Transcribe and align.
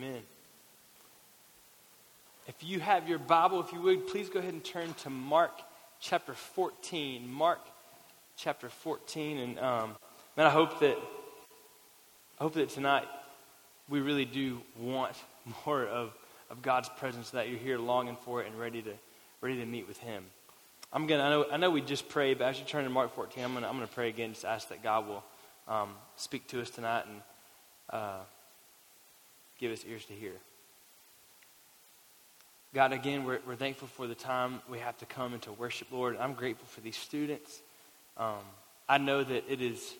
Amen. 0.00 0.22
If 2.48 2.54
you 2.62 2.80
have 2.80 3.06
your 3.06 3.18
Bible, 3.18 3.60
if 3.60 3.70
you 3.70 3.82
would, 3.82 4.06
please 4.06 4.30
go 4.30 4.38
ahead 4.38 4.54
and 4.54 4.64
turn 4.64 4.94
to 5.02 5.10
Mark 5.10 5.50
chapter 6.00 6.32
14. 6.32 7.30
Mark 7.30 7.60
chapter 8.34 8.70
14. 8.70 9.36
And 9.36 9.58
um, 9.58 9.96
man, 10.38 10.46
I 10.46 10.50
hope 10.50 10.80
that 10.80 10.96
I 10.96 12.42
hope 12.42 12.54
that 12.54 12.70
tonight 12.70 13.04
we 13.90 14.00
really 14.00 14.24
do 14.24 14.62
want 14.78 15.16
more 15.66 15.84
of, 15.84 16.14
of 16.48 16.62
God's 16.62 16.88
presence, 16.88 17.28
that 17.30 17.50
you're 17.50 17.58
here 17.58 17.76
longing 17.76 18.16
for 18.24 18.42
it 18.42 18.46
and 18.46 18.58
ready 18.58 18.80
to 18.80 18.94
ready 19.42 19.58
to 19.58 19.66
meet 19.66 19.86
with 19.86 19.98
Him. 19.98 20.24
I'm 20.94 21.06
gonna. 21.06 21.24
I 21.24 21.28
know. 21.28 21.46
I 21.52 21.56
know 21.58 21.70
we 21.70 21.82
just 21.82 22.08
prayed, 22.08 22.38
but 22.38 22.46
as 22.46 22.58
you 22.58 22.64
turn 22.64 22.84
to 22.84 22.90
Mark 22.90 23.14
14, 23.14 23.44
I'm 23.44 23.52
gonna. 23.52 23.68
I'm 23.68 23.74
gonna 23.74 23.86
pray 23.86 24.08
again. 24.08 24.32
Just 24.32 24.46
ask 24.46 24.70
that 24.70 24.82
God 24.82 25.06
will 25.06 25.24
um, 25.68 25.90
speak 26.16 26.46
to 26.48 26.62
us 26.62 26.70
tonight 26.70 27.04
and 27.06 27.20
uh, 27.90 28.20
give 29.60 29.72
us 29.72 29.84
ears 29.86 30.06
to 30.06 30.14
hear. 30.14 30.32
God, 32.72 32.92
again, 32.92 33.24
we're, 33.24 33.40
we're 33.46 33.56
thankful 33.56 33.88
for 33.88 34.06
the 34.06 34.14
time 34.14 34.62
we 34.70 34.78
have 34.78 34.96
to 34.98 35.06
come 35.06 35.34
into 35.34 35.52
worship, 35.52 35.88
Lord. 35.92 36.16
I'm 36.16 36.32
grateful 36.32 36.66
for 36.66 36.80
these 36.80 36.96
students. 36.96 37.60
Um, 38.16 38.38
I 38.88 38.98
know 38.98 39.22
that 39.22 39.44
it 39.48 39.60
is 39.60 39.94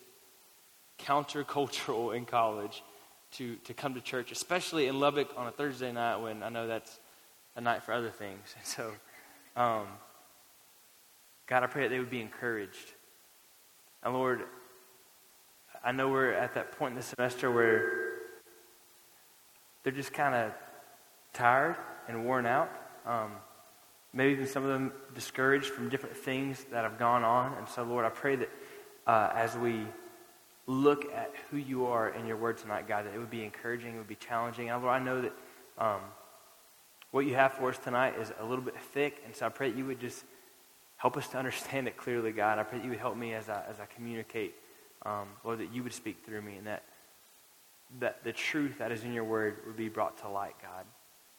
countercultural 0.99 2.15
in 2.15 2.25
college 2.25 2.81
to, 3.33 3.55
to 3.57 3.73
come 3.73 3.93
to 3.93 4.01
church, 4.01 4.31
especially 4.31 4.87
in 4.87 4.99
Lubbock 4.99 5.29
on 5.37 5.47
a 5.47 5.51
Thursday 5.51 5.91
night 5.91 6.17
when 6.17 6.41
I 6.41 6.49
know 6.49 6.65
that's 6.65 6.99
a 7.55 7.61
night 7.61 7.83
for 7.83 7.93
other 7.93 8.09
things. 8.09 8.55
So, 8.63 8.91
um, 9.55 9.85
God, 11.45 11.63
I 11.63 11.67
pray 11.67 11.83
that 11.83 11.89
they 11.89 11.99
would 11.99 12.09
be 12.09 12.21
encouraged. 12.21 12.93
And 14.01 14.13
Lord, 14.13 14.43
I 15.83 15.91
know 15.91 16.07
we're 16.09 16.31
at 16.31 16.53
that 16.53 16.71
point 16.79 16.91
in 16.91 16.97
the 16.97 17.03
semester 17.03 17.51
where 17.51 18.00
they're 19.83 19.93
just 19.93 20.13
kind 20.13 20.35
of 20.35 20.51
tired 21.33 21.75
and 22.07 22.25
worn 22.25 22.45
out. 22.45 22.69
Um, 23.05 23.31
maybe 24.13 24.33
even 24.33 24.47
some 24.47 24.63
of 24.63 24.69
them 24.69 24.91
discouraged 25.15 25.67
from 25.67 25.89
different 25.89 26.15
things 26.17 26.65
that 26.71 26.83
have 26.83 26.99
gone 26.99 27.23
on. 27.23 27.57
And 27.57 27.67
so, 27.67 27.83
Lord, 27.83 28.05
I 28.05 28.09
pray 28.09 28.35
that 28.35 28.49
uh, 29.07 29.29
as 29.33 29.57
we 29.57 29.85
look 30.67 31.05
at 31.13 31.33
who 31.49 31.57
you 31.57 31.85
are 31.87 32.09
in 32.09 32.25
your 32.25 32.37
word 32.37 32.57
tonight, 32.57 32.87
God, 32.87 33.05
that 33.05 33.13
it 33.13 33.19
would 33.19 33.31
be 33.31 33.43
encouraging, 33.43 33.95
it 33.95 33.97
would 33.97 34.07
be 34.07 34.15
challenging. 34.15 34.69
And 34.69 34.81
Lord, 34.83 35.01
I 35.01 35.03
know 35.03 35.21
that 35.21 35.33
um, 35.77 36.01
what 37.11 37.25
you 37.25 37.35
have 37.35 37.53
for 37.53 37.69
us 37.69 37.77
tonight 37.77 38.15
is 38.19 38.31
a 38.39 38.45
little 38.45 38.63
bit 38.63 38.79
thick. 38.93 39.21
And 39.25 39.35
so 39.35 39.45
I 39.45 39.49
pray 39.49 39.69
that 39.71 39.77
you 39.77 39.85
would 39.85 39.99
just 39.99 40.23
help 40.97 41.17
us 41.17 41.27
to 41.29 41.37
understand 41.37 41.87
it 41.87 41.97
clearly, 41.97 42.31
God. 42.31 42.59
I 42.59 42.63
pray 42.63 42.77
that 42.77 42.83
you 42.83 42.91
would 42.91 42.99
help 42.99 43.17
me 43.17 43.33
as 43.33 43.49
I, 43.49 43.63
as 43.69 43.79
I 43.79 43.85
communicate, 43.85 44.53
um, 45.05 45.27
Lord, 45.43 45.59
that 45.59 45.73
you 45.73 45.83
would 45.83 45.93
speak 45.93 46.23
through 46.25 46.41
me 46.41 46.57
and 46.57 46.67
that, 46.67 46.83
that 47.99 48.23
the 48.23 48.31
truth 48.31 48.77
that 48.79 48.91
is 48.91 49.03
in 49.03 49.13
your 49.13 49.23
word 49.23 49.57
would 49.65 49.77
be 49.77 49.89
brought 49.89 50.17
to 50.19 50.29
light, 50.29 50.55
God 50.61 50.85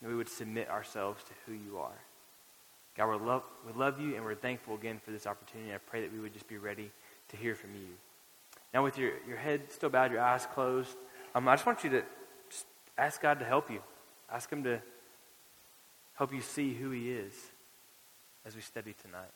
that 0.02 0.08
we 0.08 0.16
would 0.16 0.28
submit 0.28 0.68
ourselves 0.68 1.22
to 1.24 1.32
who 1.46 1.52
you 1.52 1.78
are. 1.78 1.98
God, 2.96 3.08
we 3.08 3.26
love, 3.26 3.44
we 3.66 3.72
love 3.72 4.00
you 4.00 4.16
and 4.16 4.24
we're 4.24 4.34
thankful 4.34 4.74
again 4.74 5.00
for 5.02 5.12
this 5.12 5.26
opportunity. 5.26 5.72
I 5.72 5.78
pray 5.78 6.02
that 6.02 6.12
we 6.12 6.18
would 6.18 6.34
just 6.34 6.48
be 6.48 6.58
ready 6.58 6.90
to 7.28 7.36
hear 7.36 7.54
from 7.54 7.70
you. 7.74 7.86
Now, 8.74 8.82
with 8.82 8.98
your, 8.98 9.12
your 9.26 9.36
head 9.36 9.70
still 9.70 9.88
bowed, 9.88 10.12
your 10.12 10.20
eyes 10.20 10.46
closed, 10.52 10.96
um, 11.34 11.48
I 11.48 11.54
just 11.54 11.64
want 11.64 11.84
you 11.84 11.90
to 11.90 12.02
just 12.50 12.66
ask 12.98 13.22
God 13.22 13.38
to 13.38 13.44
help 13.44 13.70
you. 13.70 13.80
Ask 14.30 14.50
Him 14.50 14.64
to 14.64 14.80
help 16.14 16.34
you 16.34 16.40
see 16.40 16.74
who 16.74 16.90
He 16.90 17.12
is 17.12 17.32
as 18.44 18.54
we 18.54 18.60
study 18.60 18.94
tonight. 19.00 19.30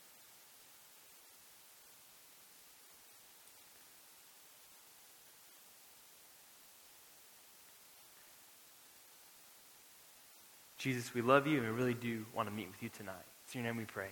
Jesus, 10.78 11.14
we 11.14 11.22
love 11.22 11.46
you 11.46 11.58
and 11.58 11.66
we 11.66 11.72
really 11.72 11.94
do 11.94 12.24
want 12.34 12.48
to 12.48 12.54
meet 12.54 12.68
with 12.68 12.82
you 12.82 12.90
tonight. 12.90 13.14
It's 13.44 13.54
in 13.54 13.62
your 13.62 13.72
name 13.72 13.78
we 13.78 13.84
pray. 13.84 14.08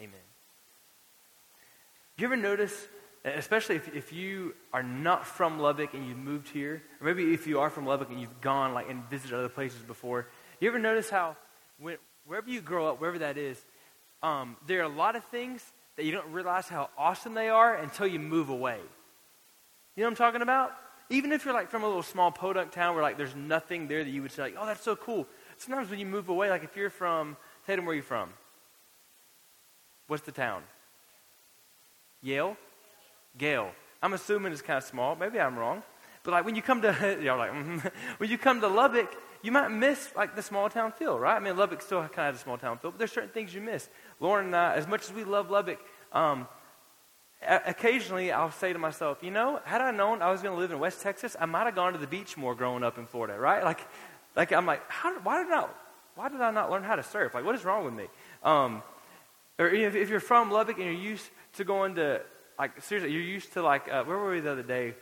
Amen. 0.00 0.14
Do 2.16 2.22
you 2.22 2.28
ever 2.28 2.36
notice, 2.36 2.86
especially 3.24 3.76
if, 3.76 3.94
if 3.94 4.12
you 4.12 4.54
are 4.72 4.82
not 4.82 5.26
from 5.26 5.58
Lubbock 5.58 5.94
and 5.94 6.06
you've 6.06 6.18
moved 6.18 6.48
here, 6.48 6.82
or 7.00 7.06
maybe 7.06 7.34
if 7.34 7.46
you 7.46 7.60
are 7.60 7.70
from 7.70 7.86
Lubbock 7.86 8.10
and 8.10 8.20
you've 8.20 8.40
gone 8.40 8.74
like 8.74 8.88
and 8.88 9.02
visited 9.10 9.36
other 9.36 9.48
places 9.48 9.82
before, 9.82 10.28
you 10.60 10.68
ever 10.68 10.78
notice 10.78 11.10
how 11.10 11.36
when, 11.80 11.96
wherever 12.26 12.48
you 12.48 12.60
grow 12.60 12.88
up, 12.88 13.00
wherever 13.00 13.18
that 13.18 13.36
is, 13.36 13.60
um, 14.22 14.56
there 14.66 14.80
are 14.80 14.84
a 14.84 14.88
lot 14.88 15.16
of 15.16 15.24
things 15.24 15.64
that 15.96 16.04
you 16.04 16.12
don't 16.12 16.32
realize 16.32 16.68
how 16.68 16.90
awesome 16.96 17.34
they 17.34 17.48
are 17.48 17.74
until 17.74 18.06
you 18.06 18.20
move 18.20 18.48
away. 18.48 18.78
You 19.96 20.02
know 20.02 20.06
what 20.06 20.12
I'm 20.12 20.16
talking 20.16 20.42
about? 20.42 20.72
Even 21.10 21.32
if 21.32 21.44
you're 21.44 21.54
like 21.54 21.70
from 21.70 21.82
a 21.82 21.86
little 21.86 22.02
small 22.02 22.30
podunk 22.30 22.72
town 22.72 22.94
where 22.94 23.02
like 23.02 23.18
there's 23.18 23.34
nothing 23.34 23.88
there 23.88 24.02
that 24.02 24.10
you 24.10 24.22
would 24.22 24.32
say 24.32 24.42
like, 24.42 24.56
oh, 24.58 24.66
that's 24.66 24.82
so 24.82 24.96
cool 24.96 25.26
sometimes 25.64 25.90
when 25.90 25.98
you 25.98 26.06
move 26.06 26.28
away, 26.28 26.50
like 26.50 26.64
if 26.64 26.76
you're 26.76 26.90
from, 26.90 27.36
Tatum, 27.66 27.86
where 27.86 27.92
are 27.92 27.96
you 27.96 28.02
from? 28.02 28.30
What's 30.06 30.22
the 30.22 30.32
town? 30.32 30.62
Yale? 32.22 32.56
Gale. 33.36 33.70
I'm 34.02 34.12
assuming 34.12 34.52
it's 34.52 34.62
kind 34.62 34.78
of 34.78 34.84
small. 34.84 35.16
Maybe 35.16 35.40
I'm 35.40 35.56
wrong. 35.56 35.82
But 36.22 36.32
like 36.32 36.44
when 36.44 36.54
you 36.54 36.62
come 36.62 36.82
to, 36.82 37.18
y'all 37.22 37.38
like, 37.38 37.52
mm-hmm. 37.52 37.88
when 38.18 38.30
you 38.30 38.38
come 38.38 38.60
to 38.60 38.68
Lubbock, 38.68 39.14
you 39.42 39.52
might 39.52 39.68
miss 39.68 40.10
like 40.16 40.36
the 40.36 40.42
small 40.42 40.68
town 40.68 40.92
feel, 40.92 41.18
right? 41.18 41.36
I 41.36 41.40
mean, 41.40 41.56
Lubbock 41.56 41.82
still 41.82 42.00
kind 42.00 42.28
of 42.28 42.34
has 42.34 42.36
a 42.36 42.38
small 42.38 42.58
town 42.58 42.78
feel, 42.78 42.90
but 42.90 42.98
there's 42.98 43.12
certain 43.12 43.30
things 43.30 43.54
you 43.54 43.60
miss. 43.60 43.88
Lauren 44.20 44.46
and 44.46 44.56
I, 44.56 44.74
as 44.74 44.86
much 44.86 45.04
as 45.04 45.12
we 45.12 45.24
love 45.24 45.50
Lubbock, 45.50 45.80
um, 46.12 46.48
occasionally 47.46 48.32
I'll 48.32 48.50
say 48.50 48.72
to 48.72 48.78
myself, 48.78 49.18
you 49.22 49.30
know, 49.30 49.60
had 49.64 49.82
I 49.82 49.90
known 49.90 50.22
I 50.22 50.30
was 50.30 50.40
going 50.40 50.54
to 50.54 50.60
live 50.60 50.72
in 50.72 50.78
West 50.78 51.02
Texas, 51.02 51.36
I 51.38 51.46
might 51.46 51.64
have 51.64 51.74
gone 51.74 51.92
to 51.92 51.98
the 51.98 52.06
beach 52.06 52.36
more 52.36 52.54
growing 52.54 52.82
up 52.82 52.96
in 52.96 53.06
Florida, 53.06 53.38
right? 53.38 53.62
Like 53.62 53.80
like 54.36 54.52
I'm 54.52 54.66
like, 54.66 54.82
how, 54.90 55.18
why 55.20 55.42
did 55.42 55.52
I, 55.52 55.66
why 56.14 56.28
did 56.28 56.40
I 56.40 56.50
not 56.50 56.70
learn 56.70 56.82
how 56.82 56.96
to 56.96 57.02
surf? 57.02 57.34
Like, 57.34 57.44
what 57.44 57.54
is 57.54 57.64
wrong 57.64 57.84
with 57.84 57.94
me? 57.94 58.06
Um, 58.42 58.82
or 59.58 59.68
if, 59.68 59.94
if, 59.94 60.08
you're 60.08 60.20
from 60.20 60.50
Lubbock 60.50 60.76
and 60.76 60.86
you're 60.86 60.94
used 60.94 61.28
to 61.54 61.64
going 61.64 61.94
to, 61.96 62.22
like, 62.58 62.82
seriously, 62.82 63.12
you're 63.12 63.22
used 63.22 63.52
to 63.52 63.62
like, 63.62 63.88
uh, 63.90 64.04
where 64.04 64.18
were 64.18 64.32
we 64.32 64.40
the 64.40 64.52
other 64.52 64.62
day? 64.62 64.94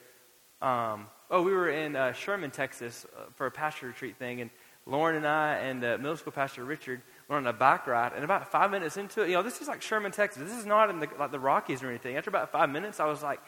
Um, 0.60 1.06
oh, 1.30 1.42
we 1.42 1.52
were 1.52 1.70
in 1.70 1.96
uh, 1.96 2.12
Sherman, 2.12 2.50
Texas, 2.50 3.06
uh, 3.16 3.24
for 3.34 3.46
a 3.46 3.50
pastor 3.50 3.86
retreat 3.86 4.16
thing, 4.18 4.40
and 4.40 4.50
Lauren 4.84 5.16
and 5.16 5.26
I 5.26 5.56
and 5.56 5.82
the 5.82 5.96
middle 5.98 6.16
school 6.16 6.32
pastor 6.32 6.64
Richard 6.64 7.02
were 7.28 7.36
on 7.36 7.46
a 7.46 7.52
bike 7.52 7.86
ride, 7.86 8.12
and 8.14 8.24
about 8.24 8.50
five 8.50 8.70
minutes 8.70 8.96
into 8.96 9.22
it, 9.22 9.28
you 9.28 9.34
know, 9.34 9.42
this 9.42 9.60
is 9.60 9.68
like 9.68 9.80
Sherman, 9.80 10.12
Texas. 10.12 10.42
This 10.42 10.58
is 10.58 10.66
not 10.66 10.90
in 10.90 11.00
the, 11.00 11.08
like 11.18 11.30
the 11.30 11.40
Rockies 11.40 11.82
or 11.82 11.88
anything. 11.88 12.16
After 12.16 12.30
about 12.30 12.52
five 12.52 12.68
minutes, 12.68 13.00
I 13.00 13.06
was 13.06 13.22
like, 13.22 13.40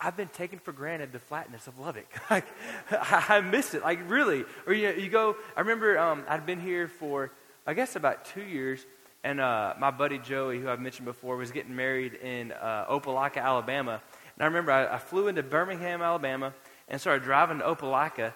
I've 0.00 0.16
been 0.16 0.28
taking 0.28 0.60
for 0.60 0.72
granted 0.72 1.12
the 1.12 1.18
flatness 1.18 1.66
of 1.66 1.78
Lubbock. 1.80 2.06
like, 2.30 2.46
I, 2.90 3.40
miss 3.40 3.74
it. 3.74 3.82
Like, 3.82 3.98
really. 4.08 4.44
Or 4.66 4.72
you, 4.72 4.90
you 4.92 5.08
go, 5.08 5.36
I 5.56 5.60
remember 5.60 5.98
um, 5.98 6.24
I'd 6.28 6.46
been 6.46 6.60
here 6.60 6.86
for, 6.86 7.32
I 7.66 7.74
guess, 7.74 7.96
about 7.96 8.24
two 8.24 8.42
years, 8.42 8.86
and 9.24 9.40
uh, 9.40 9.74
my 9.80 9.90
buddy 9.90 10.18
Joey, 10.18 10.60
who 10.60 10.68
I've 10.68 10.80
mentioned 10.80 11.06
before, 11.06 11.36
was 11.36 11.50
getting 11.50 11.74
married 11.74 12.14
in 12.14 12.52
uh, 12.52 12.86
Opelika, 12.88 13.38
Alabama. 13.38 14.00
And 14.36 14.42
I 14.42 14.46
remember 14.46 14.70
I, 14.70 14.94
I, 14.94 14.98
flew 14.98 15.26
into 15.26 15.42
Birmingham, 15.42 16.00
Alabama, 16.00 16.54
and 16.86 17.00
started 17.00 17.24
driving 17.24 17.58
to 17.58 17.64
Opelika, 17.64 18.34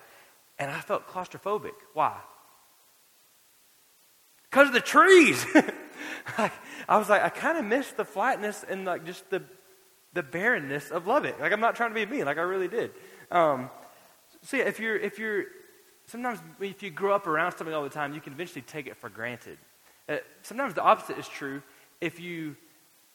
and 0.58 0.68
I 0.68 0.80
felt 0.80 1.06
claustrophobic. 1.06 1.74
Why? 1.94 2.16
Because 4.50 4.68
of 4.68 4.74
the 4.74 4.80
trees. 4.80 5.46
I 6.88 6.98
was 6.98 7.08
like, 7.08 7.22
I 7.22 7.28
kind 7.28 7.56
of 7.56 7.64
missed 7.64 7.96
the 7.96 8.04
flatness 8.04 8.64
and 8.68 8.84
like 8.84 9.06
just 9.06 9.30
the 9.30 9.44
the 10.12 10.22
barrenness 10.22 10.90
of 10.90 11.06
Lubbock. 11.06 11.40
Like 11.40 11.52
I'm 11.52 11.60
not 11.60 11.74
trying 11.74 11.90
to 11.90 11.94
be 11.94 12.06
mean, 12.06 12.26
like 12.26 12.38
I 12.38 12.42
really 12.42 12.68
did. 12.68 12.90
Um, 13.30 13.70
so 14.42 14.56
yeah, 14.56 14.64
if 14.64 14.78
you're 14.80 14.96
if 14.96 15.18
you're 15.18 15.44
sometimes 16.06 16.40
if 16.60 16.82
you 16.82 16.90
grow 16.90 17.14
up 17.14 17.26
around 17.26 17.52
something 17.52 17.74
all 17.74 17.84
the 17.84 17.90
time, 17.90 18.14
you 18.14 18.20
can 18.20 18.32
eventually 18.32 18.62
take 18.62 18.86
it 18.86 18.96
for 18.96 19.08
granted. 19.08 19.58
Uh, 20.08 20.16
sometimes 20.42 20.74
the 20.74 20.82
opposite 20.82 21.18
is 21.18 21.28
true. 21.28 21.62
If 22.00 22.20
you 22.20 22.56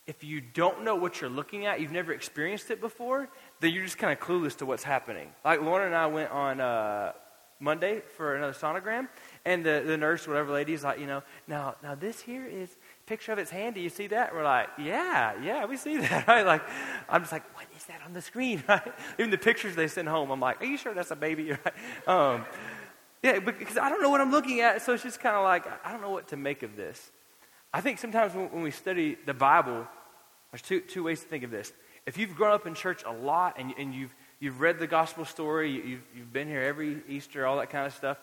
if 0.08 0.24
you 0.24 0.40
don't 0.40 0.84
know 0.84 0.96
what 0.96 1.20
you're 1.20 1.30
looking 1.30 1.66
at, 1.66 1.82
you've 1.82 1.92
never 1.92 2.14
experienced 2.14 2.72
it 2.72 2.80
before, 2.80 3.28
then 3.60 3.74
you're 3.74 3.84
just 3.84 3.98
kind 3.98 4.18
of 4.18 4.26
clueless 4.26 4.56
to 4.58 4.66
what's 4.66 4.84
happening. 4.84 5.30
Like 5.44 5.62
Lauren 5.62 5.88
and 5.88 5.96
I 5.96 6.08
went 6.08 6.32
on 6.32 6.62
uh, 6.62 7.12
Monday 7.60 8.02
for 8.16 8.36
another 8.36 8.54
sonogram, 8.54 9.10
and 9.44 9.66
the, 9.66 9.84
the 9.86 9.98
nurse, 9.98 10.26
whatever 10.26 10.54
lady, 10.54 10.74
is 10.74 10.84
like, 10.84 11.00
you 11.00 11.08
know, 11.08 11.24
now 11.48 11.76
now 11.84 11.94
this 11.94 12.22
here 12.22 12.46
is 12.46 12.78
picture 13.08 13.32
of 13.32 13.40
its 13.40 13.50
hand. 13.50 13.74
Do 13.74 13.82
you 13.82 13.90
see 13.90 14.08
that? 14.08 14.36
We're 14.36 14.44
like, 14.44 14.68
yeah, 14.78 15.34
yeah, 15.42 15.66
we 15.66 15.78
see 15.78 15.98
that. 15.98 16.28
Right? 16.28 16.46
Like, 16.46 16.62
I'm 17.10 17.22
just 17.22 17.32
like, 17.32 17.44
what 17.56 17.66
is 17.76 17.86
that 17.86 18.02
on 18.06 18.14
the 18.14 18.22
screen? 18.22 18.64
Right? 18.68 18.94
Even 19.18 19.32
the 19.32 19.38
pictures 19.38 19.76
they 19.76 19.88
send 19.88 20.08
home, 20.08 20.30
I'm 20.30 20.40
like, 20.40 20.62
are 20.62 20.66
you 20.66 20.78
sure 20.78 20.94
that's 20.94 21.12
a 21.12 21.16
baby? 21.16 21.52
Right? 22.08 22.08
Um, 22.08 22.46
yeah, 23.24 23.40
because 23.40 23.78
I 23.78 23.90
don't 23.90 24.02
know 24.02 24.10
what 24.10 24.22
I'm 24.22 24.30
looking 24.30 24.60
at, 24.60 24.84
so 24.84 24.94
it's 24.94 25.02
just 25.02 25.20
kind 25.20 25.36
of 25.36 25.44
like, 25.44 25.66
I 25.84 25.92
don't 25.92 26.02
know 26.02 26.12
what 26.12 26.28
to 26.28 26.38
make 26.38 26.62
of 26.62 26.76
this. 26.76 27.10
I 27.74 27.82
think 27.82 27.98
sometimes 27.98 28.36
when, 28.36 28.52
when 28.52 28.62
we 28.62 28.72
study 28.72 29.18
the 29.26 29.34
Bible, 29.34 29.88
there's 30.52 30.62
two, 30.62 30.82
two 30.82 31.04
ways 31.04 31.22
to 31.22 31.28
think 31.28 31.44
of 31.44 31.50
this. 31.50 31.74
If 32.06 32.18
you've 32.18 32.36
grown 32.36 32.54
up 32.54 32.68
in 32.68 32.76
church 32.76 33.04
a 33.06 33.12
lot 33.12 33.56
and, 33.58 33.74
and 33.78 33.94
you've, 33.94 34.14
you've 34.40 34.62
read 34.62 34.80
the 34.80 34.88
gospel 34.88 35.26
story, 35.26 35.72
you've, 35.72 36.04
you've 36.16 36.32
been 36.32 36.48
here 36.48 36.62
every 36.62 37.02
Easter, 37.08 37.46
all 37.46 37.58
that 37.58 37.70
kind 37.70 37.88
of 37.88 37.94
stuff, 37.94 38.18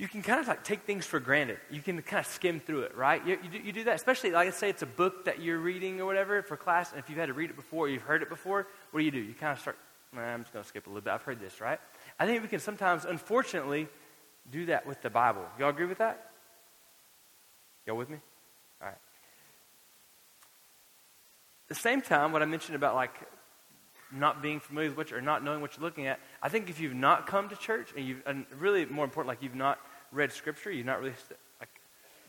you 0.00 0.08
can 0.08 0.22
kind 0.22 0.40
of 0.40 0.48
like 0.48 0.64
take 0.64 0.84
things 0.84 1.04
for 1.04 1.20
granted. 1.20 1.58
You 1.70 1.82
can 1.82 2.00
kind 2.00 2.24
of 2.24 2.32
skim 2.32 2.58
through 2.58 2.84
it, 2.84 2.96
right? 2.96 3.22
You, 3.26 3.38
you, 3.42 3.50
do, 3.50 3.58
you 3.58 3.70
do 3.70 3.84
that, 3.84 3.96
especially 3.96 4.30
like 4.30 4.46
let's 4.46 4.56
say 4.56 4.70
it's 4.70 4.80
a 4.80 4.86
book 4.86 5.26
that 5.26 5.42
you're 5.42 5.58
reading 5.58 6.00
or 6.00 6.06
whatever 6.06 6.40
for 6.40 6.56
class, 6.56 6.90
and 6.90 6.98
if 6.98 7.10
you've 7.10 7.18
had 7.18 7.26
to 7.26 7.34
read 7.34 7.50
it 7.50 7.56
before, 7.56 7.86
you've 7.86 8.00
heard 8.00 8.22
it 8.22 8.30
before, 8.30 8.66
what 8.92 9.00
do 9.00 9.04
you 9.04 9.10
do? 9.10 9.18
You 9.18 9.34
kind 9.34 9.52
of 9.52 9.58
start, 9.58 9.76
nah, 10.14 10.22
I'm 10.22 10.40
just 10.40 10.54
going 10.54 10.62
to 10.62 10.68
skip 10.68 10.86
a 10.86 10.88
little 10.88 11.02
bit. 11.02 11.12
I've 11.12 11.20
heard 11.20 11.38
this, 11.38 11.60
right? 11.60 11.78
I 12.18 12.24
think 12.24 12.40
we 12.40 12.48
can 12.48 12.60
sometimes, 12.60 13.04
unfortunately, 13.04 13.88
do 14.50 14.64
that 14.66 14.86
with 14.86 15.02
the 15.02 15.10
Bible. 15.10 15.44
Y'all 15.58 15.68
agree 15.68 15.84
with 15.84 15.98
that? 15.98 16.30
Y'all 17.86 17.98
with 17.98 18.08
me? 18.08 18.16
All 18.80 18.88
right. 18.88 18.96
At 18.96 18.98
the 21.68 21.74
same 21.74 22.00
time, 22.00 22.32
what 22.32 22.40
I 22.40 22.46
mentioned 22.46 22.74
about 22.74 22.94
like 22.94 23.12
not 24.10 24.40
being 24.40 24.60
familiar 24.60 24.88
with 24.88 24.96
what 24.96 25.10
you're, 25.10 25.18
or 25.18 25.22
not 25.22 25.44
knowing 25.44 25.60
what 25.60 25.76
you're 25.76 25.84
looking 25.84 26.06
at, 26.06 26.20
I 26.42 26.48
think 26.48 26.70
if 26.70 26.80
you've 26.80 26.94
not 26.94 27.26
come 27.26 27.50
to 27.50 27.56
church 27.56 27.90
and 27.94 28.08
you've, 28.08 28.22
and 28.24 28.46
really 28.58 28.86
more 28.86 29.04
important, 29.04 29.28
like 29.28 29.42
you've 29.42 29.54
not 29.54 29.78
read 30.12 30.32
scripture, 30.32 30.70
you've 30.70 30.86
not 30.86 31.00
really 31.00 31.14
like 31.58 31.68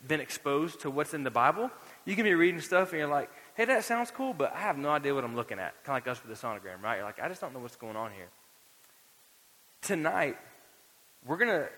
been 0.06 0.20
exposed 0.20 0.80
to 0.80 0.90
what's 0.90 1.14
in 1.14 1.22
the 1.22 1.30
Bible, 1.30 1.70
you 2.04 2.16
can 2.16 2.24
be 2.24 2.34
reading 2.34 2.60
stuff 2.60 2.90
and 2.90 2.98
you're 2.98 3.08
like, 3.08 3.30
hey, 3.54 3.64
that 3.64 3.84
sounds 3.84 4.10
cool, 4.10 4.32
but 4.32 4.52
I 4.54 4.60
have 4.60 4.78
no 4.78 4.90
idea 4.90 5.14
what 5.14 5.24
I'm 5.24 5.36
looking 5.36 5.58
at. 5.58 5.82
Kind 5.84 5.98
of 5.98 6.06
like 6.06 6.08
us 6.08 6.22
with 6.22 6.38
the 6.38 6.46
sonogram, 6.46 6.82
right? 6.82 6.96
You're 6.96 7.04
like, 7.04 7.20
I 7.20 7.28
just 7.28 7.40
don't 7.40 7.52
know 7.52 7.60
what's 7.60 7.76
going 7.76 7.96
on 7.96 8.10
here. 8.12 8.28
Tonight, 9.82 10.38
we're 11.26 11.36
going 11.36 11.50
to, 11.50 11.68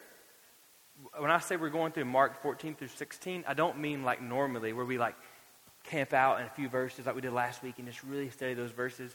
when 1.18 1.30
I 1.30 1.38
say 1.38 1.56
we're 1.56 1.70
going 1.70 1.92
through 1.92 2.04
Mark 2.06 2.40
14 2.42 2.74
through 2.74 2.88
16, 2.88 3.44
I 3.46 3.54
don't 3.54 3.78
mean 3.78 4.04
like 4.04 4.22
normally 4.22 4.72
where 4.72 4.84
we 4.84 4.98
like 4.98 5.14
camp 5.84 6.12
out 6.12 6.40
in 6.40 6.46
a 6.46 6.50
few 6.50 6.68
verses 6.68 7.06
like 7.06 7.14
we 7.14 7.20
did 7.20 7.32
last 7.32 7.62
week 7.62 7.74
and 7.78 7.86
just 7.86 8.02
really 8.04 8.30
study 8.30 8.54
those 8.54 8.70
verses. 8.70 9.14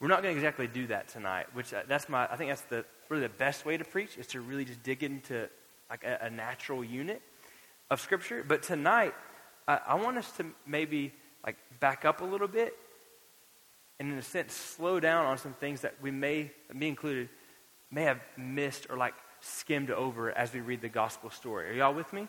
We're 0.00 0.08
not 0.08 0.22
going 0.22 0.34
to 0.34 0.38
exactly 0.38 0.66
do 0.66 0.86
that 0.88 1.08
tonight, 1.08 1.46
which 1.54 1.72
uh, 1.72 1.82
that's 1.88 2.08
my, 2.08 2.26
I 2.26 2.36
think 2.36 2.50
that's 2.50 2.62
the, 2.62 2.84
really 3.08 3.22
the 3.22 3.30
best 3.30 3.64
way 3.64 3.76
to 3.76 3.84
preach 3.84 4.18
is 4.18 4.26
to 4.28 4.40
really 4.40 4.64
just 4.64 4.82
dig 4.82 5.02
into 5.02 5.48
like 5.90 6.04
a, 6.04 6.26
a 6.26 6.30
natural 6.30 6.84
unit 6.84 7.22
of 7.90 8.00
Scripture. 8.00 8.44
But 8.46 8.62
tonight, 8.62 9.14
I, 9.68 9.80
I 9.88 9.94
want 9.94 10.18
us 10.18 10.30
to 10.38 10.46
maybe 10.66 11.12
like 11.44 11.56
back 11.80 12.04
up 12.04 12.20
a 12.20 12.24
little 12.24 12.48
bit 12.48 12.76
and 14.00 14.10
in 14.12 14.18
a 14.18 14.22
sense 14.22 14.52
slow 14.52 15.00
down 15.00 15.26
on 15.26 15.38
some 15.38 15.54
things 15.54 15.82
that 15.82 15.94
we 16.02 16.10
may, 16.10 16.50
me 16.72 16.88
included, 16.88 17.28
may 17.90 18.02
have 18.02 18.20
missed 18.36 18.86
or 18.90 18.96
like 18.96 19.14
skimmed 19.40 19.90
over 19.90 20.30
as 20.32 20.52
we 20.52 20.60
read 20.60 20.80
the 20.80 20.88
gospel 20.88 21.30
story. 21.30 21.70
Are 21.70 21.74
y'all 21.74 21.94
with 21.94 22.12
me? 22.12 22.28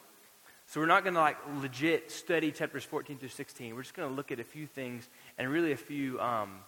So 0.68 0.80
we're 0.80 0.88
not 0.88 1.04
going 1.04 1.13
to 1.13 1.19
like 1.19 1.38
legit 1.62 2.12
study 2.12 2.51
chapters 2.51 2.84
14 2.84 3.18
through 3.18 3.30
16. 3.30 3.75
We're 3.75 3.84
just 3.84 3.94
going 3.94 4.10
to 4.10 4.16
look 4.16 4.31
at 4.31 4.40
a 4.40 4.44
few 4.44 4.66
things 4.68 5.08
and 5.38 5.50
really 5.50 5.72
a 5.72 5.78
few 5.78 6.19
um, 6.19 6.60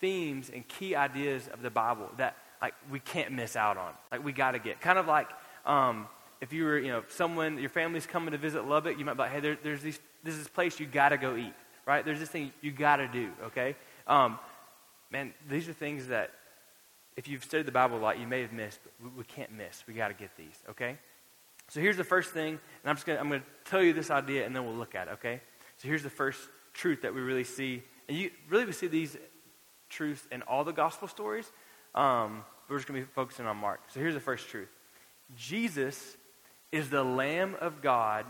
themes 0.00 0.50
and 0.54 0.66
key 0.68 0.94
ideas 0.94 1.48
of 1.48 1.62
the 1.62 1.70
Bible 1.70 2.10
that 2.18 2.36
like 2.60 2.74
we 2.90 3.00
can't 3.00 3.32
miss 3.32 3.56
out 3.56 3.76
on. 3.76 3.92
Like 4.12 4.24
we 4.24 4.32
got 4.32 4.52
to 4.52 4.58
get. 4.58 4.80
Kind 4.80 4.98
of 4.98 5.06
like 5.06 5.28
um, 5.64 6.06
if 6.40 6.52
you 6.52 6.64
were, 6.64 6.78
you 6.78 6.88
know, 6.88 7.02
someone, 7.08 7.58
your 7.58 7.68
family's 7.68 8.06
coming 8.06 8.32
to 8.32 8.38
visit 8.38 8.66
Lubbock, 8.66 8.98
you 8.98 9.04
might 9.04 9.14
be 9.14 9.20
like, 9.20 9.32
hey, 9.32 9.40
there, 9.40 9.58
there's 9.62 9.82
this 9.82 10.00
is 10.24 10.48
place 10.48 10.80
you 10.80 10.86
got 10.86 11.10
to 11.10 11.18
go 11.18 11.36
eat, 11.36 11.54
right? 11.86 12.04
There's 12.04 12.20
this 12.20 12.30
thing 12.30 12.52
you 12.60 12.70
got 12.72 12.96
to 12.96 13.08
do, 13.08 13.30
okay? 13.44 13.76
Um, 14.06 14.38
man, 15.10 15.34
these 15.48 15.68
are 15.68 15.72
things 15.72 16.08
that 16.08 16.30
if 17.16 17.28
you've 17.28 17.44
studied 17.44 17.66
the 17.66 17.72
Bible 17.72 17.98
a 17.98 18.00
lot, 18.00 18.18
you 18.18 18.26
may 18.26 18.40
have 18.42 18.52
missed, 18.52 18.80
but 18.82 18.92
we, 19.02 19.18
we 19.18 19.24
can't 19.24 19.52
miss. 19.52 19.84
We 19.86 19.94
got 19.94 20.08
to 20.08 20.14
get 20.14 20.36
these, 20.36 20.58
okay? 20.70 20.98
So 21.68 21.80
here's 21.80 21.96
the 21.96 22.04
first 22.04 22.30
thing, 22.30 22.48
and 22.48 22.90
I'm 22.90 22.96
just 22.96 23.06
gonna 23.06 23.20
I'm 23.20 23.28
gonna 23.28 23.44
tell 23.64 23.82
you 23.82 23.92
this 23.92 24.10
idea, 24.10 24.44
and 24.44 24.54
then 24.56 24.64
we'll 24.64 24.74
look 24.74 24.96
at 24.96 25.06
it, 25.06 25.12
okay? 25.12 25.40
So 25.76 25.86
here's 25.86 26.02
the 26.02 26.10
first 26.10 26.40
truth 26.72 27.02
that 27.02 27.14
we 27.14 27.20
really 27.20 27.44
see, 27.44 27.82
and 28.08 28.16
you 28.18 28.30
really 28.48 28.64
we 28.64 28.72
see 28.72 28.88
these 28.88 29.16
truths 29.88 30.26
in 30.32 30.42
all 30.42 30.64
the 30.64 30.72
gospel 30.72 31.06
stories. 31.06 31.50
Um, 31.94 32.44
we're 32.68 32.76
just 32.76 32.88
gonna 32.88 33.00
be 33.00 33.06
focusing 33.06 33.46
on 33.46 33.56
Mark. 33.56 33.80
So 33.88 34.00
here's 34.00 34.14
the 34.14 34.20
first 34.20 34.48
truth: 34.48 34.68
Jesus 35.36 36.16
is 36.72 36.90
the 36.90 37.02
Lamb 37.02 37.56
of 37.60 37.82
God 37.82 38.26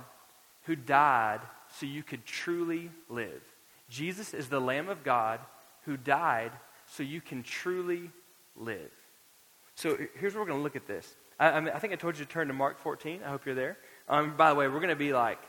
who 0.62 0.76
died 0.76 1.40
so 1.68 1.86
you 1.86 2.02
could 2.02 2.24
truly 2.24 2.90
live. 3.08 3.42
Jesus 3.88 4.34
is 4.34 4.48
the 4.48 4.60
Lamb 4.60 4.88
of 4.88 5.02
God 5.02 5.40
who 5.84 5.96
died 5.96 6.52
so 6.86 7.02
you 7.02 7.20
can 7.20 7.42
truly 7.42 8.10
live. 8.56 8.90
So 9.74 9.96
here's 10.18 10.34
where 10.34 10.42
we're 10.42 10.48
going 10.48 10.58
to 10.58 10.62
look 10.62 10.76
at 10.76 10.86
this. 10.86 11.16
I, 11.38 11.58
I, 11.58 11.78
think 11.78 11.92
I 11.92 11.96
told 11.96 12.18
you 12.18 12.24
to 12.24 12.30
turn 12.30 12.48
to 12.48 12.52
Mark 12.52 12.78
14. 12.78 13.20
I 13.24 13.30
hope 13.30 13.46
you're 13.46 13.54
there. 13.54 13.78
Um, 14.08 14.36
by 14.36 14.50
the 14.50 14.54
way, 14.54 14.68
we're 14.68 14.80
going 14.80 14.88
to 14.90 14.96
be 14.96 15.12
like 15.12 15.40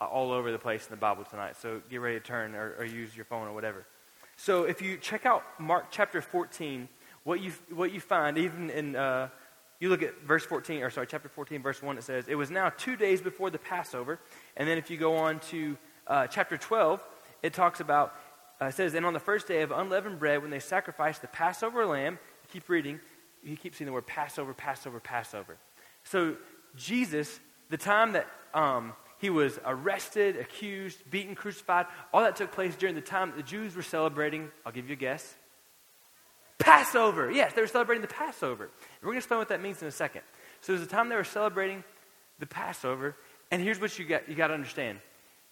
all 0.00 0.32
over 0.32 0.50
the 0.50 0.58
place 0.58 0.84
in 0.84 0.90
the 0.90 0.96
Bible 0.96 1.24
tonight. 1.24 1.56
So 1.56 1.80
get 1.88 2.00
ready 2.00 2.18
to 2.18 2.24
turn 2.24 2.54
or, 2.54 2.74
or 2.78 2.84
use 2.84 3.14
your 3.16 3.24
phone 3.24 3.46
or 3.46 3.52
whatever. 3.52 3.86
So 4.36 4.64
if 4.64 4.82
you 4.82 4.96
check 4.96 5.26
out 5.26 5.42
Mark 5.58 5.86
chapter 5.90 6.20
14, 6.20 6.88
what 7.24 7.40
you, 7.40 7.52
what 7.70 7.92
you 7.92 8.00
find, 8.00 8.38
even 8.38 8.70
in, 8.70 8.96
uh, 8.96 9.28
you 9.80 9.88
look 9.88 10.02
at 10.02 10.22
verse 10.22 10.44
14, 10.44 10.82
or 10.82 10.90
sorry, 10.90 11.06
chapter 11.06 11.28
14, 11.28 11.62
verse 11.62 11.82
1, 11.82 11.98
it 11.98 12.04
says, 12.04 12.26
It 12.28 12.34
was 12.34 12.50
now 12.50 12.70
two 12.70 12.96
days 12.96 13.20
before 13.20 13.50
the 13.50 13.58
Passover. 13.58 14.18
And 14.56 14.68
then 14.68 14.76
if 14.76 14.90
you 14.90 14.96
go 14.96 15.16
on 15.16 15.38
to 15.50 15.76
uh, 16.06 16.26
chapter 16.26 16.56
12, 16.56 17.02
it 17.42 17.52
talks 17.52 17.80
about, 17.80 18.14
uh, 18.60 18.66
it 18.66 18.74
says, 18.74 18.94
And 18.94 19.06
on 19.06 19.12
the 19.12 19.20
first 19.20 19.46
day 19.46 19.62
of 19.62 19.70
unleavened 19.70 20.18
bread, 20.18 20.42
when 20.42 20.50
they 20.50 20.58
sacrificed 20.58 21.22
the 21.22 21.28
Passover 21.28 21.86
lamb, 21.86 22.18
keep 22.52 22.68
reading, 22.68 22.98
you 23.44 23.56
keep 23.56 23.74
seeing 23.74 23.86
the 23.86 23.92
word 23.92 24.06
Passover, 24.06 24.52
Passover, 24.52 24.98
Passover. 24.98 25.56
So 26.02 26.36
Jesus, 26.74 27.38
the 27.70 27.76
time 27.76 28.12
that 28.12 28.26
um, 28.54 28.94
he 29.18 29.30
was 29.30 29.60
arrested, 29.64 30.36
accused, 30.36 31.08
beaten, 31.10 31.34
crucified, 31.34 31.86
all 32.12 32.22
that 32.22 32.34
took 32.34 32.50
place 32.50 32.74
during 32.74 32.94
the 32.94 33.00
time 33.00 33.30
that 33.30 33.36
the 33.36 33.42
Jews 33.42 33.76
were 33.76 33.82
celebrating, 33.82 34.50
I'll 34.66 34.72
give 34.72 34.88
you 34.88 34.94
a 34.94 34.96
guess, 34.96 35.36
Passover. 36.58 37.30
Yes, 37.30 37.52
they 37.54 37.60
were 37.60 37.66
celebrating 37.66 38.02
the 38.02 38.12
Passover. 38.12 38.64
And 38.64 38.72
We're 39.02 39.08
going 39.08 39.14
to 39.14 39.18
explain 39.18 39.38
what 39.38 39.48
that 39.48 39.62
means 39.62 39.80
in 39.80 39.88
a 39.88 39.92
second. 39.92 40.22
So 40.60 40.72
there's 40.72 40.86
a 40.86 40.90
time 40.90 41.08
they 41.08 41.16
were 41.16 41.24
celebrating 41.24 41.84
the 42.38 42.46
Passover, 42.46 43.16
and 43.50 43.62
here's 43.62 43.80
what 43.80 43.98
you 43.98 44.04
got, 44.04 44.28
you 44.28 44.34
got 44.34 44.48
to 44.48 44.54
understand. 44.54 44.98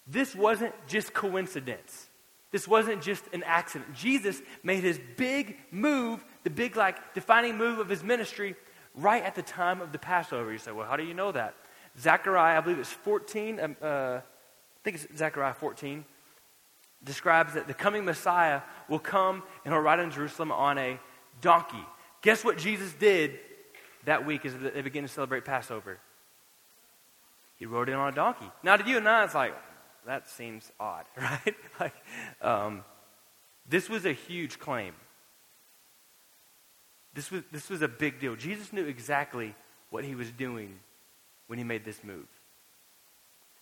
This 0.07 0.35
wasn't 0.35 0.75
just 0.87 1.13
coincidence. 1.13 2.09
This 2.53 2.69
wasn't 2.69 3.03
just 3.03 3.25
an 3.33 3.43
accident. 3.43 3.95
Jesus 3.95 4.41
made 4.63 4.85
his 4.85 5.01
big 5.17 5.57
move, 5.71 6.25
the 6.45 6.51
big, 6.51 6.77
like, 6.77 7.15
defining 7.15 7.57
move 7.57 7.79
of 7.79 7.89
his 7.89 8.03
ministry 8.03 8.55
right 8.95 9.23
at 9.23 9.35
the 9.35 9.43
time 9.43 9.81
of 9.81 9.93
the 9.93 9.99
Passover. 9.99 10.53
You 10.53 10.59
say, 10.59 10.73
well, 10.73 10.87
how 10.87 10.97
do 10.97 11.03
you 11.03 11.15
know 11.15 11.33
that? 11.33 11.55
Zechariah, 11.99 12.59
I 12.59 12.61
believe 12.61 12.79
it's 12.79 12.91
14, 12.91 13.61
um, 13.61 13.77
uh, 13.83 13.87
I 13.87 14.23
think 14.85 14.97
it's 14.97 15.19
Zechariah 15.19 15.55
14, 15.55 16.05
describes 17.05 17.55
that 17.55 17.67
the 17.67 17.75
coming 17.75 18.05
Messiah 18.05 18.63
will 18.89 18.99
come 18.99 19.43
and 19.65 19.73
he'll 19.73 19.83
ride 19.83 20.01
in 20.01 20.11
Jerusalem 20.11 20.53
on 20.53 20.79
a 20.79 20.99
donkey. 21.41 21.85
Guess 22.23 22.45
what 22.45 22.59
Jesus 22.59 22.93
did 22.95 23.39
that 24.05 24.27
week 24.27 24.45
as 24.45 24.53
they 24.57 24.83
begin 24.83 25.03
to 25.05 25.09
celebrate 25.09 25.45
Passover? 25.45 25.99
He 27.57 27.67
rode 27.67 27.89
in 27.89 27.95
on 27.95 28.13
a 28.13 28.15
donkey. 28.15 28.51
Now, 28.63 28.77
to 28.77 28.89
you 28.89 28.99
and 28.99 29.09
I, 29.09 29.25
it's 29.25 29.35
like, 29.35 29.55
that 30.07 30.29
seems 30.29 30.71
odd, 30.79 31.05
right? 31.17 31.55
like, 31.81 31.95
um, 32.43 32.85
this 33.69 33.89
was 33.89 34.05
a 34.05 34.13
huge 34.13 34.59
claim. 34.59 34.95
This 37.15 37.31
was, 37.31 37.43
this 37.51 37.71
was 37.71 37.83
a 37.83 37.89
big 37.89 38.21
deal. 38.21 38.37
Jesus 38.37 38.73
knew 38.73 38.85
exactly 38.85 39.55
what 39.91 40.05
he 40.05 40.15
was 40.15 40.31
doing 40.31 40.79
when 41.47 41.59
he 41.59 41.65
made 41.65 41.85
this 41.85 42.05
move. 42.05 42.27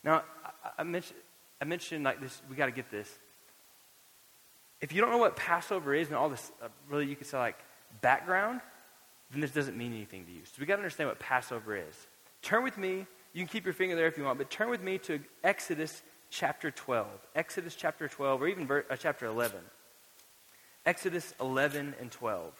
Now, 0.02 0.24
I, 0.44 0.70
I 0.78 0.82
mentioned, 0.82 1.20
I 1.60 1.64
mentioned 1.64 2.04
like 2.04 2.20
this, 2.20 2.42
we 2.50 2.56
got 2.56 2.66
to 2.66 2.72
get 2.72 2.90
this 2.90 3.08
if 4.84 4.92
you 4.92 5.00
don't 5.00 5.10
know 5.10 5.16
what 5.16 5.34
Passover 5.34 5.94
is 5.94 6.08
and 6.08 6.16
all 6.16 6.28
this, 6.28 6.52
uh, 6.62 6.68
really, 6.90 7.06
you 7.06 7.16
could 7.16 7.26
say 7.26 7.38
like 7.38 7.56
background, 8.02 8.60
then 9.30 9.40
this 9.40 9.50
doesn't 9.50 9.78
mean 9.78 9.94
anything 9.94 10.26
to 10.26 10.30
you. 10.30 10.40
So 10.44 10.52
we 10.60 10.66
got 10.66 10.74
to 10.74 10.80
understand 10.80 11.08
what 11.08 11.18
Passover 11.18 11.74
is. 11.74 12.06
Turn 12.42 12.62
with 12.62 12.76
me. 12.76 13.06
You 13.32 13.40
can 13.40 13.46
keep 13.46 13.64
your 13.64 13.72
finger 13.72 13.96
there 13.96 14.08
if 14.08 14.18
you 14.18 14.24
want, 14.24 14.36
but 14.36 14.50
turn 14.50 14.68
with 14.68 14.82
me 14.82 14.98
to 14.98 15.20
Exodus 15.42 16.02
chapter 16.28 16.70
12. 16.70 17.06
Exodus 17.34 17.74
chapter 17.74 18.08
12, 18.08 18.42
or 18.42 18.46
even 18.46 18.66
ver- 18.66 18.84
uh, 18.90 18.96
chapter 18.96 19.24
11. 19.24 19.58
Exodus 20.84 21.32
11 21.40 21.94
and 21.98 22.10
12. 22.10 22.52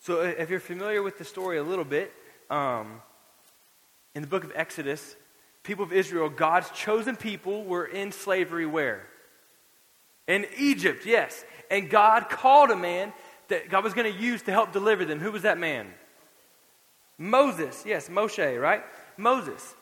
So 0.00 0.20
uh, 0.20 0.24
if 0.36 0.50
you're 0.50 0.60
familiar 0.60 1.02
with 1.02 1.16
the 1.16 1.24
story 1.24 1.56
a 1.56 1.62
little 1.62 1.86
bit, 1.86 2.12
um, 2.50 3.00
in 4.14 4.20
the 4.20 4.28
book 4.28 4.44
of 4.44 4.52
Exodus, 4.54 5.16
people 5.62 5.86
of 5.86 5.92
Israel, 5.94 6.28
God's 6.28 6.68
chosen 6.72 7.16
people, 7.16 7.64
were 7.64 7.86
in 7.86 8.12
slavery 8.12 8.66
where? 8.66 9.06
In 10.26 10.46
Egypt, 10.56 11.06
yes. 11.06 11.44
And 11.70 11.88
God 11.88 12.28
called 12.28 12.70
a 12.70 12.76
man 12.76 13.12
that 13.48 13.68
God 13.68 13.84
was 13.84 13.94
going 13.94 14.12
to 14.12 14.18
use 14.18 14.42
to 14.42 14.50
help 14.50 14.72
deliver 14.72 15.04
them. 15.04 15.20
Who 15.20 15.30
was 15.32 15.42
that 15.42 15.58
man? 15.58 15.88
Moses. 17.18 17.84
Yes, 17.86 18.08
Moshe, 18.08 18.60
right? 18.60 18.82
Moses. 19.16 19.74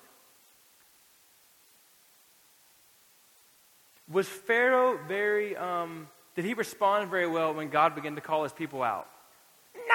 Was 4.10 4.28
Pharaoh 4.28 4.98
very, 5.08 5.56
um, 5.56 6.08
did 6.36 6.44
he 6.44 6.54
respond 6.54 7.10
very 7.10 7.26
well 7.26 7.54
when 7.54 7.70
God 7.70 7.94
began 7.94 8.14
to 8.14 8.20
call 8.20 8.42
his 8.42 8.52
people 8.52 8.82
out? 8.82 9.08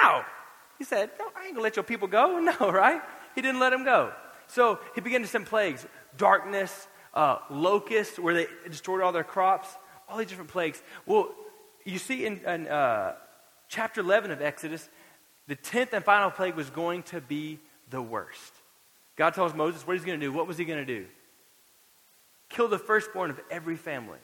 No. 0.02 0.22
He 0.78 0.84
said, 0.84 1.10
no, 1.18 1.26
I 1.36 1.46
ain't 1.46 1.54
going 1.54 1.56
to 1.56 1.62
let 1.62 1.76
your 1.76 1.84
people 1.84 2.08
go. 2.08 2.38
No, 2.60 2.72
right? 2.72 3.00
He 3.34 3.42
didn't 3.42 3.60
let 3.60 3.70
them 3.70 3.84
go. 3.84 4.12
So 4.48 4.80
he 4.96 5.00
began 5.00 5.22
to 5.22 5.28
send 5.28 5.46
plagues 5.46 5.86
darkness, 6.16 6.88
uh, 7.14 7.38
locusts, 7.50 8.18
where 8.18 8.34
they 8.34 8.46
destroyed 8.68 9.00
all 9.00 9.12
their 9.12 9.24
crops 9.24 9.68
all 10.10 10.18
these 10.18 10.28
different 10.28 10.50
plagues. 10.50 10.82
Well, 11.06 11.30
you 11.84 11.98
see 11.98 12.26
in, 12.26 12.40
in 12.44 12.66
uh, 12.66 13.14
chapter 13.68 14.00
11 14.00 14.30
of 14.30 14.42
Exodus, 14.42 14.88
the 15.46 15.56
10th 15.56 15.92
and 15.92 16.04
final 16.04 16.30
plague 16.30 16.56
was 16.56 16.70
going 16.70 17.02
to 17.04 17.20
be 17.20 17.58
the 17.90 18.02
worst. 18.02 18.52
God 19.16 19.34
tells 19.34 19.54
Moses 19.54 19.86
what 19.86 19.96
he's 19.96 20.04
going 20.04 20.18
to 20.18 20.26
do. 20.26 20.32
What 20.32 20.46
was 20.46 20.58
he 20.58 20.64
going 20.64 20.84
to 20.84 20.84
do? 20.84 21.06
Kill 22.48 22.68
the 22.68 22.78
firstborn 22.78 23.30
of 23.30 23.40
every 23.50 23.76
family. 23.76 24.18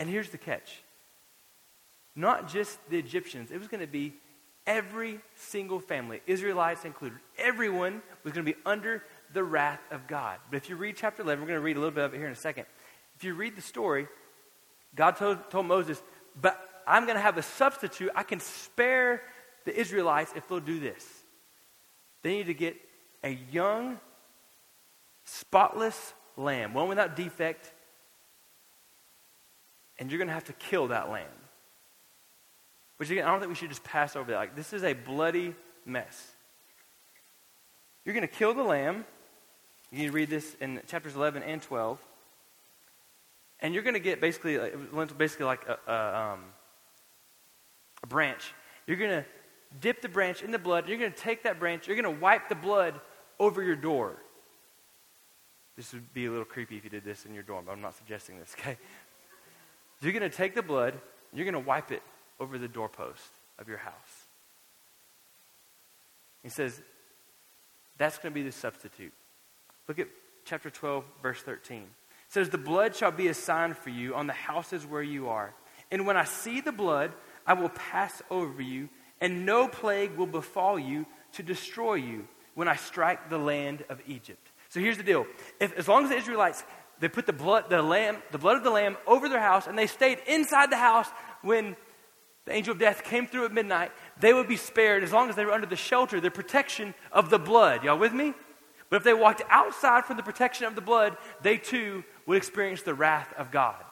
And 0.00 0.08
here's 0.08 0.30
the 0.30 0.38
catch 0.38 0.82
not 2.16 2.48
just 2.48 2.78
the 2.90 2.98
Egyptians, 2.98 3.50
it 3.50 3.58
was 3.58 3.66
going 3.66 3.80
to 3.80 3.88
be 3.88 4.14
Every 4.66 5.20
single 5.34 5.78
family, 5.78 6.22
Israelites 6.26 6.86
included, 6.86 7.18
everyone 7.36 8.00
was 8.22 8.32
going 8.32 8.46
to 8.46 8.52
be 8.52 8.58
under 8.64 9.02
the 9.32 9.42
wrath 9.42 9.80
of 9.90 10.06
God. 10.06 10.38
But 10.50 10.56
if 10.56 10.68
you 10.68 10.76
read 10.76 10.96
chapter 10.96 11.22
11, 11.22 11.42
we're 11.42 11.48
going 11.48 11.60
to 11.60 11.64
read 11.64 11.76
a 11.76 11.80
little 11.80 11.94
bit 11.94 12.04
of 12.04 12.14
it 12.14 12.18
here 12.18 12.26
in 12.26 12.32
a 12.32 12.36
second. 12.36 12.66
If 13.16 13.24
you 13.24 13.34
read 13.34 13.56
the 13.56 13.62
story, 13.62 14.08
God 14.94 15.16
told, 15.16 15.50
told 15.50 15.66
Moses, 15.66 16.02
But 16.40 16.82
I'm 16.86 17.04
going 17.04 17.16
to 17.16 17.22
have 17.22 17.38
a 17.38 17.42
substitute. 17.42 18.10
I 18.14 18.22
can 18.22 18.40
spare 18.40 19.22
the 19.64 19.78
Israelites 19.78 20.32
if 20.36 20.46
they'll 20.48 20.60
do 20.60 20.78
this. 20.78 21.06
They 22.22 22.36
need 22.36 22.46
to 22.46 22.54
get 22.54 22.76
a 23.22 23.38
young, 23.50 23.98
spotless 25.24 26.12
lamb, 26.36 26.74
one 26.74 26.88
without 26.88 27.16
defect, 27.16 27.72
and 29.98 30.10
you're 30.10 30.18
going 30.18 30.28
to 30.28 30.34
have 30.34 30.44
to 30.44 30.52
kill 30.54 30.88
that 30.88 31.10
lamb. 31.10 31.26
Which 32.96 33.10
again, 33.10 33.24
I 33.24 33.30
don't 33.30 33.40
think 33.40 33.50
we 33.50 33.54
should 33.54 33.70
just 33.70 33.84
pass 33.84 34.16
over 34.16 34.30
that. 34.30 34.36
Like, 34.36 34.56
this 34.56 34.72
is 34.72 34.84
a 34.84 34.92
bloody 34.92 35.54
mess. 35.84 36.32
You're 38.04 38.14
going 38.14 38.26
to 38.26 38.34
kill 38.34 38.54
the 38.54 38.62
lamb. 38.62 39.04
You 39.94 40.06
can 40.06 40.12
read 40.12 40.28
this 40.28 40.56
in 40.60 40.80
chapters 40.88 41.14
11 41.14 41.44
and 41.44 41.62
12. 41.62 42.00
And 43.60 43.72
you're 43.72 43.84
going 43.84 43.94
to 43.94 44.00
get 44.00 44.20
basically, 44.20 44.58
basically 45.16 45.46
like 45.46 45.64
a, 45.68 45.78
a, 45.86 46.32
um, 46.32 46.40
a 48.02 48.06
branch. 48.08 48.52
You're 48.88 48.96
going 48.96 49.10
to 49.10 49.24
dip 49.80 50.02
the 50.02 50.08
branch 50.08 50.42
in 50.42 50.50
the 50.50 50.58
blood. 50.58 50.88
You're 50.88 50.98
going 50.98 51.12
to 51.12 51.16
take 51.16 51.44
that 51.44 51.60
branch. 51.60 51.86
You're 51.86 51.94
going 51.94 52.12
to 52.12 52.20
wipe 52.20 52.48
the 52.48 52.56
blood 52.56 53.00
over 53.38 53.62
your 53.62 53.76
door. 53.76 54.16
This 55.76 55.92
would 55.92 56.12
be 56.12 56.26
a 56.26 56.30
little 56.30 56.44
creepy 56.44 56.76
if 56.76 56.82
you 56.82 56.90
did 56.90 57.04
this 57.04 57.24
in 57.24 57.32
your 57.32 57.44
dorm. 57.44 57.66
But 57.66 57.72
I'm 57.72 57.80
not 57.80 57.94
suggesting 57.94 58.40
this, 58.40 58.52
okay? 58.58 58.76
You're 60.00 60.12
going 60.12 60.28
to 60.28 60.36
take 60.36 60.56
the 60.56 60.62
blood. 60.62 60.94
You're 61.32 61.44
going 61.44 61.54
to 61.54 61.68
wipe 61.68 61.92
it 61.92 62.02
over 62.40 62.58
the 62.58 62.68
doorpost 62.68 63.30
of 63.60 63.68
your 63.68 63.78
house. 63.78 63.92
He 66.42 66.48
says, 66.48 66.82
that's 67.96 68.18
going 68.18 68.32
to 68.32 68.34
be 68.34 68.42
the 68.42 68.50
substitute. 68.50 69.12
Look 69.88 69.98
at 69.98 70.08
chapter 70.44 70.70
12, 70.70 71.04
verse 71.22 71.42
13. 71.42 71.82
It 71.82 71.88
says, 72.28 72.50
The 72.50 72.58
blood 72.58 72.96
shall 72.96 73.12
be 73.12 73.28
a 73.28 73.34
sign 73.34 73.74
for 73.74 73.90
you 73.90 74.14
on 74.14 74.26
the 74.26 74.32
houses 74.32 74.86
where 74.86 75.02
you 75.02 75.28
are. 75.28 75.54
And 75.90 76.06
when 76.06 76.16
I 76.16 76.24
see 76.24 76.60
the 76.60 76.72
blood, 76.72 77.12
I 77.46 77.54
will 77.54 77.68
pass 77.68 78.22
over 78.30 78.62
you, 78.62 78.88
and 79.20 79.44
no 79.44 79.68
plague 79.68 80.16
will 80.16 80.26
befall 80.26 80.78
you 80.78 81.06
to 81.32 81.42
destroy 81.42 81.94
you 81.94 82.26
when 82.54 82.68
I 82.68 82.76
strike 82.76 83.28
the 83.28 83.38
land 83.38 83.84
of 83.88 84.00
Egypt. 84.06 84.50
So 84.70 84.80
here's 84.80 84.96
the 84.96 85.02
deal. 85.02 85.26
If, 85.60 85.72
as 85.74 85.86
long 85.86 86.04
as 86.04 86.10
the 86.10 86.16
Israelites, 86.16 86.64
they 87.00 87.08
put 87.08 87.26
the 87.26 87.32
blood, 87.32 87.68
the 87.68 87.82
lamb, 87.82 88.18
the 88.32 88.38
blood 88.38 88.56
of 88.56 88.64
the 88.64 88.70
lamb 88.70 88.96
over 89.06 89.28
their 89.28 89.40
house, 89.40 89.66
and 89.66 89.78
they 89.78 89.86
stayed 89.86 90.18
inside 90.26 90.70
the 90.70 90.76
house 90.76 91.08
when 91.42 91.76
the 92.44 92.52
angel 92.52 92.72
of 92.72 92.78
death 92.78 93.04
came 93.04 93.26
through 93.26 93.46
at 93.46 93.52
midnight, 93.52 93.90
they 94.20 94.32
would 94.32 94.48
be 94.48 94.56
spared 94.56 95.02
as 95.02 95.12
long 95.12 95.30
as 95.30 95.36
they 95.36 95.44
were 95.44 95.52
under 95.52 95.66
the 95.66 95.76
shelter, 95.76 96.20
the 96.20 96.30
protection 96.30 96.94
of 97.10 97.30
the 97.30 97.38
blood. 97.38 97.84
Y'all 97.84 97.98
with 97.98 98.12
me? 98.12 98.34
But 98.90 98.96
if 98.96 99.04
they 99.04 99.14
walked 99.14 99.42
outside 99.48 100.04
from 100.04 100.16
the 100.16 100.22
protection 100.22 100.66
of 100.66 100.74
the 100.74 100.80
blood, 100.80 101.16
they 101.42 101.56
too 101.56 102.04
would 102.26 102.36
experience 102.36 102.82
the 102.82 102.94
wrath 102.94 103.32
of 103.36 103.50
God. 103.50 103.82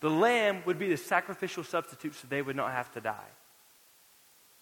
The 0.00 0.10
lamb 0.10 0.62
would 0.66 0.78
be 0.78 0.88
the 0.88 0.96
sacrificial 0.96 1.64
substitute 1.64 2.14
so 2.14 2.26
they 2.28 2.42
would 2.42 2.56
not 2.56 2.72
have 2.72 2.92
to 2.92 3.00
die. 3.00 3.30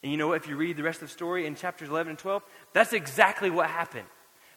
And 0.03 0.13
you 0.13 0.19
know 0.19 0.29
what? 0.29 0.37
If 0.37 0.49
you 0.49 0.57
read 0.57 0.77
the 0.77 0.83
rest 0.83 1.03
of 1.03 1.09
the 1.09 1.13
story 1.15 1.47
in 1.47 1.55
chapters 1.55 1.89
11 1.89 2.11
and 2.11 2.19
12, 2.19 2.43
that's 2.73 2.93
exactly 2.93 3.51
what 3.51 3.71
happened. 3.71 4.07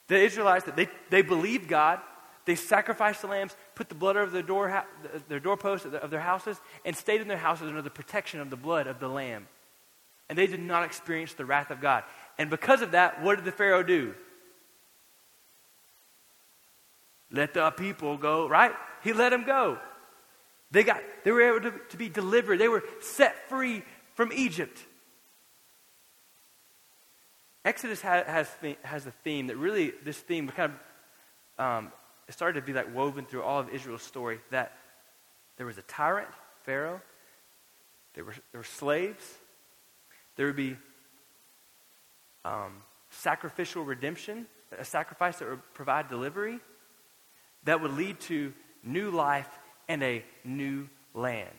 The 0.07 0.17
Israelites, 0.17 0.65
they, 0.75 0.89
they 1.09 1.21
believed 1.21 1.67
God, 1.67 1.99
they 2.45 2.55
sacrificed 2.55 3.21
the 3.21 3.27
lambs, 3.27 3.55
put 3.75 3.89
the 3.89 3.95
blood 3.95 4.17
over 4.17 4.31
their, 4.31 4.41
door, 4.41 4.85
their 5.27 5.39
doorposts 5.39 5.85
of 5.85 6.09
their 6.09 6.19
houses, 6.19 6.59
and 6.85 6.95
stayed 6.95 7.21
in 7.21 7.27
their 7.27 7.37
houses 7.37 7.67
under 7.67 7.81
the 7.81 7.89
protection 7.89 8.39
of 8.39 8.49
the 8.49 8.55
blood 8.55 8.87
of 8.87 8.99
the 8.99 9.07
lamb. 9.07 9.47
And 10.29 10.37
they 10.37 10.47
did 10.47 10.61
not 10.61 10.83
experience 10.83 11.33
the 11.33 11.45
wrath 11.45 11.71
of 11.71 11.81
God. 11.81 12.03
And 12.37 12.49
because 12.49 12.81
of 12.81 12.91
that, 12.91 13.21
what 13.21 13.35
did 13.35 13.45
the 13.45 13.51
Pharaoh 13.51 13.83
do? 13.83 14.13
Let 17.31 17.53
the 17.53 17.71
people 17.71 18.17
go, 18.17 18.47
right? 18.47 18.73
He 19.03 19.13
let 19.13 19.29
them 19.29 19.43
go. 19.43 19.79
They, 20.71 20.83
got, 20.83 21.01
they 21.23 21.31
were 21.31 21.41
able 21.41 21.71
to, 21.71 21.79
to 21.89 21.97
be 21.97 22.09
delivered. 22.09 22.59
They 22.59 22.67
were 22.67 22.83
set 23.01 23.49
free 23.49 23.83
from 24.15 24.31
Egypt. 24.33 24.79
Exodus 27.65 28.01
has, 28.01 28.25
has, 28.25 28.75
has 28.83 29.05
a 29.05 29.11
theme 29.11 29.47
that 29.47 29.57
really, 29.57 29.93
this 30.03 30.17
theme 30.17 30.47
kind 30.47 30.73
of 31.57 31.65
um, 31.65 31.91
started 32.29 32.61
to 32.61 32.65
be 32.65 32.73
like 32.73 32.93
woven 32.95 33.25
through 33.25 33.43
all 33.43 33.59
of 33.59 33.69
Israel's 33.69 34.03
story 34.03 34.39
that 34.51 34.77
there 35.57 35.65
was 35.65 35.77
a 35.77 35.81
tyrant, 35.83 36.29
Pharaoh, 36.63 37.01
there 38.13 38.23
were, 38.23 38.35
there 38.51 38.59
were 38.59 38.63
slaves, 38.63 39.23
there 40.35 40.45
would 40.45 40.55
be 40.55 40.77
um, 42.47 42.71
sacrificial 43.09 43.83
redemption, 43.83 44.45
a 44.77 44.85
sacrifice 44.85 45.39
that 45.39 45.49
would 45.49 45.73
provide 45.73 46.09
delivery, 46.09 46.59
that 47.63 47.81
would 47.81 47.93
lead 47.93 48.19
to 48.21 48.53
new 48.83 49.11
life 49.11 49.49
and 49.87 50.03
a 50.03 50.23
new 50.43 50.87
land. 51.13 51.49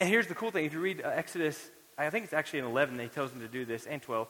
And 0.00 0.08
here's 0.08 0.26
the 0.26 0.34
cool 0.34 0.50
thing 0.50 0.64
if 0.64 0.72
you 0.72 0.80
read 0.80 1.02
uh, 1.04 1.08
Exodus, 1.08 1.70
I 1.96 2.10
think 2.10 2.24
it's 2.24 2.34
actually 2.34 2.60
in 2.60 2.64
11, 2.66 2.98
he 2.98 3.08
tells 3.08 3.30
them 3.30 3.40
to 3.40 3.48
do 3.48 3.64
this, 3.64 3.86
and 3.86 4.02
12. 4.02 4.28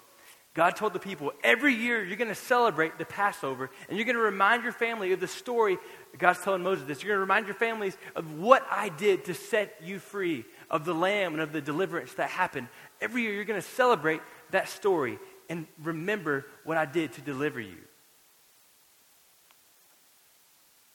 God 0.55 0.75
told 0.75 0.95
the 0.95 0.99
people, 0.99 1.33
every 1.45 1.75
year 1.75 2.03
you're 2.03 2.17
going 2.17 2.29
to 2.29 2.35
celebrate 2.35 2.97
the 2.97 3.05
Passover, 3.05 3.71
and 3.89 3.99
you're 3.99 4.07
going 4.07 4.17
to 4.17 4.23
remind 4.23 4.63
your 4.63 4.73
family 4.73 5.13
of 5.13 5.21
the 5.21 5.29
story. 5.29 5.77
God's 6.17 6.41
telling 6.41 6.63
Moses 6.63 6.87
this. 6.87 7.03
You're 7.03 7.11
going 7.11 7.19
to 7.19 7.33
remind 7.33 7.47
your 7.47 7.55
families 7.55 7.97
of 8.15 8.39
what 8.39 8.67
I 8.71 8.89
did 8.89 9.27
to 9.27 9.35
set 9.35 9.75
you 9.85 9.99
free, 9.99 10.47
of 10.71 10.87
the 10.87 10.95
lamb 10.95 11.35
and 11.35 11.43
of 11.43 11.53
the 11.53 11.61
deliverance 11.61 12.15
that 12.15 12.31
happened. 12.31 12.69
Every 13.03 13.23
year 13.23 13.35
you're 13.35 13.45
going 13.45 13.61
to 13.61 13.69
celebrate 13.69 14.23
that 14.51 14.71
story 14.71 15.19
and 15.49 15.67
remember 15.83 16.47
what 16.65 16.77
I 16.77 16.85
did 16.85 17.13
to 17.15 17.21
deliver 17.21 17.61
you. 17.61 17.79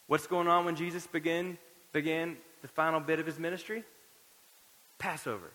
What's 0.07 0.27
going 0.27 0.47
on 0.47 0.65
when 0.65 0.75
Jesus 0.75 1.07
began, 1.07 1.57
began 1.93 2.37
the 2.61 2.67
final 2.67 2.99
bit 2.99 3.19
of 3.19 3.25
his 3.25 3.39
ministry? 3.39 3.83
Passover. 4.99 5.51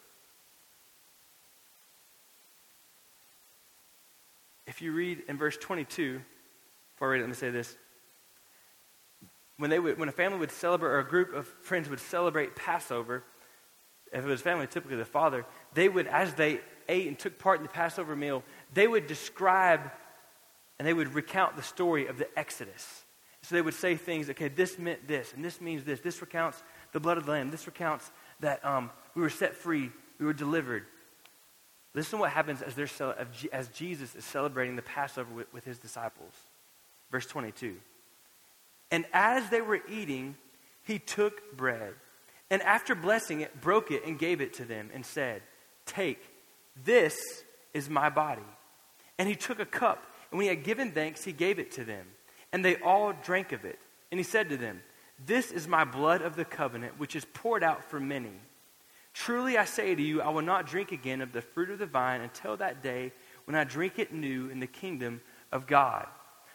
if 4.76 4.82
you 4.82 4.92
read 4.92 5.22
in 5.28 5.38
verse 5.38 5.56
22, 5.56 6.20
before 6.94 7.08
I 7.08 7.12
read 7.12 7.18
it, 7.20 7.22
let 7.22 7.28
me 7.30 7.34
say 7.34 7.50
this. 7.50 7.76
When, 9.56 9.70
they 9.70 9.78
would, 9.78 9.98
when 9.98 10.08
a 10.08 10.12
family 10.12 10.38
would 10.38 10.50
celebrate, 10.50 10.90
or 10.90 10.98
a 10.98 11.08
group 11.08 11.32
of 11.32 11.46
friends 11.62 11.88
would 11.88 12.00
celebrate 12.00 12.54
Passover, 12.54 13.24
if 14.12 14.22
it 14.22 14.28
was 14.28 14.42
family, 14.42 14.66
typically 14.66 14.98
the 14.98 15.04
father, 15.04 15.46
they 15.72 15.88
would, 15.88 16.06
as 16.08 16.34
they 16.34 16.60
ate 16.88 17.08
and 17.08 17.18
took 17.18 17.38
part 17.38 17.58
in 17.58 17.62
the 17.62 17.70
Passover 17.70 18.14
meal, 18.14 18.42
they 18.74 18.86
would 18.86 19.06
describe 19.06 19.90
and 20.78 20.86
they 20.86 20.92
would 20.92 21.14
recount 21.14 21.56
the 21.56 21.62
story 21.62 22.06
of 22.06 22.18
the 22.18 22.28
Exodus. 22.38 23.04
So 23.42 23.54
they 23.54 23.62
would 23.62 23.74
say 23.74 23.94
things, 23.94 24.28
okay, 24.30 24.48
this 24.48 24.78
meant 24.78 25.06
this, 25.06 25.32
and 25.32 25.44
this 25.44 25.60
means 25.60 25.84
this. 25.84 26.00
This 26.00 26.20
recounts 26.20 26.62
the 26.92 27.00
blood 27.00 27.16
of 27.16 27.26
the 27.26 27.32
Lamb. 27.32 27.50
This 27.50 27.66
recounts 27.66 28.10
that 28.40 28.64
um, 28.64 28.90
we 29.14 29.22
were 29.22 29.30
set 29.30 29.54
free, 29.54 29.90
we 30.18 30.26
were 30.26 30.32
delivered. 30.32 30.84
Listen 31.94 32.18
to 32.18 32.22
what 32.22 32.32
happens 32.32 32.60
as, 32.60 32.74
they're, 32.74 32.88
as 33.52 33.68
Jesus 33.68 34.14
is 34.14 34.24
celebrating 34.24 34.76
the 34.76 34.82
Passover 34.82 35.32
with, 35.32 35.52
with 35.54 35.64
his 35.64 35.78
disciples. 35.78 36.32
Verse 37.10 37.26
22. 37.26 37.76
And 38.90 39.06
as 39.12 39.48
they 39.48 39.60
were 39.60 39.80
eating, 39.88 40.36
he 40.82 40.98
took 40.98 41.56
bread, 41.56 41.94
and 42.50 42.62
after 42.62 42.94
blessing 42.94 43.40
it, 43.40 43.60
broke 43.60 43.90
it 43.90 44.04
and 44.04 44.18
gave 44.18 44.40
it 44.40 44.54
to 44.54 44.64
them, 44.64 44.90
and 44.92 45.06
said, 45.06 45.42
Take, 45.86 46.20
this 46.84 47.16
is 47.72 47.88
my 47.88 48.10
body. 48.10 48.42
And 49.18 49.28
he 49.28 49.34
took 49.34 49.58
a 49.58 49.66
cup, 49.66 50.06
and 50.30 50.38
when 50.38 50.44
he 50.44 50.54
had 50.54 50.64
given 50.64 50.92
thanks, 50.92 51.24
he 51.24 51.32
gave 51.32 51.58
it 51.58 51.72
to 51.72 51.84
them. 51.84 52.06
And 52.52 52.64
they 52.64 52.76
all 52.76 53.12
drank 53.12 53.52
of 53.52 53.64
it. 53.64 53.78
And 54.10 54.18
he 54.18 54.24
said 54.24 54.50
to 54.50 54.56
them, 54.56 54.82
This 55.24 55.50
is 55.50 55.66
my 55.66 55.84
blood 55.84 56.22
of 56.22 56.36
the 56.36 56.44
covenant, 56.44 56.98
which 56.98 57.16
is 57.16 57.24
poured 57.24 57.62
out 57.62 57.84
for 57.84 57.98
many. 57.98 58.32
Truly 59.14 59.56
I 59.56 59.64
say 59.64 59.94
to 59.94 60.02
you, 60.02 60.20
I 60.20 60.28
will 60.28 60.42
not 60.42 60.66
drink 60.66 60.92
again 60.92 61.22
of 61.22 61.32
the 61.32 61.40
fruit 61.40 61.70
of 61.70 61.78
the 61.78 61.86
vine 61.86 62.20
until 62.20 62.56
that 62.58 62.82
day 62.82 63.12
when 63.46 63.54
I 63.54 63.64
drink 63.64 63.98
it 63.98 64.12
new 64.12 64.50
in 64.50 64.60
the 64.60 64.66
kingdom 64.66 65.22
of 65.50 65.66
God. 65.66 66.06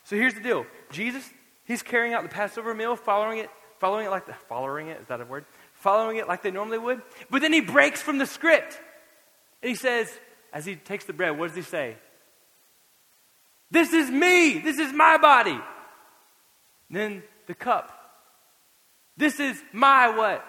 So 0.03 0.15
here's 0.15 0.35
the 0.35 0.41
deal. 0.41 0.65
Jesus, 0.91 1.27
he's 1.65 1.81
carrying 1.81 2.13
out 2.13 2.21
the 2.21 2.29
Passover 2.29 2.73
meal, 2.75 2.95
following 2.95 3.39
it, 3.39 3.49
following 3.79 4.05
it 4.05 4.09
like 4.09 4.27
the, 4.27 4.33
following 4.47 4.89
it, 4.89 5.01
is 5.01 5.07
that 5.07 5.21
a 5.21 5.25
word? 5.25 5.45
Following 5.73 6.17
it 6.17 6.27
like 6.27 6.43
they 6.43 6.51
normally 6.51 6.77
would. 6.77 7.01
But 7.31 7.41
then 7.41 7.51
he 7.51 7.61
breaks 7.61 8.01
from 8.01 8.19
the 8.19 8.27
script. 8.27 8.79
And 9.63 9.69
he 9.69 9.75
says, 9.75 10.11
as 10.53 10.65
he 10.65 10.75
takes 10.75 11.05
the 11.05 11.13
bread, 11.13 11.37
what 11.37 11.47
does 11.47 11.55
he 11.55 11.63
say? 11.63 11.95
This 13.71 13.93
is 13.93 14.11
me. 14.11 14.59
This 14.59 14.77
is 14.77 14.91
my 14.93 15.17
body. 15.17 15.51
And 15.51 15.61
then 16.89 17.23
the 17.47 17.55
cup. 17.55 17.97
This 19.17 19.39
is 19.39 19.61
my 19.71 20.09
what? 20.09 20.45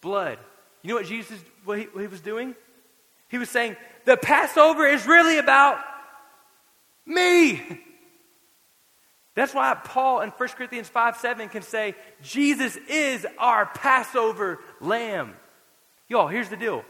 Blood. 0.00 0.38
You 0.82 0.90
know 0.90 0.94
what 0.96 1.06
Jesus 1.06 1.38
what 1.64 1.78
he, 1.78 1.84
what 1.84 2.00
he 2.00 2.06
was 2.08 2.20
doing? 2.20 2.54
He 3.28 3.38
was 3.38 3.48
saying, 3.48 3.76
the 4.04 4.16
Passover 4.16 4.86
is 4.86 5.06
really 5.06 5.38
about 5.38 5.78
me. 7.06 7.62
That's 9.34 9.52
why 9.52 9.74
Paul 9.74 10.20
in 10.20 10.30
1 10.30 10.48
Corinthians 10.50 10.88
5 10.88 11.16
7 11.16 11.48
can 11.48 11.62
say, 11.62 11.94
Jesus 12.22 12.76
is 12.88 13.26
our 13.38 13.66
Passover 13.66 14.60
lamb. 14.80 15.34
Y'all, 16.08 16.28
here's 16.28 16.48
the 16.48 16.56
deal. 16.56 16.84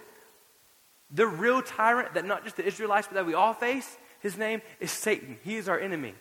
The 1.11 1.27
real 1.27 1.63
tyrant 1.63 2.15
that 2.15 2.25
not 2.25 2.45
just 2.45 2.57
the 2.57 2.67
Israelites, 2.67 3.07
but 3.07 3.15
that 3.15 3.27
we 3.27 3.35
all 3.35 3.55
face, 3.55 3.97
his 4.25 4.39
name 4.39 4.63
is 4.81 4.91
Satan. 4.91 5.37
He 5.45 5.57
is 5.57 5.69
our 5.69 5.79
enemy. 5.79 6.15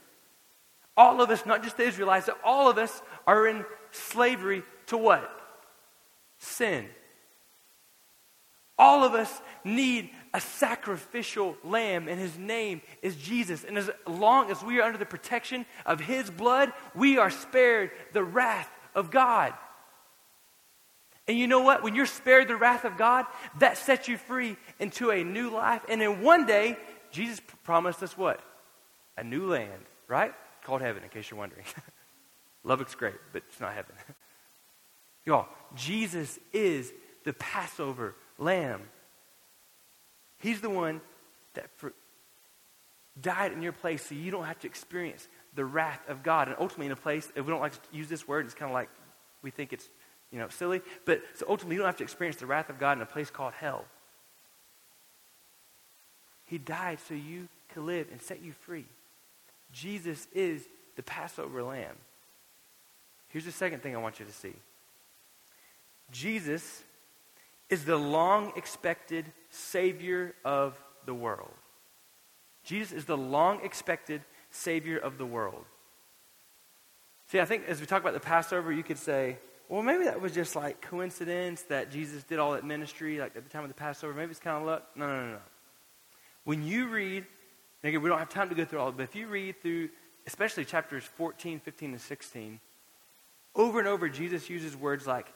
All 0.97 1.21
of 1.21 1.29
us, 1.29 1.45
not 1.45 1.63
just 1.63 1.77
the 1.77 1.83
Israelites, 1.83 2.29
all 2.43 2.69
of 2.69 2.77
us 2.77 3.01
are 3.25 3.47
in 3.47 3.63
slavery 3.91 4.61
to 4.87 4.97
what? 4.97 5.31
Sin. 6.37 6.89
All 8.77 9.05
of 9.05 9.13
us 9.13 9.41
need 9.63 10.09
a 10.33 10.41
sacrificial 10.41 11.55
lamb, 11.63 12.09
and 12.09 12.19
his 12.19 12.37
name 12.37 12.81
is 13.01 13.15
Jesus. 13.15 13.63
And 13.63 13.77
as 13.77 13.89
long 14.05 14.51
as 14.51 14.61
we 14.61 14.81
are 14.81 14.83
under 14.83 14.97
the 14.97 15.05
protection 15.05 15.65
of 15.85 16.01
his 16.01 16.29
blood, 16.29 16.73
we 16.93 17.17
are 17.17 17.29
spared 17.29 17.91
the 18.11 18.23
wrath 18.23 18.69
of 18.93 19.11
God. 19.11 19.53
And 21.25 21.39
you 21.39 21.47
know 21.47 21.61
what? 21.61 21.83
When 21.83 21.95
you're 21.95 22.05
spared 22.05 22.49
the 22.49 22.57
wrath 22.57 22.83
of 22.83 22.97
God, 22.97 23.25
that 23.59 23.77
sets 23.77 24.09
you 24.09 24.17
free 24.17 24.57
into 24.77 25.09
a 25.09 25.23
new 25.23 25.49
life. 25.51 25.81
And 25.87 26.01
in 26.01 26.21
one 26.21 26.45
day, 26.45 26.77
Jesus 27.13 27.39
promised 27.63 28.03
us 28.03 28.17
what? 28.17 28.41
A 29.17 29.23
new 29.23 29.47
land, 29.47 29.83
right? 30.07 30.33
Called 30.63 30.81
heaven, 30.81 31.03
in 31.03 31.09
case 31.09 31.29
you're 31.29 31.37
wondering. 31.37 31.63
Lubbock's 32.63 32.95
great, 32.95 33.15
but 33.31 33.43
it's 33.47 33.61
not 33.61 33.73
heaven. 33.73 33.95
Y'all, 35.25 35.47
Jesus 35.75 36.39
is 36.51 36.91
the 37.23 37.33
Passover 37.33 38.15
lamb. 38.37 38.81
He's 40.39 40.59
the 40.59 40.69
one 40.69 40.99
that 41.53 41.69
for, 41.77 41.93
died 43.21 43.53
in 43.53 43.61
your 43.61 43.71
place 43.71 44.03
so 44.03 44.15
you 44.15 44.31
don't 44.31 44.45
have 44.45 44.59
to 44.59 44.67
experience 44.67 45.27
the 45.55 45.63
wrath 45.63 46.01
of 46.09 46.23
God. 46.23 46.47
And 46.47 46.57
ultimately, 46.59 46.87
in 46.87 46.91
a 46.93 46.97
place, 46.97 47.31
if 47.35 47.45
we 47.45 47.51
don't 47.51 47.61
like 47.61 47.73
to 47.73 47.97
use 47.97 48.09
this 48.09 48.27
word, 48.27 48.45
it's 48.45 48.55
kind 48.55 48.71
of 48.71 48.73
like 48.73 48.89
we 49.43 49.51
think 49.51 49.71
it's 49.71 49.87
you 50.31 50.39
know, 50.39 50.49
silly. 50.49 50.81
But 51.05 51.21
so 51.35 51.45
ultimately, 51.47 51.75
you 51.75 51.81
don't 51.81 51.87
have 51.87 51.97
to 51.97 52.03
experience 52.03 52.37
the 52.37 52.47
wrath 52.47 52.69
of 52.69 52.79
God 52.79 52.97
in 52.97 53.03
a 53.03 53.05
place 53.05 53.29
called 53.29 53.53
hell. 53.53 53.85
He 56.53 56.59
died 56.59 56.99
so 57.07 57.15
you 57.15 57.47
could 57.73 57.81
live 57.81 58.09
and 58.11 58.21
set 58.21 58.43
you 58.43 58.51
free. 58.51 58.85
Jesus 59.71 60.27
is 60.35 60.67
the 60.95 61.01
Passover 61.01 61.63
lamb. 61.63 61.95
Here's 63.29 63.45
the 63.45 63.51
second 63.51 63.81
thing 63.81 63.95
I 63.95 63.97
want 63.97 64.19
you 64.19 64.25
to 64.27 64.31
see 64.31 64.53
Jesus 66.11 66.83
is 67.71 67.85
the 67.85 67.97
long 67.97 68.53
expected 68.55 69.25
Savior 69.49 70.35
of 70.45 70.79
the 71.07 71.13
world. 71.15 71.49
Jesus 72.63 72.91
is 72.91 73.05
the 73.05 73.17
long 73.17 73.59
expected 73.63 74.21
Savior 74.51 74.99
of 74.99 75.17
the 75.17 75.25
world. 75.25 75.65
See, 77.29 77.39
I 77.39 77.45
think 77.45 77.63
as 77.67 77.79
we 77.79 77.87
talk 77.87 78.03
about 78.03 78.13
the 78.13 78.19
Passover, 78.19 78.71
you 78.71 78.83
could 78.83 78.99
say, 78.99 79.39
well, 79.69 79.81
maybe 79.81 80.03
that 80.03 80.21
was 80.21 80.33
just 80.33 80.55
like 80.55 80.83
coincidence 80.83 81.63
that 81.63 81.91
Jesus 81.91 82.21
did 82.21 82.37
all 82.37 82.51
that 82.51 82.63
ministry 82.63 83.17
like 83.17 83.35
at 83.35 83.43
the 83.43 83.49
time 83.49 83.63
of 83.63 83.69
the 83.69 83.73
Passover. 83.73 84.13
Maybe 84.13 84.29
it's 84.29 84.39
kind 84.39 84.57
of 84.57 84.67
luck. 84.67 84.83
No, 84.95 85.07
no, 85.07 85.25
no, 85.25 85.31
no. 85.31 85.39
When 86.43 86.63
you 86.65 86.87
read, 86.87 87.25
again, 87.83 88.01
we 88.01 88.09
don't 88.09 88.19
have 88.19 88.29
time 88.29 88.49
to 88.49 88.55
go 88.55 88.65
through 88.65 88.79
all 88.79 88.91
but 88.91 89.03
if 89.03 89.15
you 89.15 89.27
read 89.27 89.61
through, 89.61 89.89
especially 90.27 90.65
chapters 90.65 91.03
14, 91.03 91.59
15, 91.59 91.91
and 91.91 92.01
16, 92.01 92.59
over 93.55 93.79
and 93.79 93.87
over, 93.87 94.09
Jesus 94.09 94.49
uses 94.49 94.75
words 94.75 95.05
like, 95.05 95.27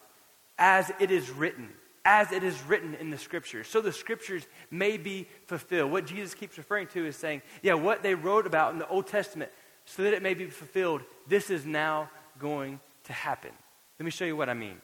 as 0.57 0.91
it 0.99 1.11
is 1.11 1.29
written, 1.29 1.69
as 2.03 2.31
it 2.31 2.43
is 2.43 2.61
written 2.63 2.95
in 2.95 3.09
the 3.09 3.17
scriptures. 3.17 3.67
So 3.67 3.79
the 3.79 3.91
scriptures 3.91 4.47
may 4.71 4.97
be 4.97 5.27
fulfilled. 5.45 5.91
What 5.91 6.05
Jesus 6.07 6.33
keeps 6.33 6.57
referring 6.57 6.87
to 6.87 7.05
is 7.05 7.15
saying, 7.15 7.41
yeah, 7.61 7.75
what 7.75 8.01
they 8.01 8.15
wrote 8.15 8.47
about 8.47 8.73
in 8.73 8.79
the 8.79 8.87
Old 8.87 9.07
Testament, 9.07 9.51
so 9.85 10.03
that 10.03 10.13
it 10.13 10.23
may 10.23 10.33
be 10.33 10.45
fulfilled, 10.45 11.01
this 11.27 11.49
is 11.49 11.65
now 11.65 12.09
going 12.39 12.79
to 13.05 13.13
happen. 13.13 13.51
Let 13.99 14.05
me 14.05 14.11
show 14.11 14.25
you 14.25 14.35
what 14.35 14.49
I 14.49 14.53
mean. 14.53 14.77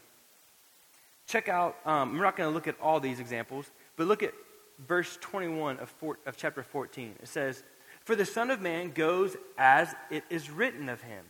Check 1.27 1.49
out, 1.49 1.77
um, 1.85 2.13
we're 2.13 2.23
not 2.23 2.35
going 2.35 2.49
to 2.49 2.53
look 2.53 2.67
at 2.67 2.79
all 2.81 2.99
these 2.99 3.19
examples, 3.19 3.69
but 3.95 4.07
look 4.07 4.23
at 4.23 4.33
verse 4.79 5.17
21 5.21 5.79
of, 5.79 5.89
four, 5.89 6.17
of 6.25 6.37
chapter 6.37 6.63
14. 6.63 7.15
It 7.21 7.27
says, 7.27 7.63
For 8.03 8.15
the 8.15 8.25
Son 8.25 8.51
of 8.51 8.61
Man 8.61 8.91
goes 8.91 9.35
as 9.57 9.93
it 10.09 10.23
is 10.29 10.49
written 10.49 10.89
of 10.89 11.01
him. 11.01 11.25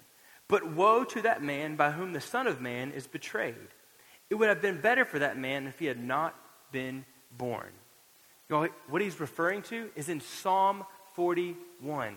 But 0.47 0.67
woe 0.73 1.03
to 1.05 1.21
that 1.21 1.41
man 1.41 1.75
by 1.75 1.91
whom 1.91 2.13
the 2.13 2.21
Son 2.21 2.47
of 2.47 2.61
Man 2.61 2.91
is 2.91 3.07
betrayed. 3.07 3.55
It 4.29 4.35
would 4.35 4.49
have 4.49 4.61
been 4.61 4.81
better 4.81 5.05
for 5.05 5.19
that 5.19 5.37
man 5.37 5.67
if 5.67 5.79
he 5.79 5.85
had 5.85 6.03
not 6.03 6.35
been 6.71 7.05
born. 7.37 7.69
You 8.49 8.55
know, 8.55 8.69
what 8.89 9.01
he's 9.01 9.19
referring 9.19 9.61
to 9.63 9.89
is 9.95 10.09
in 10.09 10.19
Psalm 10.21 10.83
41. 11.13 12.15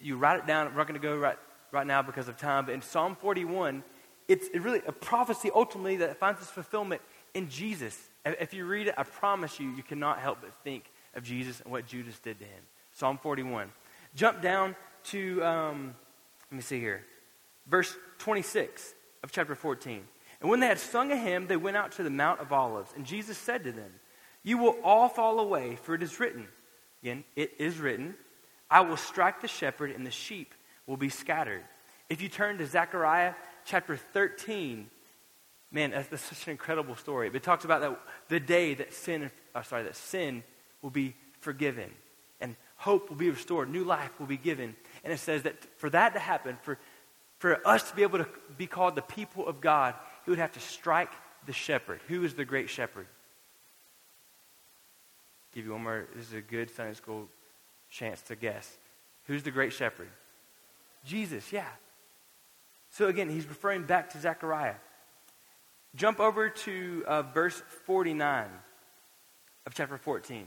You 0.00 0.16
write 0.16 0.40
it 0.40 0.46
down. 0.46 0.66
We're 0.66 0.78
not 0.78 0.88
going 0.88 1.00
to 1.00 1.06
go 1.06 1.16
right, 1.16 1.38
right 1.72 1.86
now 1.86 2.02
because 2.02 2.28
of 2.28 2.36
time, 2.36 2.66
but 2.66 2.74
in 2.74 2.82
Psalm 2.82 3.16
41, 3.16 3.82
it's 4.28 4.48
really 4.54 4.82
a 4.86 4.92
prophecy 4.92 5.50
ultimately 5.54 5.96
that 5.96 6.18
finds 6.18 6.40
its 6.40 6.50
fulfillment 6.50 7.00
in 7.36 7.50
Jesus. 7.50 7.96
If 8.24 8.54
you 8.54 8.64
read 8.64 8.88
it, 8.88 8.94
I 8.96 9.02
promise 9.02 9.60
you, 9.60 9.70
you 9.70 9.82
cannot 9.82 10.20
help 10.20 10.38
but 10.40 10.54
think 10.64 10.90
of 11.14 11.22
Jesus 11.22 11.60
and 11.60 11.70
what 11.70 11.86
Judas 11.86 12.18
did 12.18 12.38
to 12.38 12.46
him. 12.46 12.62
Psalm 12.92 13.18
41. 13.18 13.70
Jump 14.14 14.40
down 14.40 14.74
to, 15.04 15.44
um, 15.44 15.94
let 16.50 16.56
me 16.56 16.62
see 16.62 16.80
here, 16.80 17.04
verse 17.66 17.94
26 18.18 18.94
of 19.22 19.30
chapter 19.32 19.54
14. 19.54 20.02
And 20.40 20.50
when 20.50 20.60
they 20.60 20.66
had 20.66 20.78
sung 20.78 21.12
a 21.12 21.16
hymn, 21.16 21.46
they 21.46 21.58
went 21.58 21.76
out 21.76 21.92
to 21.92 22.02
the 22.02 22.10
Mount 22.10 22.40
of 22.40 22.52
Olives. 22.52 22.90
And 22.96 23.04
Jesus 23.04 23.36
said 23.36 23.64
to 23.64 23.72
them, 23.72 23.92
You 24.42 24.56
will 24.56 24.76
all 24.82 25.10
fall 25.10 25.38
away, 25.38 25.76
for 25.82 25.94
it 25.94 26.02
is 26.02 26.18
written. 26.18 26.48
Again, 27.02 27.22
it 27.36 27.52
is 27.58 27.78
written, 27.78 28.14
I 28.70 28.80
will 28.80 28.96
strike 28.96 29.42
the 29.42 29.48
shepherd, 29.48 29.90
and 29.90 30.06
the 30.06 30.10
sheep 30.10 30.54
will 30.86 30.96
be 30.96 31.10
scattered. 31.10 31.62
If 32.08 32.22
you 32.22 32.30
turn 32.30 32.56
to 32.58 32.66
Zechariah 32.66 33.34
chapter 33.66 33.96
13, 33.96 34.88
man, 35.76 35.90
that's, 35.90 36.08
that's 36.08 36.22
such 36.22 36.46
an 36.46 36.52
incredible 36.52 36.96
story. 36.96 37.30
It 37.32 37.42
talks 37.42 37.66
about 37.66 37.82
that 37.82 38.00
the 38.28 38.40
day 38.40 38.72
that 38.74 38.94
sin, 38.94 39.30
uh, 39.54 39.62
sorry, 39.62 39.82
that 39.82 39.94
sin 39.94 40.42
will 40.80 40.90
be 40.90 41.14
forgiven 41.40 41.90
and 42.40 42.56
hope 42.76 43.10
will 43.10 43.16
be 43.16 43.28
restored, 43.28 43.70
new 43.70 43.84
life 43.84 44.10
will 44.18 44.26
be 44.26 44.38
given. 44.38 44.74
And 45.04 45.12
it 45.12 45.18
says 45.18 45.42
that 45.42 45.62
for 45.78 45.90
that 45.90 46.14
to 46.14 46.18
happen, 46.18 46.56
for, 46.62 46.78
for 47.38 47.60
us 47.68 47.90
to 47.90 47.94
be 47.94 48.02
able 48.02 48.18
to 48.18 48.28
be 48.56 48.66
called 48.66 48.96
the 48.96 49.02
people 49.02 49.46
of 49.46 49.60
God, 49.60 49.94
he 50.24 50.30
would 50.30 50.38
have 50.38 50.52
to 50.52 50.60
strike 50.60 51.12
the 51.44 51.52
shepherd. 51.52 52.00
Who 52.08 52.24
is 52.24 52.32
the 52.32 52.46
great 52.46 52.70
shepherd? 52.70 53.06
Give 55.52 55.66
you 55.66 55.72
one 55.72 55.82
more. 55.82 56.06
This 56.16 56.28
is 56.28 56.32
a 56.32 56.40
good 56.40 56.70
Sunday 56.70 56.94
school 56.94 57.28
chance 57.90 58.22
to 58.22 58.34
guess. 58.34 58.78
Who's 59.26 59.42
the 59.42 59.50
great 59.50 59.74
shepherd? 59.74 60.08
Jesus, 61.04 61.52
yeah. 61.52 61.68
So 62.90 63.08
again, 63.08 63.28
he's 63.28 63.46
referring 63.46 63.82
back 63.82 64.10
to 64.12 64.18
Zechariah. 64.18 64.76
Jump 65.96 66.20
over 66.20 66.48
to 66.48 67.04
uh, 67.06 67.22
verse 67.22 67.60
49 67.84 68.48
of 69.66 69.74
chapter 69.74 69.98
14. 69.98 70.46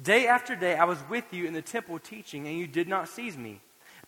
Day 0.00 0.26
after 0.26 0.56
day 0.56 0.76
I 0.76 0.84
was 0.84 0.98
with 1.08 1.32
you 1.32 1.44
in 1.46 1.52
the 1.52 1.62
temple 1.62 1.98
teaching, 1.98 2.46
and 2.48 2.58
you 2.58 2.66
did 2.66 2.88
not 2.88 3.08
seize 3.08 3.36
me. 3.36 3.60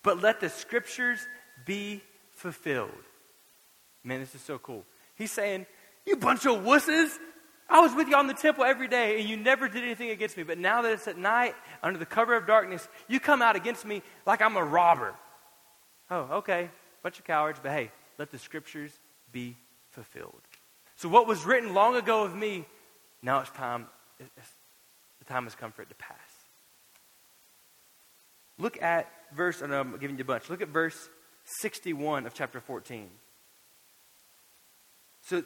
But 0.02 0.22
let 0.22 0.40
the 0.40 0.48
scriptures 0.48 1.18
be 1.66 2.02
fulfilled. 2.32 2.90
Man, 4.02 4.20
this 4.20 4.34
is 4.34 4.40
so 4.40 4.58
cool. 4.58 4.84
He's 5.14 5.32
saying, 5.32 5.66
You 6.06 6.16
bunch 6.16 6.46
of 6.46 6.62
wusses, 6.62 7.10
I 7.68 7.80
was 7.80 7.94
with 7.94 8.08
you 8.08 8.16
on 8.16 8.26
the 8.26 8.34
temple 8.34 8.64
every 8.64 8.88
day, 8.88 9.20
and 9.20 9.28
you 9.28 9.36
never 9.36 9.68
did 9.68 9.84
anything 9.84 10.10
against 10.10 10.36
me. 10.36 10.42
But 10.42 10.58
now 10.58 10.82
that 10.82 10.92
it's 10.92 11.06
at 11.06 11.18
night, 11.18 11.54
under 11.82 11.98
the 11.98 12.06
cover 12.06 12.34
of 12.34 12.46
darkness, 12.46 12.88
you 13.06 13.20
come 13.20 13.42
out 13.42 13.54
against 13.54 13.84
me 13.84 14.02
like 14.26 14.40
I'm 14.40 14.56
a 14.56 14.64
robber. 14.64 15.14
Oh, 16.10 16.38
okay 16.38 16.70
bunch 17.02 17.18
of 17.18 17.24
cowards, 17.24 17.58
but 17.62 17.72
hey, 17.72 17.90
let 18.18 18.30
the 18.30 18.38
scriptures 18.38 18.92
be 19.32 19.56
fulfilled. 19.90 20.42
So, 21.00 21.08
what 21.08 21.26
was 21.26 21.46
written 21.46 21.72
long 21.72 21.96
ago 21.96 22.24
of 22.24 22.36
me, 22.36 22.66
now 23.22 23.40
it's 23.40 23.48
time, 23.52 23.86
it's, 24.18 24.50
the 25.18 25.24
time 25.24 25.44
has 25.44 25.54
come 25.54 25.72
for 25.72 25.80
it 25.80 25.88
to 25.88 25.94
pass. 25.94 26.18
Look 28.58 28.82
at 28.82 29.10
verse, 29.34 29.62
know 29.62 29.80
I'm 29.80 29.96
giving 29.96 30.18
you 30.18 30.22
a 30.24 30.26
bunch. 30.26 30.50
Look 30.50 30.60
at 30.60 30.68
verse 30.68 31.08
61 31.62 32.26
of 32.26 32.34
chapter 32.34 32.60
14. 32.60 33.08
So, 35.22 35.42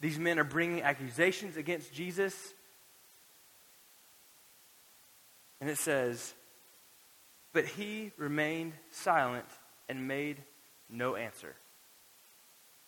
these 0.00 0.18
men 0.18 0.36
are 0.40 0.44
bringing 0.44 0.82
accusations 0.82 1.56
against 1.56 1.94
Jesus. 1.94 2.34
And 5.60 5.70
it 5.70 5.78
says, 5.78 6.34
But 7.52 7.66
he 7.66 8.10
remained 8.18 8.72
silent 8.90 9.46
and 9.88 10.08
made 10.08 10.38
no 10.90 11.14
answer. 11.14 11.54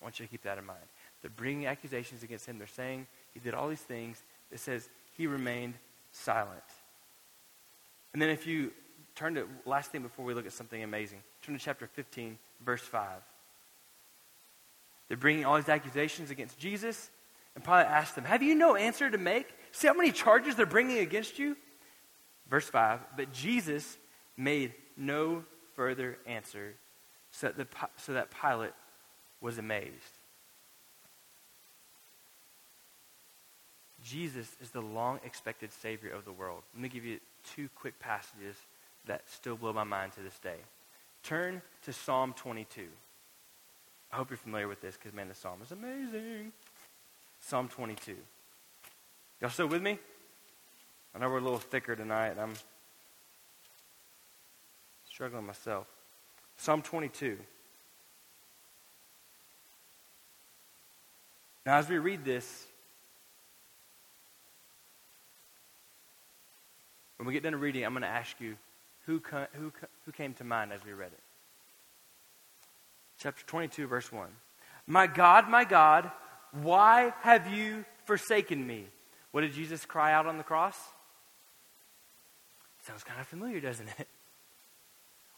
I 0.01 0.03
want 0.03 0.19
you 0.19 0.25
to 0.25 0.29
keep 0.29 0.43
that 0.43 0.57
in 0.57 0.65
mind. 0.65 0.79
They're 1.21 1.31
bringing 1.35 1.65
accusations 1.65 2.23
against 2.23 2.45
him. 2.45 2.57
They're 2.57 2.67
saying 2.67 3.07
he 3.33 3.39
did 3.39 3.53
all 3.53 3.67
these 3.67 3.81
things. 3.81 4.21
It 4.51 4.59
says 4.59 4.89
he 5.17 5.27
remained 5.27 5.73
silent. 6.11 6.63
And 8.13 8.21
then 8.21 8.29
if 8.29 8.47
you 8.47 8.71
turn 9.15 9.35
to 9.35 9.47
last 9.65 9.91
thing 9.91 10.01
before 10.01 10.25
we 10.25 10.33
look 10.33 10.45
at 10.45 10.53
something 10.53 10.81
amazing, 10.81 11.19
turn 11.41 11.57
to 11.57 11.63
chapter 11.63 11.87
15, 11.87 12.37
verse 12.65 12.81
5. 12.81 13.07
They're 15.07 15.17
bringing 15.17 15.45
all 15.45 15.57
these 15.57 15.69
accusations 15.69 16.29
against 16.29 16.57
Jesus, 16.57 17.09
and 17.55 17.63
Pilate 17.63 17.87
asked 17.87 18.15
them, 18.15 18.23
Have 18.23 18.43
you 18.43 18.55
no 18.55 18.75
answer 18.75 19.09
to 19.09 19.17
make? 19.17 19.47
See 19.71 19.87
how 19.87 19.93
many 19.93 20.11
charges 20.11 20.55
they're 20.55 20.65
bringing 20.65 20.99
against 20.99 21.39
you? 21.39 21.57
Verse 22.49 22.69
5 22.69 22.99
But 23.17 23.33
Jesus 23.33 23.97
made 24.37 24.73
no 24.95 25.43
further 25.75 26.17
answer 26.25 26.75
so 27.31 27.47
that, 27.47 27.57
the, 27.57 27.67
so 27.97 28.13
that 28.13 28.29
Pilate 28.41 28.73
was 29.41 29.57
amazed. 29.57 30.18
Jesus 34.03 34.55
is 34.61 34.69
the 34.71 34.81
long 34.81 35.19
expected 35.25 35.71
Savior 35.71 36.11
of 36.11 36.25
the 36.25 36.31
world. 36.31 36.61
Let 36.73 36.81
me 36.81 36.89
give 36.89 37.05
you 37.05 37.19
two 37.55 37.69
quick 37.75 37.99
passages 37.99 38.55
that 39.05 39.23
still 39.29 39.55
blow 39.55 39.73
my 39.73 39.83
mind 39.83 40.13
to 40.13 40.21
this 40.21 40.37
day. 40.39 40.57
Turn 41.23 41.61
to 41.83 41.93
Psalm 41.93 42.33
22. 42.37 42.83
I 44.11 44.15
hope 44.15 44.29
you're 44.29 44.37
familiar 44.37 44.67
with 44.67 44.81
this 44.81 44.95
because, 44.95 45.13
man, 45.13 45.27
the 45.27 45.35
psalm 45.35 45.59
is 45.63 45.71
amazing. 45.71 46.51
Psalm 47.41 47.67
22. 47.67 48.15
Y'all 49.41 49.49
still 49.49 49.67
with 49.67 49.81
me? 49.81 49.99
I 51.13 51.19
know 51.19 51.29
we're 51.29 51.37
a 51.37 51.41
little 51.41 51.59
thicker 51.59 51.95
tonight, 51.95 52.29
and 52.29 52.39
I'm 52.39 52.53
struggling 55.09 55.45
myself. 55.45 55.87
Psalm 56.57 56.81
22. 56.81 57.37
Now, 61.65 61.77
as 61.77 61.87
we 61.89 61.97
read 61.97 62.25
this, 62.25 62.65
when 67.19 67.27
we 67.27 67.33
get 67.33 67.43
done 67.43 67.55
reading, 67.57 67.83
I'm 67.83 67.91
going 67.91 68.03
to 68.03 68.07
ask 68.07 68.39
you 68.39 68.55
who, 69.05 69.21
who, 69.53 69.73
who 70.05 70.11
came 70.13 70.33
to 70.35 70.45
mind 70.45 70.71
as 70.71 70.85
we 70.85 70.93
read 70.93 71.11
it. 71.11 71.19
Chapter 73.19 73.45
22, 73.45 73.87
verse 73.87 74.09
1. 74.09 74.29
My 74.87 75.05
God, 75.05 75.49
my 75.49 75.65
God, 75.65 76.09
why 76.53 77.13
have 77.19 77.53
you 77.53 77.83
forsaken 78.05 78.65
me? 78.65 78.85
What 79.31 79.41
did 79.41 79.51
Jesus 79.51 79.85
cry 79.85 80.13
out 80.13 80.27
on 80.27 80.37
the 80.37 80.45
cross? 80.45 80.77
Sounds 82.87 83.03
kind 83.03 83.19
of 83.19 83.27
familiar, 83.27 83.59
doesn't 83.59 83.89
it? 83.99 84.07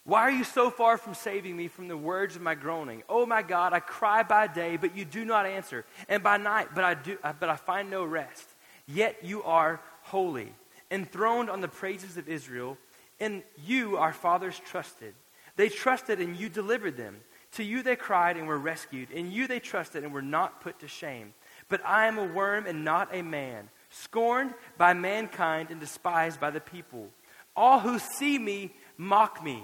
Why 0.04 0.22
are 0.22 0.32
you 0.32 0.44
so 0.44 0.70
far 0.70 1.00
from 1.00 1.16
saving 1.16 1.58
me 1.58 1.68
from 1.68 1.88
the 1.88 1.98
words 1.98 2.36
of 2.36 2.44
my 2.44 2.54
groaning? 2.54 3.02
Oh 3.10 3.26
my 3.26 3.42
God, 3.42 3.74
I 3.74 3.80
cry 3.80 4.22
by 4.22 4.46
day, 4.46 4.78
but 4.78 4.96
you 4.96 5.04
do 5.04 5.26
not 5.26 5.48
answer, 5.48 5.86
and 6.08 6.22
by 6.22 6.38
night, 6.38 6.70
but 6.76 6.84
I 6.84 6.94
do 6.94 7.18
but 7.24 7.50
I 7.50 7.56
find 7.56 7.90
no 7.90 8.04
rest. 8.04 8.48
Yet 8.88 9.18
you 9.24 9.44
are 9.44 9.80
holy, 10.02 10.54
enthroned 10.92 11.50
on 11.50 11.62
the 11.62 11.68
praises 11.68 12.18
of 12.18 12.30
Israel, 12.30 12.78
and 13.20 13.42
you 13.66 13.98
our 13.98 14.14
fathers 14.14 14.60
trusted. 14.66 15.16
They 15.56 15.70
trusted 15.70 16.20
and 16.20 16.38
you 16.38 16.50
delivered 16.50 16.98
them. 16.98 17.22
To 17.54 17.64
you 17.64 17.84
they 17.84 17.96
cried 17.96 18.38
and 18.38 18.48
were 18.48 18.58
rescued. 18.58 19.12
In 19.12 19.32
you 19.32 19.48
they 19.48 19.60
trusted 19.60 20.04
and 20.04 20.14
were 20.14 20.22
not 20.22 20.62
put 20.62 20.80
to 20.80 20.88
shame. 20.88 21.34
But 21.68 21.86
I 21.86 22.08
am 22.08 22.18
a 22.18 22.26
worm 22.26 22.66
and 22.66 22.86
not 22.86 23.10
a 23.14 23.22
man, 23.22 23.70
scorned 23.90 24.54
by 24.78 24.94
mankind 24.94 25.70
and 25.70 25.80
despised 25.80 26.40
by 26.40 26.52
the 26.52 26.62
people. 26.62 27.10
All 27.56 27.80
who 27.80 28.00
see 28.00 28.40
me 28.40 28.74
mock 28.98 29.44
me. 29.44 29.64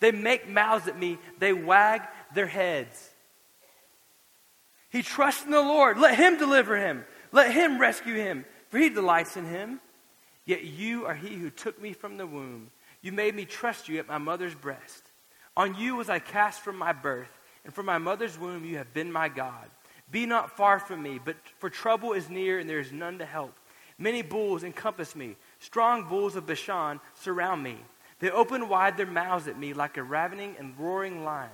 They 0.00 0.12
make 0.12 0.48
mouths 0.48 0.88
at 0.88 0.98
me, 0.98 1.18
they 1.38 1.52
wag 1.52 2.02
their 2.34 2.46
heads. 2.46 3.10
He 4.90 5.02
trusts 5.02 5.44
in 5.44 5.52
the 5.52 5.60
Lord. 5.60 5.98
Let 5.98 6.18
him 6.18 6.36
deliver 6.36 6.76
him. 6.76 7.04
Let 7.30 7.50
him 7.50 7.80
rescue 7.80 8.14
him, 8.14 8.44
for 8.68 8.78
he 8.78 8.90
delights 8.90 9.36
in 9.38 9.46
him. 9.46 9.80
Yet 10.44 10.64
you 10.64 11.06
are 11.06 11.14
he 11.14 11.34
who 11.34 11.50
took 11.50 11.80
me 11.80 11.92
from 11.92 12.16
the 12.16 12.26
womb. 12.26 12.70
You 13.00 13.12
made 13.12 13.34
me 13.34 13.44
trust 13.44 13.88
you 13.88 13.98
at 13.98 14.08
my 14.08 14.18
mother's 14.18 14.54
breast. 14.54 15.10
On 15.56 15.74
you 15.74 15.96
was 15.96 16.08
I 16.08 16.18
cast 16.18 16.60
from 16.60 16.76
my 16.76 16.92
birth, 16.92 17.30
and 17.64 17.72
from 17.72 17.86
my 17.86 17.98
mother's 17.98 18.38
womb 18.38 18.64
you 18.64 18.78
have 18.78 18.92
been 18.94 19.12
my 19.12 19.28
God. 19.28 19.70
Be 20.10 20.26
not 20.26 20.56
far 20.56 20.78
from 20.78 21.02
me, 21.02 21.20
but 21.24 21.36
for 21.58 21.70
trouble 21.70 22.12
is 22.12 22.28
near, 22.28 22.58
and 22.58 22.68
there 22.68 22.80
is 22.80 22.92
none 22.92 23.18
to 23.18 23.26
help. 23.26 23.54
Many 23.98 24.22
bulls 24.22 24.64
encompass 24.64 25.14
me. 25.14 25.36
Strong 25.58 26.08
bulls 26.08 26.36
of 26.36 26.46
Bashan 26.46 27.00
surround 27.14 27.62
me. 27.62 27.76
They 28.18 28.30
open 28.30 28.68
wide 28.68 28.96
their 28.96 29.06
mouths 29.06 29.48
at 29.48 29.58
me 29.58 29.74
like 29.74 29.96
a 29.96 30.02
ravening 30.02 30.56
and 30.58 30.78
roaring 30.78 31.24
lion. 31.24 31.50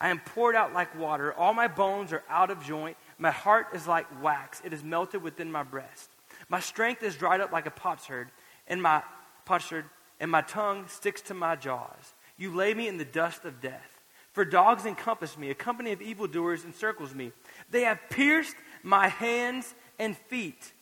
I 0.00 0.08
am 0.08 0.18
poured 0.18 0.56
out 0.56 0.72
like 0.72 0.98
water. 0.98 1.32
All 1.32 1.54
my 1.54 1.68
bones 1.68 2.12
are 2.12 2.24
out 2.28 2.50
of 2.50 2.64
joint. 2.64 2.96
My 3.18 3.30
heart 3.30 3.68
is 3.72 3.86
like 3.86 4.06
wax. 4.22 4.60
It 4.64 4.72
is 4.72 4.82
melted 4.82 5.22
within 5.22 5.50
my 5.50 5.62
breast. 5.62 6.10
My 6.52 6.60
strength 6.60 7.02
is 7.02 7.16
dried 7.16 7.40
up 7.40 7.50
like 7.50 7.64
a 7.64 7.70
potsherd, 7.70 8.30
and 8.68 8.82
my 8.82 9.02
potsherd, 9.46 9.86
and 10.20 10.30
my 10.30 10.42
tongue 10.42 10.86
sticks 10.86 11.22
to 11.22 11.34
my 11.34 11.56
jaws. 11.56 12.14
You 12.36 12.54
lay 12.54 12.74
me 12.74 12.88
in 12.88 12.98
the 12.98 13.06
dust 13.06 13.46
of 13.46 13.62
death. 13.62 14.02
For 14.32 14.44
dogs 14.44 14.84
encompass 14.84 15.38
me. 15.38 15.48
A 15.48 15.54
company 15.54 15.92
of 15.92 16.02
evildoers 16.02 16.66
encircles 16.66 17.14
me. 17.14 17.32
They 17.70 17.84
have 17.84 17.98
pierced 18.10 18.54
my 18.82 19.08
hands 19.08 19.74
and 19.98 20.14
feet. 20.14 20.74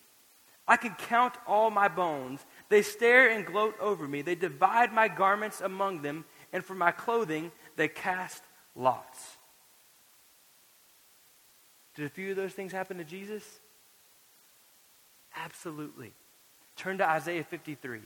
I 0.67 0.77
can 0.77 0.97
count 0.99 1.35
all 1.47 1.71
my 1.71 1.87
bones. 1.87 2.45
They 2.69 2.83
stare 2.83 3.31
and 3.31 3.47
gloat 3.47 3.77
over 3.81 4.09
me. 4.09 4.23
They 4.23 4.35
divide 4.35 4.93
my 4.93 5.07
garments 5.07 5.61
among 5.61 6.03
them, 6.03 6.25
and 6.53 6.65
for 6.65 6.75
my 6.75 6.91
clothing 6.91 7.53
they 7.77 7.87
cast 7.87 8.43
lots. 8.75 9.37
Did 11.95 12.07
a 12.07 12.09
few 12.09 12.31
of 12.31 12.37
those 12.37 12.55
things 12.55 12.73
happen 12.73 12.99
to 12.99 13.05
Jesus? 13.05 13.61
Absolutely. 15.45 16.13
Turn 16.77 16.99
to 16.99 17.09
Isaiah 17.09 17.45
53. 17.45 18.01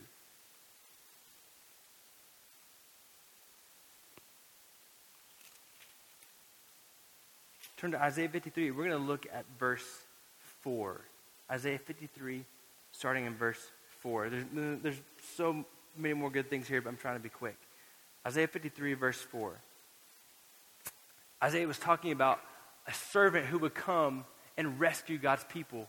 Turn 7.77 7.91
to 7.91 8.03
Isaiah 8.03 8.29
53. 8.29 8.71
We're 8.71 8.89
going 8.89 8.91
to 8.91 9.07
look 9.07 9.27
at 9.33 9.45
verse 9.59 9.85
4. 10.63 11.01
Isaiah 11.51 11.79
53, 11.79 12.45
starting 12.93 13.27
in 13.27 13.35
verse 13.35 13.61
4. 14.01 14.31
There's, 14.31 14.45
there's 14.83 15.01
so 15.37 15.65
many 15.97 16.15
more 16.15 16.31
good 16.31 16.49
things 16.49 16.67
here, 16.67 16.81
but 16.81 16.89
I'm 16.89 16.97
trying 16.97 17.17
to 17.17 17.23
be 17.23 17.29
quick. 17.29 17.57
Isaiah 18.27 18.49
53, 18.49 18.95
verse 18.95 19.21
4. 19.21 19.53
Isaiah 21.43 21.67
was 21.67 21.79
talking 21.79 22.13
about 22.13 22.41
a 22.87 22.95
servant 22.95 23.47
who 23.47 23.59
would 23.59 23.75
come 23.75 24.25
and 24.57 24.81
rescue 24.81 25.19
God's 25.19 25.45
people. 25.45 25.89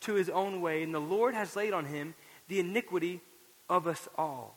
to 0.00 0.14
his 0.14 0.28
own 0.28 0.60
way, 0.60 0.82
and 0.82 0.94
the 0.94 1.00
Lord 1.00 1.34
has 1.34 1.56
laid 1.56 1.72
on 1.72 1.84
him 1.84 2.14
the 2.48 2.60
iniquity 2.60 3.20
of 3.68 3.86
us 3.86 4.08
all. 4.16 4.56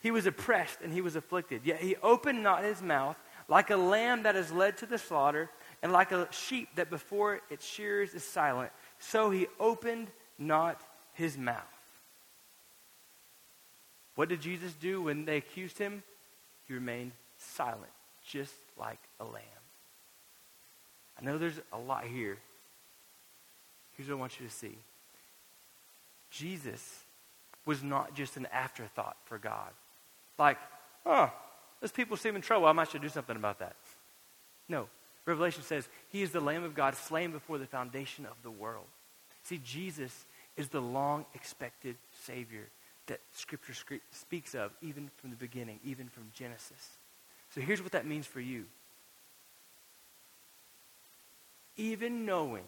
He 0.00 0.10
was 0.10 0.26
oppressed 0.26 0.80
and 0.82 0.92
he 0.92 1.00
was 1.00 1.16
afflicted, 1.16 1.62
yet 1.64 1.80
he 1.80 1.96
opened 1.96 2.42
not 2.42 2.62
his 2.62 2.82
mouth 2.82 3.16
like 3.48 3.70
a 3.70 3.76
lamb 3.76 4.22
that 4.24 4.36
is 4.36 4.52
led 4.52 4.76
to 4.78 4.86
the 4.86 4.98
slaughter, 4.98 5.50
and 5.82 5.92
like 5.92 6.12
a 6.12 6.28
sheep 6.30 6.68
that 6.76 6.88
before 6.88 7.40
its 7.50 7.66
shears 7.66 8.14
is 8.14 8.24
silent. 8.24 8.70
So 8.98 9.30
he 9.30 9.46
opened 9.60 10.08
not 10.38 10.80
his 11.12 11.36
mouth. 11.36 11.62
What 14.14 14.28
did 14.28 14.40
Jesus 14.40 14.72
do 14.72 15.02
when 15.02 15.24
they 15.24 15.36
accused 15.36 15.76
him? 15.76 16.02
He 16.66 16.74
remained 16.74 17.12
silent, 17.36 17.92
just 18.26 18.54
like 18.78 19.00
a 19.20 19.24
lamb. 19.24 19.42
I 21.20 21.24
know 21.24 21.36
there's 21.36 21.60
a 21.72 21.78
lot 21.78 22.04
here. 22.04 22.38
Here's 23.96 24.08
what 24.08 24.16
I 24.16 24.20
want 24.20 24.40
you 24.40 24.46
to 24.46 24.52
see 24.52 24.76
Jesus 26.30 27.04
was 27.64 27.82
not 27.82 28.14
just 28.14 28.36
an 28.36 28.46
afterthought 28.52 29.16
for 29.24 29.38
God. 29.38 29.70
Like, 30.38 30.58
oh, 31.06 31.32
those 31.80 31.92
people 31.92 32.16
seem 32.16 32.36
in 32.36 32.42
trouble. 32.42 32.66
I 32.66 32.72
might 32.72 32.90
should 32.90 33.02
do 33.02 33.08
something 33.08 33.36
about 33.36 33.60
that. 33.60 33.76
No. 34.68 34.88
Revelation 35.26 35.62
says 35.62 35.88
he 36.08 36.22
is 36.22 36.32
the 36.32 36.40
Lamb 36.40 36.64
of 36.64 36.74
God 36.74 36.94
slain 36.94 37.32
before 37.32 37.58
the 37.58 37.66
foundation 37.66 38.26
of 38.26 38.36
the 38.42 38.50
world. 38.50 38.84
See, 39.42 39.60
Jesus 39.64 40.26
is 40.56 40.68
the 40.68 40.80
long 40.80 41.24
expected 41.34 41.96
Savior 42.24 42.68
that 43.06 43.20
Scripture 43.32 43.74
speaks 44.10 44.54
of, 44.54 44.70
even 44.80 45.10
from 45.16 45.30
the 45.30 45.36
beginning, 45.36 45.78
even 45.84 46.08
from 46.08 46.24
Genesis. 46.34 46.98
So 47.54 47.60
here's 47.60 47.82
what 47.82 47.92
that 47.92 48.06
means 48.06 48.26
for 48.26 48.40
you. 48.40 48.64
Even 51.76 52.24
knowing, 52.24 52.64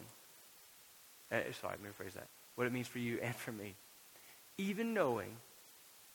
uh, 1.31 1.39
sorry, 1.59 1.75
let 1.75 1.81
me 1.81 1.89
rephrase 1.89 2.13
that. 2.13 2.27
What 2.55 2.67
it 2.67 2.73
means 2.73 2.87
for 2.87 2.99
you 2.99 3.19
and 3.23 3.35
for 3.35 3.51
me. 3.51 3.75
Even 4.57 4.93
knowing 4.93 5.35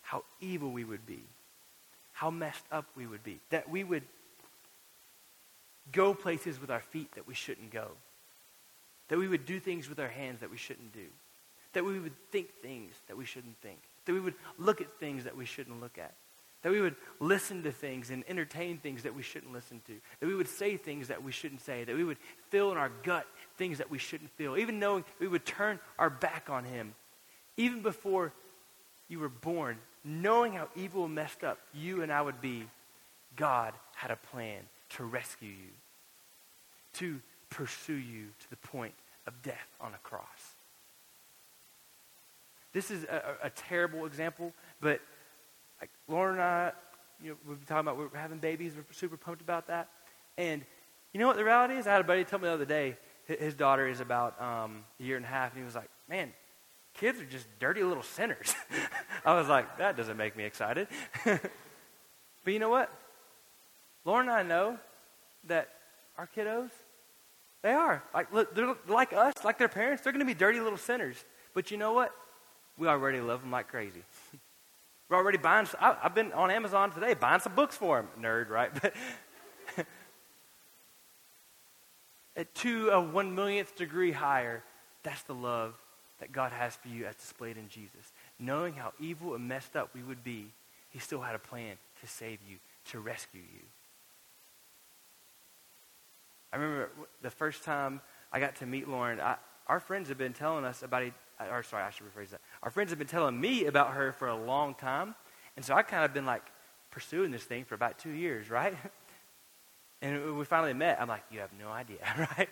how 0.03 0.25
evil 0.41 0.71
we 0.71 0.85
would 0.85 1.07
be, 1.07 1.23
how 2.13 2.31
messed 2.31 2.65
up 2.73 2.87
we 2.97 3.07
would 3.07 3.23
be, 3.23 3.39
that 3.51 3.69
we 3.71 3.85
would 3.85 4.03
go 5.91 6.15
places 6.15 6.61
with 6.61 6.71
our 6.71 6.81
feet 6.81 7.13
that 7.15 7.27
we 7.27 7.35
shouldn't 7.35 7.71
go, 7.71 7.89
that 9.09 9.19
we 9.19 9.29
would 9.29 9.47
do 9.47 9.61
things 9.61 9.89
with 9.89 9.99
our 10.01 10.09
hands 10.09 10.41
that 10.41 10.51
we 10.51 10.57
shouldn't 10.57 10.93
do, 10.93 11.07
that 11.73 11.85
we 11.85 11.99
would 11.99 12.15
think 12.31 12.49
things 12.63 12.93
that 13.09 13.17
we 13.17 13.25
shouldn't 13.25 13.57
think, 13.63 13.79
that 14.07 14.13
we 14.13 14.21
would 14.21 14.35
look 14.59 14.81
at 14.81 14.93
things 14.99 15.25
that 15.25 15.37
we 15.37 15.45
shouldn't 15.45 15.81
look 15.81 15.99
at, 15.99 16.13
that 16.63 16.71
we 16.71 16.81
would 16.81 16.95
listen 17.21 17.63
to 17.65 17.73
things 17.73 18.11
and 18.11 18.25
entertain 18.29 18.79
things 18.79 19.03
that 19.03 19.15
we 19.15 19.23
shouldn't 19.23 19.53
listen 19.53 19.81
to, 19.87 19.95
that 20.21 20.27
we 20.27 20.35
would 20.35 20.49
say 20.49 20.77
things 20.77 21.09
that 21.09 21.23
we 21.23 21.33
shouldn't 21.33 21.61
say, 21.61 21.85
that 21.85 21.95
we 21.95 22.05
would 22.05 22.19
feel 22.51 22.71
in 22.71 22.79
our 22.79 22.91
gut 23.03 23.27
things 23.57 23.79
that 23.79 23.91
we 23.91 23.99
shouldn't 23.99 24.31
feel, 24.31 24.57
even 24.57 24.79
knowing 24.79 25.05
we 25.19 25.29
would 25.29 25.45
turn 25.45 25.79
our 25.99 26.11
back 26.11 26.49
on 26.49 26.65
Him. 26.65 26.95
Even 27.57 27.83
before 27.83 28.33
you 29.09 29.19
were 29.19 29.29
born, 29.29 29.79
knowing 30.05 30.55
how 30.55 30.69
evil 30.77 31.05
and 31.05 31.15
messed 31.15 31.45
up 31.45 31.59
you 31.75 32.03
and 32.03 32.13
I 32.13 32.23
would 32.23 32.41
be, 32.41 32.67
God 33.37 33.75
had 33.95 34.11
a 34.11 34.17
plan 34.17 34.61
to 34.91 35.05
rescue 35.05 35.49
you, 35.49 35.71
to 36.95 37.21
pursue 37.51 37.95
you 37.95 38.27
to 38.41 38.51
the 38.51 38.57
point 38.57 38.95
of 39.27 39.43
death 39.43 39.69
on 39.81 39.93
a 39.95 39.99
cross. 39.99 40.23
This 42.73 42.91
is 42.91 43.05
a, 43.05 43.37
a 43.43 43.51
terrible 43.51 44.07
example, 44.07 44.53
but 44.81 45.01
like 45.83 45.91
Lauren 46.07 46.35
and 46.35 46.43
I, 46.43 46.73
you 47.21 47.31
know, 47.31 47.37
we've 47.47 47.59
been 47.59 47.67
talking 47.67 47.81
about 47.81 47.99
we're 47.99 48.17
having 48.17 48.39
babies. 48.39 48.75
We're 48.77 48.85
super 48.93 49.17
pumped 49.17 49.43
about 49.43 49.67
that. 49.67 49.89
And 50.39 50.65
you 51.13 51.19
know 51.19 51.27
what 51.27 51.35
the 51.35 51.45
reality 51.45 51.75
is? 51.75 51.89
I 51.89 51.93
had 51.93 52.01
a 52.01 52.05
buddy 52.05 52.23
tell 52.23 52.39
me 52.39 52.47
the 52.47 52.55
other 52.55 52.65
day, 52.65 52.97
his 53.27 53.55
daughter 53.55 53.89
is 53.89 53.99
about 53.99 54.41
um, 54.41 54.85
a 55.01 55.03
year 55.03 55.17
and 55.17 55.25
a 55.25 55.29
half, 55.29 55.51
and 55.51 55.59
he 55.59 55.65
was 55.65 55.75
like, 55.75 55.91
man, 56.09 56.33
kids 56.95 57.21
are 57.21 57.25
just 57.25 57.47
dirty 57.59 57.83
little 57.83 58.05
sinners. 58.05 58.55
I 59.25 59.35
was 59.35 59.49
like, 59.49 59.79
that 59.79 59.97
doesn't 59.97 60.17
make 60.17 60.37
me 60.37 60.45
excited. 60.45 60.87
but 61.25 61.41
you 62.47 62.61
know 62.61 62.71
what? 62.71 62.89
Lauren 64.05 64.29
and 64.29 64.37
I 64.37 64.45
know 64.45 64.79
that 65.49 65.69
our 66.17 66.29
kiddos, 66.37 66.71
they 67.63 67.73
are. 67.73 68.05
Like, 68.15 68.33
look, 68.33 68.55
they're 68.55 68.77
like 68.87 69.13
us, 69.13 69.35
like 69.45 69.59
their 69.59 69.69
parents. 69.69 70.05
They're 70.05 70.13
going 70.13 70.25
to 70.25 70.33
be 70.33 70.39
dirty 70.39 70.61
little 70.61 70.79
sinners. 70.79 71.25
But 71.55 71.73
you 71.73 71.77
know 71.77 71.93
what? 71.93 72.13
We 72.79 72.87
already 72.87 73.21
love 73.21 73.41
them 73.41 73.51
like 73.51 73.67
crazy. 73.67 74.05
We're 75.13 75.19
already 75.19 75.37
buying, 75.37 75.69
I, 75.79 75.95
have 76.05 76.15
been 76.15 76.33
on 76.33 76.51
Amazon 76.51 76.91
today 76.91 77.13
buying 77.13 77.41
some 77.41 77.55
books 77.55 77.77
for 77.77 78.01
him. 78.01 78.09
Nerd, 78.19 78.49
right? 78.49 78.71
But 82.35 82.55
to 82.55 82.89
a 82.89 82.99
one 82.99 83.35
millionth 83.35 83.77
degree 83.77 84.13
higher, 84.13 84.65
that's 85.03 85.23
the 85.25 85.35
love 85.35 85.75
that 86.19 86.33
God 86.33 86.51
has 86.53 86.75
for 86.77 86.89
you 86.89 87.05
as 87.05 87.15
displayed 87.15 87.59
in 87.59 87.69
Jesus. 87.69 88.11
Knowing 88.39 88.73
how 88.73 88.95
evil 88.99 89.35
and 89.35 89.47
messed 89.47 89.77
up 89.77 89.91
we 89.95 90.03
would 90.03 90.25
be, 90.25 90.47
He 90.89 90.99
still 90.99 91.21
had 91.21 91.35
a 91.35 91.39
plan 91.39 91.77
to 92.01 92.09
save 92.09 92.39
you, 92.49 92.57
to 92.87 92.99
rescue 92.99 93.43
you. 93.43 93.61
I 96.55 96.57
remember 96.57 96.89
the 97.21 97.31
first 97.31 97.65
time 97.65 98.01
I 98.33 98.41
got 98.41 98.57
to 98.57 98.67
meet 98.67 98.89
Lauren, 98.89 99.21
I, 99.21 99.37
our 99.67 99.79
friends 99.79 100.09
have 100.09 100.17
been 100.17 100.33
telling 100.33 100.65
us 100.65 100.83
about, 100.83 101.03
or 101.51 101.63
sorry, 101.63 101.85
I 101.85 101.91
should 101.91 102.07
rephrase 102.07 102.31
that. 102.31 102.41
Our 102.63 102.71
friends 102.71 102.91
have 102.91 102.99
been 102.99 103.09
telling 103.09 103.41
me 103.41 103.67
about 103.67 103.95
her 103.95 104.13
for 104.13 104.29
a 104.29 104.37
long 104.37 104.75
time. 104.75 105.15
And 105.57 105.65
so 105.65 105.75
I 105.75 105.83
kind 105.83 106.05
of 106.05 106.15
been 106.15 106.27
like 106.27 106.43
pursuing 106.91 107.31
this 107.31 107.43
thing 107.43 107.65
for 107.65 107.75
about 107.75 107.99
two 107.99 108.11
years, 108.11 108.51
right? 108.51 108.75
And 110.05 110.37
we 110.37 110.45
finally 110.45 110.73
met. 110.75 111.01
I'm 111.01 111.07
like, 111.07 111.23
you 111.31 111.39
have 111.39 111.53
no 111.61 111.69
idea, 111.69 111.99
right? 112.19 112.49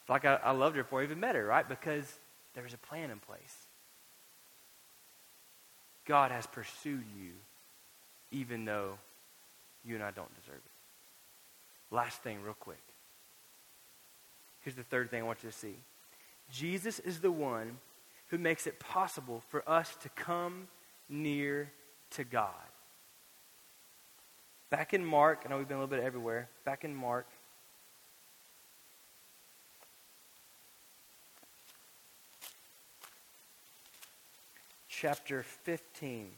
It's 0.00 0.08
like 0.08 0.24
I, 0.24 0.36
I 0.36 0.52
loved 0.52 0.76
her 0.76 0.84
before 0.84 1.00
I 1.00 1.02
even 1.02 1.18
met 1.18 1.34
her, 1.34 1.44
right? 1.44 1.68
Because 1.68 2.04
there 2.54 2.62
was 2.62 2.74
a 2.74 2.78
plan 2.78 3.10
in 3.10 3.18
place. 3.18 3.66
God 6.06 6.30
has 6.30 6.46
pursued 6.46 7.02
you 7.20 7.32
even 8.30 8.64
though 8.64 8.98
you 9.84 9.96
and 9.96 10.04
I 10.04 10.12
don't 10.12 10.32
deserve 10.40 10.56
it. 10.56 11.94
Last 11.94 12.22
thing, 12.22 12.40
real 12.42 12.54
quick. 12.54 12.82
Here's 14.60 14.76
the 14.76 14.82
third 14.82 15.10
thing 15.10 15.22
I 15.22 15.26
want 15.26 15.42
you 15.42 15.50
to 15.50 15.56
see 15.56 15.76
Jesus 16.50 16.98
is 17.00 17.20
the 17.20 17.30
one 17.30 17.78
who 18.28 18.38
makes 18.38 18.66
it 18.66 18.78
possible 18.78 19.42
for 19.48 19.68
us 19.68 19.96
to 20.02 20.08
come 20.10 20.68
near 21.08 21.70
to 22.10 22.24
God. 22.24 22.52
Back 24.70 24.92
in 24.92 25.04
Mark, 25.04 25.42
I 25.44 25.48
know 25.48 25.58
we've 25.58 25.68
been 25.68 25.78
a 25.78 25.80
little 25.80 25.96
bit 25.96 26.04
everywhere. 26.04 26.48
Back 26.64 26.84
in 26.84 26.94
Mark, 26.94 27.26
chapter 34.88 35.42
15. 35.42 36.30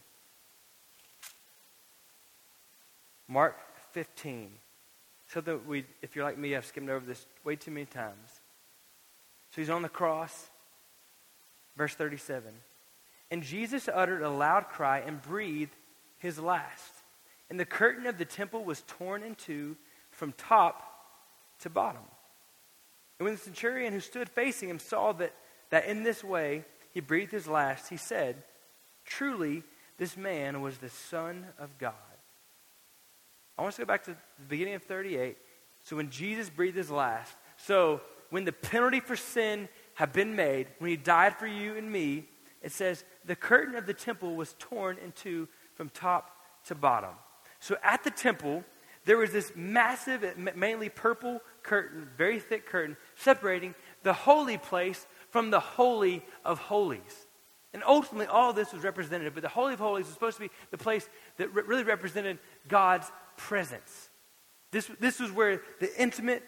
Mark 3.27 3.57
15. 3.91 4.51
So 5.27 5.41
that 5.41 5.65
we, 5.65 5.85
if 6.01 6.15
you're 6.15 6.25
like 6.25 6.37
me, 6.37 6.55
I've 6.55 6.65
skimmed 6.65 6.89
over 6.89 7.05
this 7.05 7.25
way 7.43 7.55
too 7.55 7.71
many 7.71 7.85
times. 7.85 8.40
So 9.51 9.61
he's 9.61 9.69
on 9.69 9.81
the 9.81 9.89
cross. 9.89 10.49
Verse 11.77 11.93
37. 11.93 12.51
And 13.29 13.43
Jesus 13.43 13.87
uttered 13.91 14.21
a 14.21 14.29
loud 14.29 14.67
cry 14.69 14.99
and 14.99 15.21
breathed 15.21 15.75
his 16.17 16.37
last. 16.37 16.93
And 17.49 17.59
the 17.59 17.65
curtain 17.65 18.07
of 18.07 18.17
the 18.17 18.25
temple 18.25 18.63
was 18.63 18.83
torn 18.87 19.23
in 19.23 19.35
two 19.35 19.77
from 20.11 20.33
top 20.33 20.83
to 21.59 21.69
bottom. 21.69 22.03
And 23.19 23.25
when 23.25 23.35
the 23.35 23.41
centurion 23.41 23.93
who 23.93 23.99
stood 23.99 24.29
facing 24.29 24.69
him 24.69 24.79
saw 24.79 25.11
that, 25.13 25.33
that 25.69 25.85
in 25.85 26.03
this 26.03 26.23
way 26.23 26.65
he 26.93 26.99
breathed 26.99 27.31
his 27.31 27.47
last, 27.47 27.89
he 27.89 27.97
said, 27.97 28.43
Truly, 29.05 29.63
this 29.97 30.17
man 30.17 30.61
was 30.61 30.77
the 30.77 30.89
Son 30.89 31.45
of 31.59 31.77
God. 31.77 31.93
I 33.57 33.61
want 33.63 33.75
to 33.75 33.81
go 33.81 33.85
back 33.85 34.03
to 34.05 34.11
the 34.11 34.45
beginning 34.47 34.73
of 34.73 34.83
38. 34.83 35.37
So 35.83 35.95
when 35.95 36.09
Jesus 36.09 36.49
breathed 36.49 36.77
his 36.77 36.89
last, 36.89 37.35
so 37.57 38.01
when 38.31 38.45
the 38.45 38.51
penalty 38.51 38.99
for 38.99 39.15
sin 39.15 39.69
had 39.93 40.11
been 40.11 40.35
made, 40.35 40.67
when 40.79 40.89
he 40.89 40.97
died 40.97 41.37
for 41.37 41.45
you 41.45 41.75
and 41.75 41.91
me, 41.91 42.25
it 42.63 42.71
says 42.71 43.03
the 43.25 43.35
curtain 43.35 43.75
of 43.75 43.85
the 43.85 43.93
temple 43.93 44.35
was 44.35 44.55
torn 44.57 44.97
in 44.97 45.11
two 45.11 45.47
from 45.75 45.89
top 45.89 46.31
to 46.65 46.75
bottom. 46.75 47.11
So 47.59 47.77
at 47.83 48.03
the 48.03 48.09
temple, 48.09 48.63
there 49.05 49.17
was 49.17 49.31
this 49.31 49.51
massive, 49.55 50.25
mainly 50.55 50.89
purple 50.89 51.41
curtain, 51.61 52.07
very 52.17 52.39
thick 52.39 52.65
curtain, 52.65 52.97
separating 53.15 53.75
the 54.03 54.13
holy 54.13 54.57
place 54.57 55.05
from 55.29 55.51
the 55.51 55.59
holy 55.59 56.23
of 56.45 56.59
holies. 56.59 57.27
And 57.73 57.83
ultimately, 57.85 58.27
all 58.27 58.53
this 58.53 58.73
was 58.73 58.83
representative, 58.83 59.33
but 59.33 59.43
the 59.43 59.49
Holy 59.49 59.73
of 59.73 59.79
Holies 59.79 60.05
was 60.05 60.13
supposed 60.13 60.37
to 60.37 60.43
be 60.43 60.51
the 60.71 60.77
place 60.77 61.07
that 61.37 61.53
re- 61.53 61.63
really 61.65 61.83
represented 61.83 62.37
God's 62.67 63.09
presence. 63.37 64.09
This, 64.71 64.89
this 64.99 65.19
was 65.19 65.31
where 65.31 65.61
the 65.79 66.01
intimate, 66.01 66.43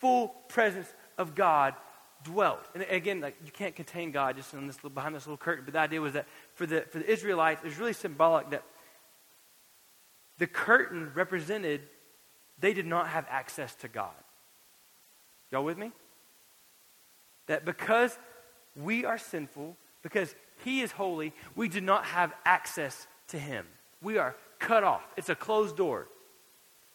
full 0.00 0.28
presence 0.48 0.92
of 1.20 1.34
God 1.34 1.74
dwelt. 2.24 2.60
And 2.74 2.84
again, 2.88 3.20
like 3.20 3.36
you 3.44 3.52
can't 3.52 3.76
contain 3.76 4.10
God 4.10 4.36
just 4.36 4.52
in 4.54 4.66
this 4.66 4.76
little, 4.78 4.90
behind 4.90 5.14
this 5.14 5.26
little 5.26 5.36
curtain. 5.36 5.64
But 5.64 5.74
the 5.74 5.80
idea 5.80 6.00
was 6.00 6.14
that 6.14 6.26
for 6.54 6.66
the 6.66 6.82
for 6.90 6.98
the 6.98 7.08
Israelites, 7.08 7.60
it 7.62 7.66
was 7.66 7.78
really 7.78 7.92
symbolic 7.92 8.50
that 8.50 8.64
the 10.38 10.46
curtain 10.46 11.12
represented 11.14 11.82
they 12.58 12.72
did 12.72 12.86
not 12.86 13.08
have 13.08 13.26
access 13.28 13.74
to 13.76 13.88
God. 13.88 14.10
Y'all 15.50 15.64
with 15.64 15.78
me? 15.78 15.92
That 17.46 17.64
because 17.64 18.18
we 18.74 19.04
are 19.04 19.18
sinful, 19.18 19.76
because 20.02 20.34
He 20.64 20.80
is 20.80 20.92
holy, 20.92 21.32
we 21.54 21.68
do 21.68 21.80
not 21.80 22.04
have 22.06 22.32
access 22.44 23.06
to 23.28 23.38
Him. 23.38 23.66
We 24.02 24.16
are 24.18 24.36
cut 24.58 24.84
off. 24.84 25.02
It's 25.16 25.28
a 25.28 25.34
closed 25.34 25.76
door. 25.76 26.06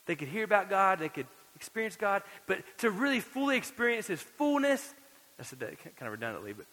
They 0.06 0.16
could 0.16 0.28
hear 0.28 0.44
about 0.44 0.70
God, 0.70 1.00
they 1.00 1.10
could 1.10 1.28
experience 1.56 1.96
God, 1.96 2.24
but 2.48 2.60
to 2.80 2.89
really 2.89 3.20
fully 3.20 3.58
experience 3.58 4.08
His 4.08 4.22
fullness, 4.22 4.94
I 5.39 5.44
said 5.44 5.60
that 5.60 5.80
kind 5.80 6.08
of 6.08 6.12
redundantly, 6.12 6.54
but 6.54 6.65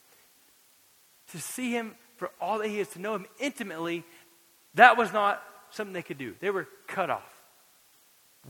to 1.33 1.39
see 1.39 1.71
Him 1.71 1.95
for 2.17 2.31
all 2.41 2.59
that 2.59 2.69
He 2.69 2.81
is, 2.81 2.89
to 2.89 3.01
know 3.01 3.15
Him 3.15 3.27
intimately, 3.39 4.05
that 4.75 4.97
was 4.97 5.13
not 5.13 5.43
something 5.71 5.93
they 5.93 6.03
could 6.03 6.19
do. 6.19 6.35
They 6.41 6.51
were 6.51 6.69
cut 6.87 7.11
off. 7.11 7.43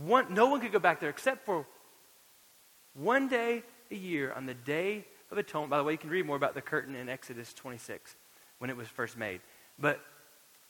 One, 0.04 0.32
no 0.32 0.46
one 0.46 0.60
could 0.60 0.72
go 0.72 0.78
back 0.78 1.00
there 1.00 1.10
except 1.10 1.44
for 1.44 1.66
one 2.94 3.28
day 3.28 3.62
a 3.90 3.94
year 3.94 4.32
on 4.32 4.46
the 4.46 4.54
Day 4.54 5.04
of 5.30 5.38
Atonement. 5.38 5.70
By 5.70 5.78
the 5.78 5.84
way, 5.84 5.92
you 5.92 5.98
can 5.98 6.10
read 6.10 6.26
more 6.26 6.36
about 6.36 6.54
the 6.54 6.62
curtain 6.62 6.94
in 6.94 7.08
Exodus 7.08 7.52
26 7.54 8.16
when 8.58 8.70
it 8.70 8.76
was 8.76 8.88
first 8.88 9.16
made. 9.16 9.40
But 9.78 10.00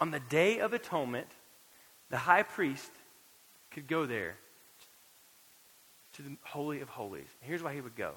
on 0.00 0.10
the 0.10 0.20
Day 0.20 0.58
of 0.58 0.72
Atonement, 0.72 1.28
the 2.10 2.18
high 2.18 2.42
priest 2.42 2.90
could 3.70 3.86
go 3.86 4.06
there 4.06 4.36
to 6.14 6.22
the 6.22 6.36
Holy 6.42 6.80
of 6.80 6.88
Holies. 6.88 7.28
here's 7.40 7.62
why 7.62 7.74
he 7.74 7.80
would 7.80 7.96
go. 7.96 8.12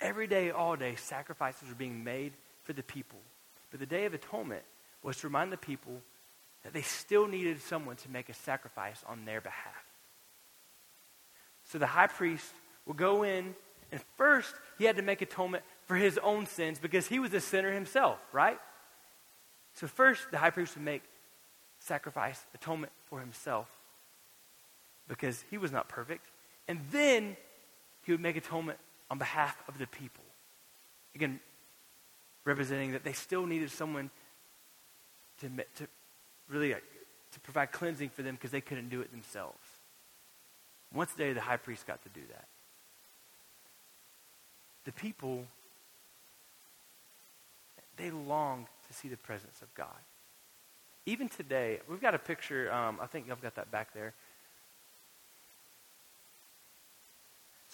Every 0.00 0.26
day, 0.26 0.50
all 0.50 0.76
day, 0.76 0.96
sacrifices 0.96 1.68
were 1.68 1.74
being 1.74 2.02
made 2.02 2.32
for 2.64 2.72
the 2.72 2.82
people. 2.82 3.18
But 3.70 3.80
the 3.80 3.86
Day 3.86 4.04
of 4.04 4.14
Atonement 4.14 4.64
was 5.02 5.18
to 5.18 5.28
remind 5.28 5.52
the 5.52 5.56
people 5.56 6.00
that 6.64 6.72
they 6.72 6.82
still 6.82 7.26
needed 7.26 7.60
someone 7.60 7.96
to 7.96 8.10
make 8.10 8.28
a 8.28 8.34
sacrifice 8.34 9.02
on 9.08 9.24
their 9.24 9.40
behalf. 9.40 9.84
So 11.64 11.78
the 11.78 11.86
high 11.86 12.08
priest 12.08 12.52
would 12.86 12.96
go 12.96 13.22
in, 13.22 13.54
and 13.90 14.00
first 14.16 14.54
he 14.78 14.84
had 14.84 14.96
to 14.96 15.02
make 15.02 15.22
atonement 15.22 15.64
for 15.86 15.96
his 15.96 16.18
own 16.18 16.46
sins 16.46 16.78
because 16.78 17.06
he 17.06 17.18
was 17.18 17.32
a 17.34 17.40
sinner 17.40 17.72
himself, 17.72 18.18
right? 18.32 18.58
So 19.74 19.86
first 19.86 20.30
the 20.30 20.38
high 20.38 20.50
priest 20.50 20.76
would 20.76 20.84
make 20.84 21.02
sacrifice, 21.78 22.44
atonement 22.54 22.92
for 23.08 23.20
himself 23.20 23.68
because 25.08 25.44
he 25.50 25.58
was 25.58 25.72
not 25.72 25.88
perfect. 25.88 26.26
And 26.68 26.80
then 26.90 27.36
he 28.04 28.12
would 28.12 28.20
make 28.20 28.36
atonement 28.36 28.78
on 29.10 29.18
behalf 29.18 29.62
of 29.68 29.78
the 29.78 29.86
people. 29.86 30.24
Again, 31.14 31.40
representing 32.44 32.92
that 32.92 33.04
they 33.04 33.12
still 33.12 33.46
needed 33.46 33.70
someone 33.70 34.10
to, 35.40 35.48
to 35.76 35.88
really 36.48 36.72
to 36.72 37.40
provide 37.40 37.72
cleansing 37.72 38.10
for 38.10 38.22
them 38.22 38.34
because 38.34 38.50
they 38.50 38.60
couldn't 38.60 38.88
do 38.88 39.00
it 39.00 39.10
themselves. 39.10 39.58
Once 40.94 41.14
a 41.14 41.18
day, 41.18 41.32
the 41.32 41.40
high 41.40 41.56
priest 41.56 41.86
got 41.86 42.02
to 42.02 42.08
do 42.10 42.20
that. 42.30 42.46
The 44.84 44.92
people 44.92 45.46
they 47.96 48.10
longed 48.10 48.66
to 48.88 48.94
see 48.94 49.08
the 49.08 49.16
presence 49.16 49.62
of 49.62 49.72
God. 49.74 49.86
Even 51.06 51.28
today, 51.28 51.80
we've 51.88 52.00
got 52.00 52.14
a 52.14 52.18
picture, 52.18 52.72
um, 52.72 52.98
I 53.00 53.06
think 53.06 53.30
I've 53.30 53.42
got 53.42 53.54
that 53.56 53.70
back 53.70 53.92
there. 53.92 54.14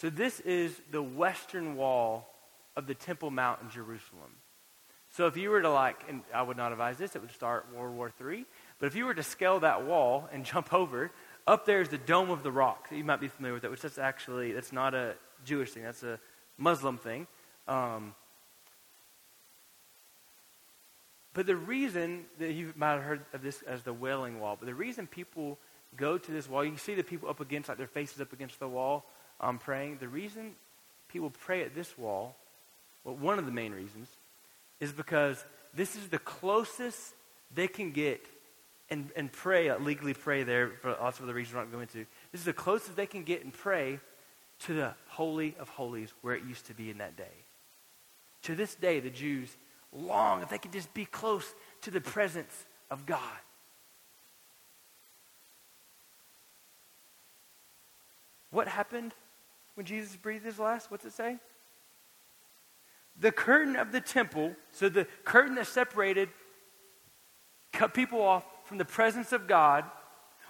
So, 0.00 0.10
this 0.10 0.38
is 0.40 0.80
the 0.92 1.02
western 1.02 1.74
wall 1.74 2.32
of 2.76 2.86
the 2.86 2.94
Temple 2.94 3.32
Mount 3.32 3.62
in 3.62 3.68
Jerusalem. 3.68 4.30
So, 5.10 5.26
if 5.26 5.36
you 5.36 5.50
were 5.50 5.60
to, 5.60 5.70
like, 5.70 5.96
and 6.08 6.22
I 6.32 6.40
would 6.42 6.56
not 6.56 6.70
advise 6.70 6.98
this, 6.98 7.16
it 7.16 7.20
would 7.20 7.32
start 7.32 7.66
World 7.74 7.96
War 7.96 8.12
III. 8.24 8.44
But 8.78 8.86
if 8.86 8.94
you 8.94 9.06
were 9.06 9.14
to 9.14 9.24
scale 9.24 9.58
that 9.58 9.84
wall 9.84 10.28
and 10.32 10.44
jump 10.52 10.72
over, 10.72 11.10
up 11.48 11.66
there 11.66 11.80
is 11.80 11.88
the 11.88 11.98
Dome 11.98 12.30
of 12.30 12.44
the 12.44 12.52
Rock. 12.52 12.86
You 12.92 13.02
might 13.02 13.20
be 13.20 13.26
familiar 13.26 13.54
with 13.54 13.62
that, 13.62 13.72
which 13.72 13.84
is 13.84 13.98
actually, 13.98 14.52
that's 14.52 14.70
not 14.70 14.94
a 14.94 15.16
Jewish 15.44 15.72
thing, 15.72 15.82
that's 15.82 16.04
a 16.04 16.20
Muslim 16.58 16.96
thing. 16.96 17.26
Um, 17.66 18.14
but 21.34 21.44
the 21.44 21.56
reason 21.56 22.26
that 22.38 22.52
you 22.52 22.72
might 22.76 22.92
have 22.92 23.02
heard 23.02 23.24
of 23.32 23.42
this 23.42 23.62
as 23.62 23.82
the 23.82 23.92
Wailing 23.92 24.38
Wall, 24.38 24.56
but 24.60 24.66
the 24.66 24.76
reason 24.76 25.08
people 25.08 25.58
go 25.96 26.18
to 26.18 26.30
this 26.30 26.48
wall, 26.48 26.64
you 26.64 26.76
see 26.76 26.94
the 26.94 27.02
people 27.02 27.28
up 27.28 27.40
against, 27.40 27.68
like 27.68 27.78
their 27.78 27.88
faces 27.88 28.20
up 28.20 28.32
against 28.32 28.60
the 28.60 28.68
wall 28.68 29.04
um, 29.40 29.58
praying. 29.58 29.98
The 30.00 30.08
reason 30.08 30.54
people 31.08 31.30
pray 31.30 31.62
at 31.62 31.74
this 31.74 31.96
wall, 31.96 32.36
well, 33.04 33.16
one 33.16 33.38
of 33.38 33.46
the 33.46 33.52
main 33.52 33.72
reasons, 33.72 34.08
is 34.80 34.92
because 34.92 35.44
this 35.74 35.96
is 35.96 36.08
the 36.08 36.18
closest 36.18 37.14
they 37.54 37.68
can 37.68 37.92
get 37.92 38.24
and, 38.90 39.10
and 39.16 39.30
pray, 39.30 39.68
uh, 39.68 39.78
legally 39.78 40.14
pray 40.14 40.44
there, 40.44 40.70
for 40.80 40.90
lots 41.00 41.18
of 41.18 41.24
other 41.24 41.34
reasons 41.34 41.54
we're 41.54 41.62
not 41.62 41.72
going 41.72 41.86
to. 41.88 42.06
This 42.32 42.40
is 42.40 42.44
the 42.44 42.52
closest 42.52 42.96
they 42.96 43.06
can 43.06 43.22
get 43.22 43.44
and 43.44 43.52
pray 43.52 44.00
to 44.60 44.74
the 44.74 44.94
Holy 45.08 45.54
of 45.58 45.68
Holies 45.68 46.12
where 46.22 46.34
it 46.34 46.44
used 46.44 46.66
to 46.66 46.74
be 46.74 46.90
in 46.90 46.98
that 46.98 47.16
day. 47.16 47.24
To 48.42 48.54
this 48.54 48.74
day, 48.74 49.00
the 49.00 49.10
Jews 49.10 49.56
long 49.92 50.42
if 50.42 50.50
they 50.50 50.58
could 50.58 50.72
just 50.72 50.92
be 50.94 51.04
close 51.04 51.54
to 51.82 51.90
the 51.90 52.00
presence 52.00 52.66
of 52.90 53.06
God. 53.06 53.20
What 58.50 58.68
happened 58.68 59.12
when 59.78 59.86
Jesus 59.86 60.16
breathed 60.16 60.44
his 60.44 60.58
last? 60.58 60.90
What's 60.90 61.04
it 61.04 61.12
say? 61.12 61.36
The 63.20 63.30
curtain 63.30 63.76
of 63.76 63.92
the 63.92 64.00
temple, 64.00 64.56
so 64.72 64.88
the 64.88 65.06
curtain 65.24 65.54
that 65.54 65.68
separated, 65.68 66.30
cut 67.72 67.94
people 67.94 68.20
off 68.20 68.44
from 68.64 68.78
the 68.78 68.84
presence 68.84 69.32
of 69.32 69.46
God, 69.46 69.84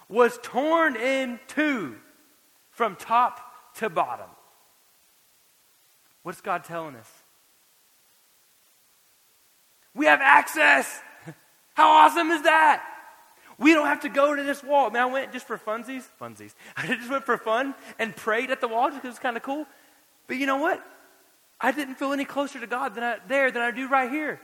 was 0.07 0.39
torn 0.41 0.95
in 0.95 1.39
two 1.45 1.97
from 2.71 2.95
top 2.95 3.39
to 3.75 3.87
bottom. 3.87 4.31
What's 6.23 6.41
God 6.41 6.63
telling 6.63 6.95
us? 6.95 7.11
We 9.93 10.07
have 10.07 10.21
access. 10.23 11.01
How 11.75 11.87
awesome 11.87 12.31
is 12.31 12.41
that? 12.41 12.83
We 13.59 13.73
don't 13.73 13.87
have 13.87 13.99
to 14.01 14.09
go 14.09 14.33
to 14.33 14.41
this 14.41 14.63
wall. 14.63 14.87
I 14.87 14.89
mean, 14.89 15.03
I 15.03 15.05
went 15.05 15.33
just 15.33 15.45
for 15.45 15.57
funsies. 15.57 16.03
Funsies. 16.19 16.53
I 16.77 16.87
just 16.87 17.09
went 17.09 17.25
for 17.25 17.37
fun 17.37 17.75
and 17.99 18.15
prayed 18.15 18.49
at 18.49 18.61
the 18.61 18.67
wall 18.67 18.89
because 18.89 19.03
was 19.03 19.19
kind 19.19 19.37
of 19.37 19.43
cool. 19.43 19.67
But 20.27 20.37
you 20.37 20.45
know 20.45 20.57
what? 20.57 20.83
I 21.59 21.73
didn't 21.73 21.95
feel 21.95 22.13
any 22.13 22.25
closer 22.25 22.59
to 22.59 22.67
God 22.67 22.95
than 22.95 23.03
I, 23.03 23.17
there 23.27 23.51
than 23.51 23.61
I 23.61 23.71
do 23.71 23.89
right 23.89 24.09
here. 24.09 24.39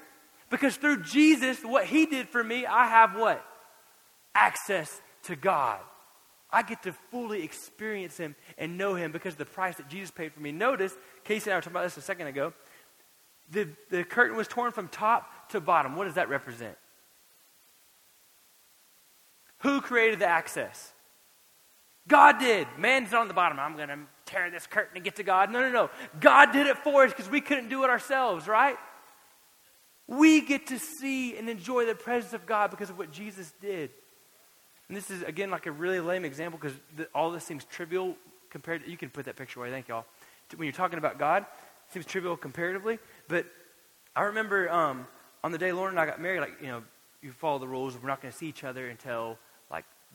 Because 0.49 0.75
through 0.75 1.03
Jesus, 1.03 1.63
what 1.63 1.85
he 1.85 2.05
did 2.05 2.27
for 2.27 2.43
me, 2.43 2.65
I 2.65 2.87
have 2.87 3.15
what? 3.15 3.43
Access 4.35 5.01
to 5.23 5.35
God. 5.35 5.79
I 6.51 6.61
get 6.61 6.83
to 6.83 6.93
fully 7.09 7.43
experience 7.43 8.17
him 8.17 8.35
and 8.57 8.77
know 8.77 8.95
him 8.95 9.11
because 9.11 9.33
of 9.33 9.37
the 9.39 9.45
price 9.45 9.77
that 9.77 9.89
Jesus 9.89 10.11
paid 10.11 10.33
for 10.33 10.41
me. 10.41 10.51
Notice, 10.51 10.93
Casey 11.23 11.49
and 11.49 11.53
I 11.53 11.57
were 11.57 11.61
talking 11.61 11.73
about 11.73 11.83
this 11.83 11.97
a 11.97 12.01
second 12.01 12.27
ago. 12.27 12.53
The, 13.51 13.69
the 13.89 14.03
curtain 14.03 14.35
was 14.35 14.47
torn 14.47 14.71
from 14.71 14.87
top 14.87 15.49
to 15.49 15.61
bottom. 15.61 15.95
What 15.95 16.05
does 16.05 16.15
that 16.15 16.29
represent? 16.29 16.77
Who 19.65 19.81
created 19.81 20.19
the 20.19 20.27
access? 20.27 20.93
God 22.07 22.37
did. 22.37 22.67
Man's 22.77 23.15
on 23.15 23.27
the 23.27 23.33
bottom. 23.33 23.59
I'm 23.59 23.75
going 23.75 23.87
to 23.87 23.97
tear 24.27 24.51
this 24.51 24.67
curtain 24.67 24.91
and 24.95 25.03
get 25.03 25.15
to 25.15 25.23
God. 25.23 25.51
No, 25.51 25.59
no, 25.59 25.71
no. 25.71 25.89
God 26.19 26.51
did 26.51 26.67
it 26.67 26.77
for 26.77 27.03
us 27.03 27.11
because 27.11 27.31
we 27.31 27.41
couldn't 27.41 27.69
do 27.69 27.83
it 27.83 27.89
ourselves, 27.89 28.47
right? 28.47 28.77
We 30.07 30.41
get 30.41 30.67
to 30.67 30.77
see 30.77 31.35
and 31.35 31.49
enjoy 31.49 31.87
the 31.87 31.95
presence 31.95 32.33
of 32.33 32.45
God 32.45 32.69
because 32.69 32.91
of 32.91 32.99
what 32.99 33.11
Jesus 33.11 33.53
did. 33.59 33.89
And 34.87 34.95
this 34.95 35.09
is, 35.09 35.23
again, 35.23 35.49
like 35.49 35.65
a 35.65 35.71
really 35.71 35.99
lame 35.99 36.25
example 36.25 36.59
because 36.61 36.77
all 37.15 37.31
this 37.31 37.43
seems 37.43 37.65
trivial 37.65 38.15
compared 38.51 38.85
to, 38.85 38.91
you 38.91 38.97
can 38.97 39.09
put 39.09 39.25
that 39.25 39.35
picture 39.35 39.59
away, 39.61 39.71
thank 39.71 39.87
y'all. 39.87 40.05
When 40.55 40.67
you're 40.67 40.73
talking 40.73 40.99
about 40.99 41.17
God, 41.17 41.41
it 41.41 41.93
seems 41.93 42.05
trivial 42.05 42.37
comparatively. 42.37 42.99
But 43.27 43.47
I 44.15 44.25
remember 44.25 44.71
um, 44.71 45.07
on 45.43 45.51
the 45.51 45.57
day 45.57 45.71
Lauren 45.71 45.93
and 45.93 45.99
I 45.99 46.05
got 46.05 46.21
married, 46.21 46.41
like, 46.41 46.61
you 46.61 46.67
know, 46.67 46.83
you 47.23 47.31
follow 47.31 47.57
the 47.57 47.67
rules. 47.67 47.97
We're 47.97 48.09
not 48.09 48.21
going 48.21 48.31
to 48.31 48.37
see 48.37 48.45
each 48.45 48.63
other 48.63 48.89
until 48.89 49.39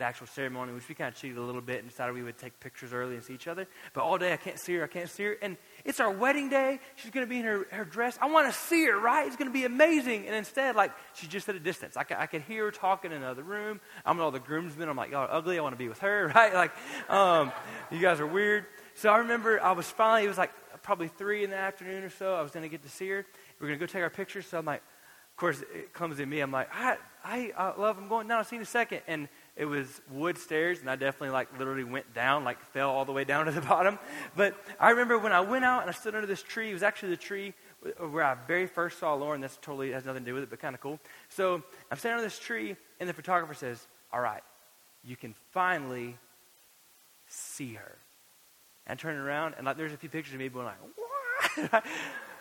the 0.01 0.07
actual 0.07 0.27
ceremony, 0.27 0.73
which 0.73 0.89
we 0.89 0.95
kind 0.95 1.15
of 1.15 1.21
cheated 1.21 1.37
a 1.37 1.43
little 1.43 1.61
bit 1.61 1.81
and 1.81 1.89
decided 1.89 2.15
we 2.15 2.23
would 2.23 2.39
take 2.39 2.59
pictures 2.59 2.93
early 2.93 3.15
and 3.15 3.23
see 3.23 3.35
each 3.35 3.47
other. 3.47 3.69
But 3.93 4.03
all 4.03 4.19
day 4.19 4.33
I 4.33 4.37
can't 4.37 4.59
see 4.59 4.75
her, 4.75 4.85
I 4.85 4.87
can't 4.87 5.09
see 5.09 5.25
her. 5.25 5.37
And 5.43 5.57
it's 5.85 6.01
our 6.01 6.11
wedding 6.11 6.49
day. 6.49 6.81
She's 6.97 7.11
going 7.11 7.25
to 7.25 7.31
be 7.31 7.39
in 7.39 7.45
her, 7.45 7.67
her 7.71 7.85
dress. 7.85 8.19
I 8.21 8.31
want 8.31 8.53
to 8.53 8.59
see 8.59 8.87
her, 8.87 8.99
right? 8.99 9.27
It's 9.27 9.37
going 9.37 9.49
to 9.49 9.53
be 9.53 9.65
amazing. 9.65 10.27
And 10.27 10.35
instead, 10.35 10.75
like, 10.75 10.93
she's 11.15 11.29
just 11.29 11.49
at 11.49 11.55
a 11.55 11.61
distance. 11.61 11.97
I, 11.97 12.05
I 12.17 12.27
could 12.27 12.43
hear 12.43 12.65
her 12.65 12.71
talking 12.71 13.13
in 13.13 13.19
another 13.19 13.43
room. 13.43 13.81
I'm 14.05 14.17
with 14.17 14.25
all 14.25 14.31
the 14.31 14.41
groomsmen. 14.41 14.89
I'm 14.89 14.97
like, 14.97 15.11
y'all 15.11 15.27
are 15.27 15.33
ugly. 15.33 15.59
I 15.59 15.63
want 15.63 15.75
to 15.75 15.79
be 15.79 15.89
with 15.89 16.01
her, 16.01 16.29
right? 16.35 16.55
Like, 16.55 16.73
um, 17.11 17.53
you 17.91 18.01
guys 18.01 18.21
are 18.21 18.27
weird. 18.27 18.65
So 18.95 19.11
I 19.11 19.19
remember 19.19 19.63
I 19.63 19.73
was 19.73 19.87
finally, 19.87 20.25
it 20.25 20.29
was 20.29 20.39
like 20.39 20.53
probably 20.83 21.09
three 21.09 21.45
in 21.45 21.51
the 21.51 21.57
afternoon 21.57 22.05
or 22.05 22.11
so. 22.11 22.35
I 22.35 22.41
was 22.41 22.53
going 22.53 22.63
to 22.65 22.71
get 22.71 22.83
to 22.83 22.89
see 22.89 23.09
her. 23.11 23.27
We 23.61 23.67
are 23.67 23.69
going 23.69 23.79
to 23.79 23.87
go 23.87 23.91
take 23.91 24.03
our 24.03 24.11
pictures. 24.11 24.47
So 24.47 24.59
I'm 24.59 24.65
like, 24.65 24.81
of 24.81 25.37
course, 25.37 25.63
it 25.75 25.93
comes 25.93 26.21
in 26.21 26.29
me. 26.29 26.41
I'm 26.41 26.53
like, 26.53 26.69
I, 26.73 26.97
I, 27.25 27.53
I 27.57 27.81
love, 27.81 27.99
I'm 27.99 28.09
going, 28.09 28.27
no, 28.27 28.39
I'll 28.39 28.45
see 28.45 28.57
you 28.57 28.61
in 28.61 28.65
a 28.65 28.67
second. 28.67 29.01
And 29.07 29.29
it 29.61 29.67
was 29.67 30.01
wood 30.11 30.39
stairs, 30.39 30.81
and 30.81 30.89
I 30.89 30.97
definitely 30.97 31.35
like 31.35 31.59
literally 31.59 31.85
went 31.85 32.15
down, 32.15 32.45
like 32.45 32.59
fell 32.73 32.89
all 32.89 33.05
the 33.05 33.13
way 33.13 33.25
down 33.25 33.45
to 33.45 33.53
the 33.53 33.61
bottom. 33.75 33.99
But 34.35 34.57
I 34.81 34.91
remember 34.91 35.19
when 35.19 35.33
I 35.33 35.41
went 35.43 35.67
out 35.67 35.83
and 35.83 35.91
I 35.91 35.93
stood 35.93 36.15
under 36.15 36.27
this 36.27 36.43
tree. 36.43 36.71
It 36.71 36.73
was 36.73 36.83
actually 36.83 37.11
the 37.11 37.19
tree 37.19 37.53
where 37.99 38.25
I 38.25 38.37
very 38.49 38.67
first 38.67 38.99
saw 38.99 39.13
Lauren. 39.13 39.43
That's 39.43 39.59
totally 39.59 39.93
has 39.93 40.07
nothing 40.07 40.25
to 40.25 40.31
do 40.31 40.33
with 40.33 40.45
it, 40.45 40.51
but 40.51 40.61
kind 40.61 40.75
of 40.75 40.81
cool. 40.81 40.99
So 41.29 41.63
I'm 41.91 41.99
standing 41.99 42.21
under 42.21 42.25
this 42.27 42.39
tree, 42.39 42.75
and 43.01 43.09
the 43.09 43.13
photographer 43.13 43.53
says, 43.53 43.87
"All 44.15 44.21
right, 44.21 44.43
you 45.05 45.15
can 45.15 45.35
finally 45.51 46.17
see 47.29 47.75
her." 47.75 47.99
And 48.87 48.99
I 48.99 49.03
turned 49.03 49.19
around, 49.19 49.57
and 49.59 49.67
like 49.67 49.77
there's 49.77 49.93
a 49.93 49.99
few 49.99 50.09
pictures 50.09 50.33
of 50.33 50.41
me 50.41 50.49
going 50.49 50.65
like, 50.65 50.79
"What?" 50.97 51.85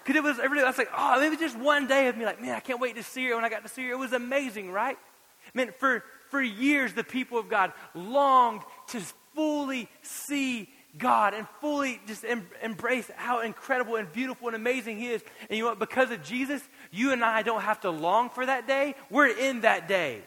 Because 0.05 0.15
it 0.15 0.23
was 0.23 0.39
every 0.39 0.58
day. 0.58 0.63
I 0.63 0.67
was 0.67 0.77
like, 0.77 0.89
"Oh, 0.97 1.19
maybe 1.19 1.36
just 1.36 1.60
one 1.60 1.86
day 1.86 2.08
of 2.08 2.15
me 2.15 2.23
like, 2.23 2.41
man, 2.41 2.55
I 2.55 2.62
can't 2.62 2.79
wait 2.79 2.95
to 2.95 3.03
see 3.03 3.27
her." 3.27 3.36
When 3.36 3.43
I 3.43 3.49
got 3.49 3.63
to 3.63 3.69
see 3.69 3.84
her, 3.88 3.91
it 3.91 3.99
was 3.99 4.13
amazing, 4.13 4.71
right? 4.71 4.97
I 4.97 5.58
mean, 5.58 5.73
for 5.77 6.03
for 6.30 6.42
years, 6.42 6.94
the 6.94 7.04
people 7.04 7.38
of 7.38 7.50
God 7.50 7.74
longed 7.94 8.62
to 8.89 9.02
fully 9.36 9.89
see 10.02 10.70
God 10.98 11.34
and 11.34 11.48
fully 11.62 12.02
just 12.08 12.26
em- 12.26 12.48
embrace 12.63 13.10
how 13.15 13.42
incredible 13.42 13.96
and 13.96 14.12
beautiful 14.12 14.48
and 14.48 14.56
amazing 14.56 14.98
He 14.98 15.08
is. 15.08 15.24
And 15.50 15.58
you 15.58 15.63
know 15.63 15.70
what? 15.70 15.80
Because 15.80 16.12
of 16.12 16.24
Jesus, 16.24 16.62
you 16.92 17.12
and 17.12 17.24
I 17.24 17.42
don't 17.42 17.62
have 17.62 17.82
to 17.82 17.89
long 17.89 18.30
for 18.30 18.46
that 18.46 18.68
day. 18.68 18.96
We're 19.10 19.28
in 19.28 19.62
that 19.62 19.88
day. 19.88 20.22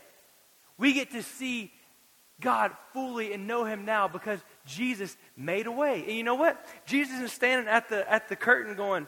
We 0.78 0.92
get 0.92 1.10
to 1.12 1.22
see 1.22 1.72
God 2.40 2.72
fully 2.92 3.32
and 3.32 3.46
know 3.46 3.64
Him 3.64 3.84
now 3.84 4.08
because 4.08 4.40
Jesus 4.66 5.16
made 5.36 5.66
a 5.66 5.72
way. 5.72 6.02
And 6.06 6.12
you 6.12 6.22
know 6.22 6.34
what? 6.34 6.64
Jesus 6.86 7.20
is 7.20 7.32
standing 7.32 7.68
at 7.68 7.88
the 7.88 8.10
at 8.10 8.28
the 8.28 8.36
curtain 8.36 8.76
going, 8.76 9.06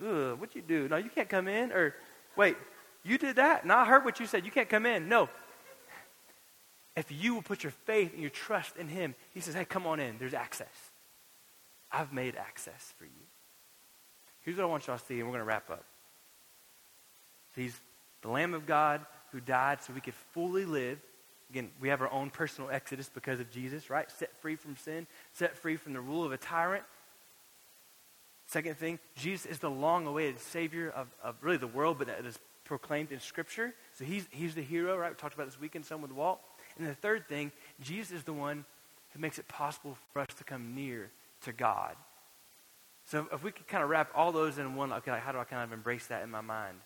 Ugh, 0.00 0.38
what'd 0.38 0.54
you 0.54 0.62
do? 0.62 0.88
No, 0.88 0.96
you 0.96 1.10
can't 1.10 1.28
come 1.28 1.48
in. 1.48 1.72
Or 1.72 1.94
wait, 2.36 2.56
you 3.02 3.18
did 3.18 3.36
that? 3.36 3.66
No, 3.66 3.76
I 3.76 3.84
heard 3.84 4.04
what 4.04 4.20
you 4.20 4.26
said. 4.26 4.44
You 4.44 4.50
can't 4.50 4.68
come 4.68 4.86
in. 4.86 5.08
No, 5.08 5.28
if 6.98 7.10
you 7.10 7.34
will 7.34 7.42
put 7.42 7.62
your 7.62 7.72
faith 7.72 8.12
and 8.12 8.20
your 8.20 8.30
trust 8.30 8.76
in 8.76 8.88
Him, 8.88 9.14
He 9.32 9.40
says, 9.40 9.54
hey, 9.54 9.64
come 9.64 9.86
on 9.86 10.00
in. 10.00 10.16
There's 10.18 10.34
access. 10.34 10.66
I've 11.90 12.12
made 12.12 12.36
access 12.36 12.92
for 12.98 13.04
you. 13.04 13.10
Here's 14.42 14.56
what 14.56 14.64
I 14.64 14.66
want 14.66 14.86
y'all 14.86 14.98
to 14.98 15.04
see, 15.04 15.18
and 15.18 15.24
we're 15.24 15.32
going 15.32 15.40
to 15.40 15.48
wrap 15.48 15.70
up. 15.70 15.84
He's 17.56 17.78
the 18.22 18.28
Lamb 18.28 18.54
of 18.54 18.66
God 18.66 19.04
who 19.32 19.40
died 19.40 19.82
so 19.82 19.92
we 19.92 20.00
could 20.00 20.14
fully 20.32 20.64
live. 20.64 20.98
Again, 21.50 21.70
we 21.80 21.88
have 21.88 22.02
our 22.02 22.10
own 22.12 22.30
personal 22.30 22.70
exodus 22.70 23.10
because 23.12 23.40
of 23.40 23.50
Jesus, 23.50 23.90
right? 23.90 24.10
Set 24.10 24.36
free 24.40 24.56
from 24.56 24.76
sin, 24.76 25.06
set 25.32 25.56
free 25.56 25.76
from 25.76 25.92
the 25.92 26.00
rule 26.00 26.24
of 26.24 26.32
a 26.32 26.36
tyrant. 26.36 26.84
Second 28.46 28.76
thing, 28.76 28.98
Jesus 29.16 29.44
is 29.46 29.58
the 29.58 29.70
long 29.70 30.06
awaited 30.06 30.40
Savior 30.40 30.90
of, 30.90 31.08
of 31.22 31.36
really 31.42 31.56
the 31.58 31.66
world, 31.66 31.98
but 31.98 32.06
that 32.06 32.24
is 32.24 32.38
proclaimed 32.64 33.12
in 33.12 33.20
Scripture. 33.20 33.74
So 33.98 34.04
he's, 34.04 34.26
he's 34.30 34.54
the 34.54 34.62
hero, 34.62 34.96
right? 34.96 35.10
We 35.10 35.16
talked 35.16 35.34
about 35.34 35.46
this 35.46 35.60
weekend 35.60 35.84
some 35.84 36.00
with 36.00 36.12
Walt. 36.12 36.40
And 36.78 36.86
the 36.86 36.94
third 36.94 37.28
thing, 37.28 37.52
Jesus 37.80 38.12
is 38.12 38.22
the 38.24 38.32
one 38.32 38.64
who 39.12 39.20
makes 39.20 39.38
it 39.38 39.48
possible 39.48 39.96
for 40.12 40.20
us 40.20 40.28
to 40.38 40.44
come 40.44 40.74
near 40.74 41.10
to 41.42 41.52
God. 41.52 41.96
So 43.06 43.26
if 43.32 43.42
we 43.42 43.50
could 43.50 43.66
kind 43.66 43.82
of 43.82 43.90
wrap 43.90 44.10
all 44.14 44.32
those 44.32 44.58
in 44.58 44.74
one, 44.74 44.92
okay, 44.92 45.10
like 45.10 45.22
how 45.22 45.32
do 45.32 45.38
I 45.38 45.44
kind 45.44 45.64
of 45.64 45.72
embrace 45.72 46.06
that 46.08 46.22
in 46.22 46.30
my 46.30 46.42
mind? 46.42 46.76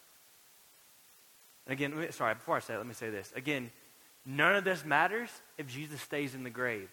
And 1.66 1.72
again, 1.72 2.12
sorry, 2.12 2.34
before 2.34 2.56
I 2.56 2.60
say 2.60 2.74
it, 2.74 2.78
let 2.78 2.86
me 2.86 2.94
say 2.94 3.10
this. 3.10 3.32
Again, 3.36 3.70
none 4.24 4.54
of 4.56 4.64
this 4.64 4.84
matters 4.84 5.28
if 5.58 5.66
Jesus 5.66 6.00
stays 6.00 6.34
in 6.34 6.44
the 6.44 6.50
grave. 6.50 6.88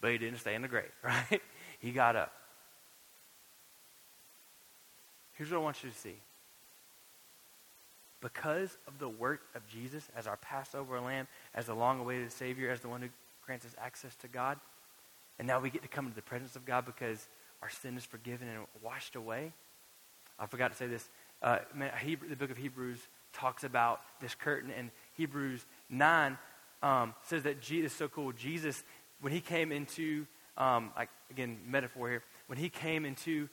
But 0.00 0.12
he 0.12 0.18
didn't 0.18 0.38
stay 0.38 0.54
in 0.54 0.62
the 0.62 0.68
grave, 0.68 0.90
right? 1.02 1.40
He 1.80 1.92
got 1.92 2.16
up. 2.16 2.32
Here's 5.34 5.50
what 5.50 5.58
I 5.58 5.62
want 5.62 5.82
you 5.84 5.90
to 5.90 5.96
see. 5.96 6.16
Because 8.20 8.76
of 8.86 8.98
the 8.98 9.08
work 9.08 9.40
of 9.54 9.66
Jesus 9.68 10.08
as 10.16 10.26
our 10.26 10.36
Passover 10.38 11.00
lamb, 11.00 11.28
as 11.54 11.66
the 11.66 11.74
long 11.74 12.00
awaited 12.00 12.32
Savior, 12.32 12.70
as 12.70 12.80
the 12.80 12.88
one 12.88 13.02
who 13.02 13.08
grants 13.44 13.64
us 13.64 13.74
access 13.78 14.14
to 14.16 14.28
God. 14.28 14.58
And 15.38 15.46
now 15.46 15.60
we 15.60 15.70
get 15.70 15.82
to 15.82 15.88
come 15.88 16.06
into 16.06 16.16
the 16.16 16.22
presence 16.22 16.56
of 16.56 16.64
God 16.64 16.86
because 16.86 17.28
our 17.62 17.70
sin 17.70 17.96
is 17.96 18.04
forgiven 18.04 18.48
and 18.48 18.66
washed 18.82 19.16
away. 19.16 19.52
I 20.38 20.46
forgot 20.46 20.70
to 20.72 20.76
say 20.76 20.86
this. 20.86 21.08
Uh, 21.42 21.58
man, 21.74 21.90
Hebrew, 22.02 22.28
the 22.28 22.36
book 22.36 22.50
of 22.50 22.56
Hebrews 22.56 22.98
talks 23.32 23.64
about 23.64 24.00
this 24.20 24.34
curtain, 24.34 24.70
and 24.76 24.90
Hebrews 25.14 25.66
9 25.90 26.38
um, 26.82 27.14
says 27.22 27.42
that 27.42 27.60
Jesus, 27.60 27.92
so 27.92 28.08
cool, 28.08 28.32
Jesus, 28.32 28.82
when 29.20 29.32
he 29.32 29.40
came 29.40 29.72
into, 29.72 30.26
um, 30.56 30.90
like, 30.96 31.10
again, 31.30 31.58
metaphor 31.66 32.08
here, 32.08 32.22
when 32.46 32.58
he 32.58 32.68
came 32.68 33.04
into 33.04 33.48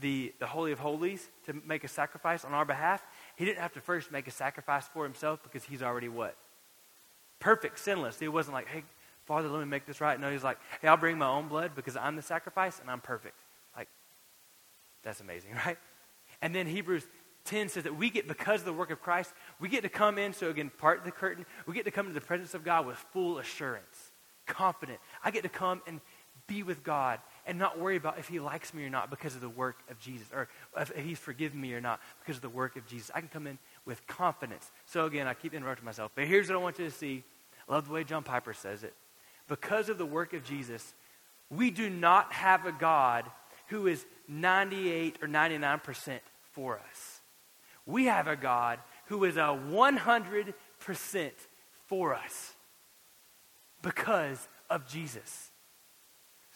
the, 0.00 0.32
the 0.38 0.46
Holy 0.46 0.72
of 0.72 0.78
Holies 0.78 1.28
to 1.46 1.54
make 1.66 1.84
a 1.84 1.88
sacrifice 1.88 2.44
on 2.44 2.52
our 2.52 2.64
behalf, 2.64 3.02
he 3.36 3.44
didn't 3.44 3.60
have 3.60 3.72
to 3.74 3.80
first 3.80 4.10
make 4.10 4.26
a 4.26 4.30
sacrifice 4.30 4.88
for 4.88 5.04
himself 5.04 5.42
because 5.42 5.62
he's 5.64 5.82
already 5.82 6.08
what? 6.08 6.36
Perfect, 7.38 7.78
sinless. 7.78 8.18
He 8.18 8.28
wasn't 8.28 8.54
like, 8.54 8.66
hey, 8.66 8.82
Father, 9.26 9.48
let 9.48 9.60
me 9.60 9.66
make 9.66 9.86
this 9.86 10.00
right. 10.00 10.18
No, 10.18 10.30
he's 10.30 10.42
like, 10.44 10.58
hey, 10.80 10.88
I'll 10.88 10.96
bring 10.96 11.18
my 11.18 11.28
own 11.28 11.48
blood 11.48 11.72
because 11.74 11.96
I'm 11.96 12.16
the 12.16 12.22
sacrifice 12.22 12.80
and 12.80 12.90
I'm 12.90 13.00
perfect. 13.00 13.38
Like, 13.76 13.88
that's 15.02 15.20
amazing, 15.20 15.50
right? 15.66 15.76
And 16.40 16.54
then 16.54 16.66
Hebrews 16.66 17.06
10 17.44 17.68
says 17.68 17.84
that 17.84 17.96
we 17.96 18.08
get, 18.08 18.26
because 18.26 18.60
of 18.60 18.66
the 18.66 18.72
work 18.72 18.90
of 18.90 19.00
Christ, 19.00 19.32
we 19.60 19.68
get 19.68 19.82
to 19.82 19.88
come 19.88 20.18
in, 20.18 20.32
so 20.32 20.48
again, 20.48 20.70
part 20.78 21.04
the 21.04 21.10
curtain, 21.10 21.44
we 21.66 21.74
get 21.74 21.84
to 21.84 21.90
come 21.90 22.06
to 22.06 22.12
the 22.12 22.20
presence 22.20 22.54
of 22.54 22.64
God 22.64 22.86
with 22.86 22.96
full 23.12 23.38
assurance, 23.38 24.12
confident. 24.46 24.98
I 25.22 25.30
get 25.30 25.42
to 25.42 25.48
come 25.48 25.82
and 25.86 26.00
be 26.46 26.62
with 26.62 26.82
God 26.82 27.20
and 27.46 27.58
not 27.58 27.78
worry 27.78 27.96
about 27.96 28.18
if 28.18 28.28
he 28.28 28.40
likes 28.40 28.74
me 28.74 28.84
or 28.84 28.90
not 28.90 29.08
because 29.08 29.34
of 29.34 29.40
the 29.40 29.48
work 29.48 29.78
of 29.90 29.98
Jesus, 30.00 30.26
or 30.34 30.48
if 30.76 30.92
he's 30.96 31.18
forgiven 31.18 31.60
me 31.60 31.72
or 31.72 31.80
not 31.80 32.00
because 32.20 32.36
of 32.36 32.42
the 32.42 32.48
work 32.48 32.76
of 32.76 32.86
Jesus. 32.86 33.10
I 33.14 33.20
can 33.20 33.28
come 33.28 33.46
in 33.46 33.58
with 33.84 34.06
confidence. 34.06 34.70
So 34.84 35.06
again, 35.06 35.26
I 35.28 35.34
keep 35.34 35.54
interrupting 35.54 35.84
myself, 35.84 36.10
but 36.14 36.26
here's 36.26 36.48
what 36.48 36.56
I 36.56 36.62
want 36.62 36.78
you 36.78 36.86
to 36.86 36.90
see. 36.90 37.22
I 37.68 37.72
love 37.72 37.86
the 37.86 37.94
way 37.94 38.04
John 38.04 38.22
Piper 38.22 38.52
says 38.52 38.82
it. 38.82 38.94
Because 39.48 39.88
of 39.88 39.96
the 39.96 40.06
work 40.06 40.32
of 40.32 40.44
Jesus, 40.44 40.94
we 41.50 41.70
do 41.70 41.88
not 41.88 42.32
have 42.32 42.66
a 42.66 42.72
God 42.72 43.24
who 43.68 43.86
is 43.86 44.04
98 44.28 45.18
or 45.22 45.28
99% 45.28 46.18
for 46.52 46.80
us. 46.90 47.20
We 47.84 48.06
have 48.06 48.26
a 48.26 48.36
God 48.36 48.80
who 49.06 49.24
is 49.24 49.36
a 49.36 49.58
100% 49.70 50.54
for 51.86 52.14
us 52.14 52.54
because 53.82 54.48
of 54.68 54.88
Jesus. 54.88 55.50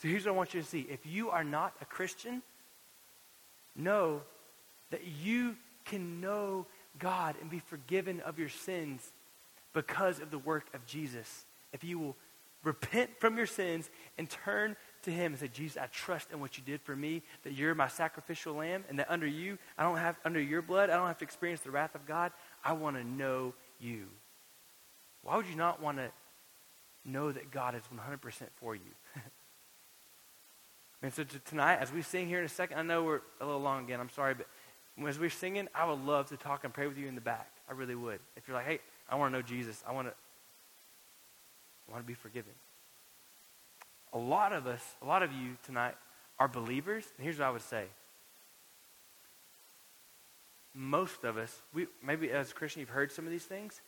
So 0.01 0.09
here's 0.09 0.25
what 0.25 0.33
I 0.33 0.37
want 0.37 0.55
you 0.55 0.63
to 0.63 0.67
see. 0.67 0.87
If 0.89 1.05
you 1.05 1.31
are 1.31 1.45
not 1.45 1.75
a 1.83 1.85
Christian, 1.85 2.43
know 3.77 4.23
that 4.91 5.03
you 5.23 5.57
can 5.85 6.21
know 6.21 6.67
God 6.99 7.37
and 7.41 7.51
be 7.51 7.59
forgiven 7.59 8.21
of 8.21 8.39
your 8.39 8.49
sins 8.49 9.13
because 9.75 10.19
of 10.21 10.31
the 10.31 10.39
work 10.39 10.65
of 10.73 10.87
Jesus. 10.87 11.45
If 11.75 11.85
you 11.85 11.99
will 11.99 12.17
repent 12.65 13.11
from 13.19 13.37
your 13.37 13.47
sins 13.47 13.91
and 14.17 14.29
turn 14.29 14.75
to 15.03 15.11
him 15.11 15.33
and 15.33 15.39
say, 15.39 15.49
Jesus, 15.49 15.77
I 15.77 15.87
trust 15.87 16.31
in 16.33 16.41
what 16.41 16.57
you 16.57 16.65
did 16.65 16.81
for 16.81 16.97
me, 16.97 17.23
that 17.45 17.53
you're 17.53 17.75
my 17.75 17.89
sacrificial 17.89 18.55
lamb, 18.55 18.85
and 18.89 18.99
that 18.99 19.11
under 19.11 19.27
you, 19.27 19.59
I 19.77 19.83
don't 19.83 19.99
have, 19.99 20.17
under 20.25 20.41
your 20.41 20.63
blood, 20.63 20.89
I 20.89 20.97
don't 20.97 21.09
have 21.09 21.19
to 21.19 21.25
experience 21.25 21.61
the 21.61 21.71
wrath 21.71 21.95
of 21.95 22.07
God. 22.07 22.33
I 22.65 22.73
want 22.73 22.97
to 22.97 23.05
know 23.05 23.53
you. 23.79 24.07
Why 25.23 25.37
would 25.37 25.47
you 25.47 25.57
not 25.57 25.83
want 25.83 25.99
to 25.99 26.11
know 27.05 27.33
that 27.33 27.51
God 27.51 27.75
is 27.75 27.83
100% 27.95 28.33
for 28.59 28.75
you? 28.75 28.81
And 31.03 31.13
so 31.13 31.25
tonight, 31.47 31.77
as 31.77 31.93
we 31.93 32.03
sing 32.03 32.29
here 32.29 32.41
in 32.41 32.45
a 32.45 32.49
second, 32.49 32.79
I 32.79 32.83
know 32.83 33.03
we're 33.03 33.21
a 33.41 33.47
little 33.47 33.61
long 33.61 33.85
again. 33.85 34.01
I'm 34.01 34.11
sorry, 34.11 34.35
but 34.35 34.47
as 35.07 35.19
we're 35.19 35.31
singing, 35.31 35.69
I 35.75 35.89
would 35.89 36.05
love 36.05 36.29
to 36.29 36.37
talk 36.37 36.65
and 36.65 36.75
pray 36.75 36.87
with 36.87 36.99
you 36.99 37.07
in 37.07 37.15
the 37.15 37.23
back. 37.23 37.51
I 37.69 37.73
really 37.73 37.95
would. 37.95 38.19
If 38.37 38.47
you're 38.47 38.57
like, 38.57 38.67
hey, 38.67 38.81
I 39.09 39.17
want 39.17 39.33
to 39.33 39.39
know 39.39 39.43
Jesus. 39.43 39.83
I 39.89 39.93
want 39.93 40.09
to, 40.09 40.15
I 41.89 41.93
want 41.93 42.05
to 42.05 42.07
be 42.07 42.15
forgiven. 42.15 42.53
A 44.13 44.19
lot 44.19 44.53
of 44.53 44.67
us, 44.67 44.83
a 45.01 45.07
lot 45.07 45.23
of 45.23 45.33
you 45.33 45.57
tonight 45.65 45.95
are 46.39 46.49
believers. 46.49 47.05
And 47.17 47.25
here's 47.25 47.39
what 47.39 47.47
I 47.47 47.51
would 47.51 47.63
say. 47.63 47.85
Most 50.75 51.25
of 51.25 51.39
us, 51.39 51.55
we 51.73 51.87
maybe 52.05 52.31
as 52.31 52.51
a 52.51 52.55
Christian, 52.55 52.81
you've 52.81 52.91
heard 52.91 53.11
some 53.11 53.25
of 53.25 53.31
these 53.31 53.45
things, 53.45 53.81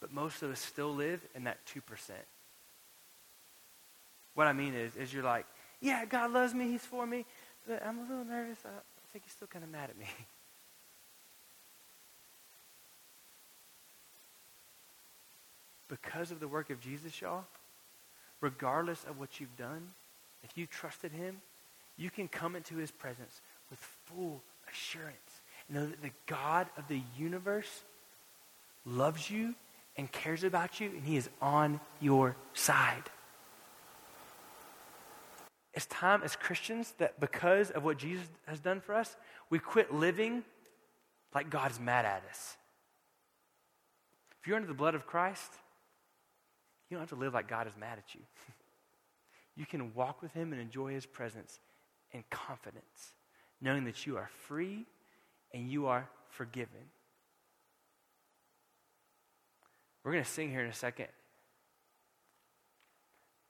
but 0.00 0.12
most 0.12 0.42
of 0.42 0.50
us 0.50 0.58
still 0.58 0.92
live 0.92 1.20
in 1.34 1.44
that 1.44 1.58
2%. 1.66 1.80
What 4.34 4.46
I 4.46 4.52
mean 4.52 4.74
is, 4.74 4.96
is 4.96 5.12
you're 5.12 5.22
like, 5.22 5.46
yeah, 5.80 6.04
God 6.04 6.32
loves 6.32 6.54
me, 6.54 6.70
He's 6.70 6.84
for 6.84 7.06
me, 7.06 7.24
but 7.66 7.84
I'm 7.84 7.98
a 7.98 8.02
little 8.02 8.24
nervous. 8.24 8.58
I 8.64 8.70
think 9.12 9.24
He's 9.24 9.32
still 9.32 9.48
kind 9.48 9.64
of 9.64 9.70
mad 9.70 9.90
at 9.90 9.98
me. 9.98 10.06
because 15.88 16.30
of 16.30 16.40
the 16.40 16.48
work 16.48 16.70
of 16.70 16.80
Jesus, 16.80 17.20
y'all, 17.20 17.44
regardless 18.40 19.04
of 19.04 19.18
what 19.18 19.40
you've 19.40 19.56
done, 19.56 19.90
if 20.42 20.56
you 20.56 20.66
trusted 20.66 21.12
Him, 21.12 21.40
you 21.96 22.10
can 22.10 22.28
come 22.28 22.56
into 22.56 22.76
His 22.76 22.90
presence 22.90 23.40
with 23.70 23.78
full 24.06 24.42
assurance. 24.70 25.40
Know 25.68 25.86
that 25.86 26.02
the 26.02 26.12
God 26.26 26.68
of 26.76 26.86
the 26.88 27.00
universe 27.18 27.82
loves 28.84 29.30
you 29.30 29.54
and 29.96 30.10
cares 30.12 30.44
about 30.44 30.78
you, 30.80 30.88
and 30.90 31.04
He 31.04 31.16
is 31.16 31.28
on 31.40 31.80
your 32.00 32.36
side. 32.54 33.02
It's 35.76 35.86
time 35.86 36.22
as 36.24 36.34
Christians 36.34 36.94
that 36.96 37.20
because 37.20 37.70
of 37.70 37.84
what 37.84 37.98
Jesus 37.98 38.26
has 38.46 38.60
done 38.60 38.80
for 38.80 38.94
us, 38.94 39.14
we 39.50 39.58
quit 39.58 39.92
living 39.92 40.42
like 41.34 41.50
God's 41.50 41.78
mad 41.78 42.06
at 42.06 42.24
us. 42.30 42.56
If 44.40 44.48
you're 44.48 44.56
under 44.56 44.68
the 44.68 44.74
blood 44.74 44.94
of 44.94 45.06
Christ, 45.06 45.52
you 46.88 46.96
don't 46.96 47.02
have 47.02 47.10
to 47.10 47.22
live 47.22 47.34
like 47.34 47.46
God 47.46 47.66
is 47.66 47.74
mad 47.78 47.98
at 47.98 48.14
you. 48.14 48.22
you 49.56 49.66
can 49.66 49.92
walk 49.92 50.22
with 50.22 50.32
Him 50.32 50.54
and 50.54 50.62
enjoy 50.62 50.92
His 50.94 51.04
presence 51.04 51.60
in 52.10 52.24
confidence, 52.30 53.12
knowing 53.60 53.84
that 53.84 54.06
you 54.06 54.16
are 54.16 54.30
free 54.46 54.86
and 55.52 55.70
you 55.70 55.88
are 55.88 56.08
forgiven. 56.30 56.90
We're 60.02 60.12
going 60.12 60.24
to 60.24 60.30
sing 60.30 60.50
here 60.50 60.62
in 60.62 60.70
a 60.70 60.74
second. 60.74 61.08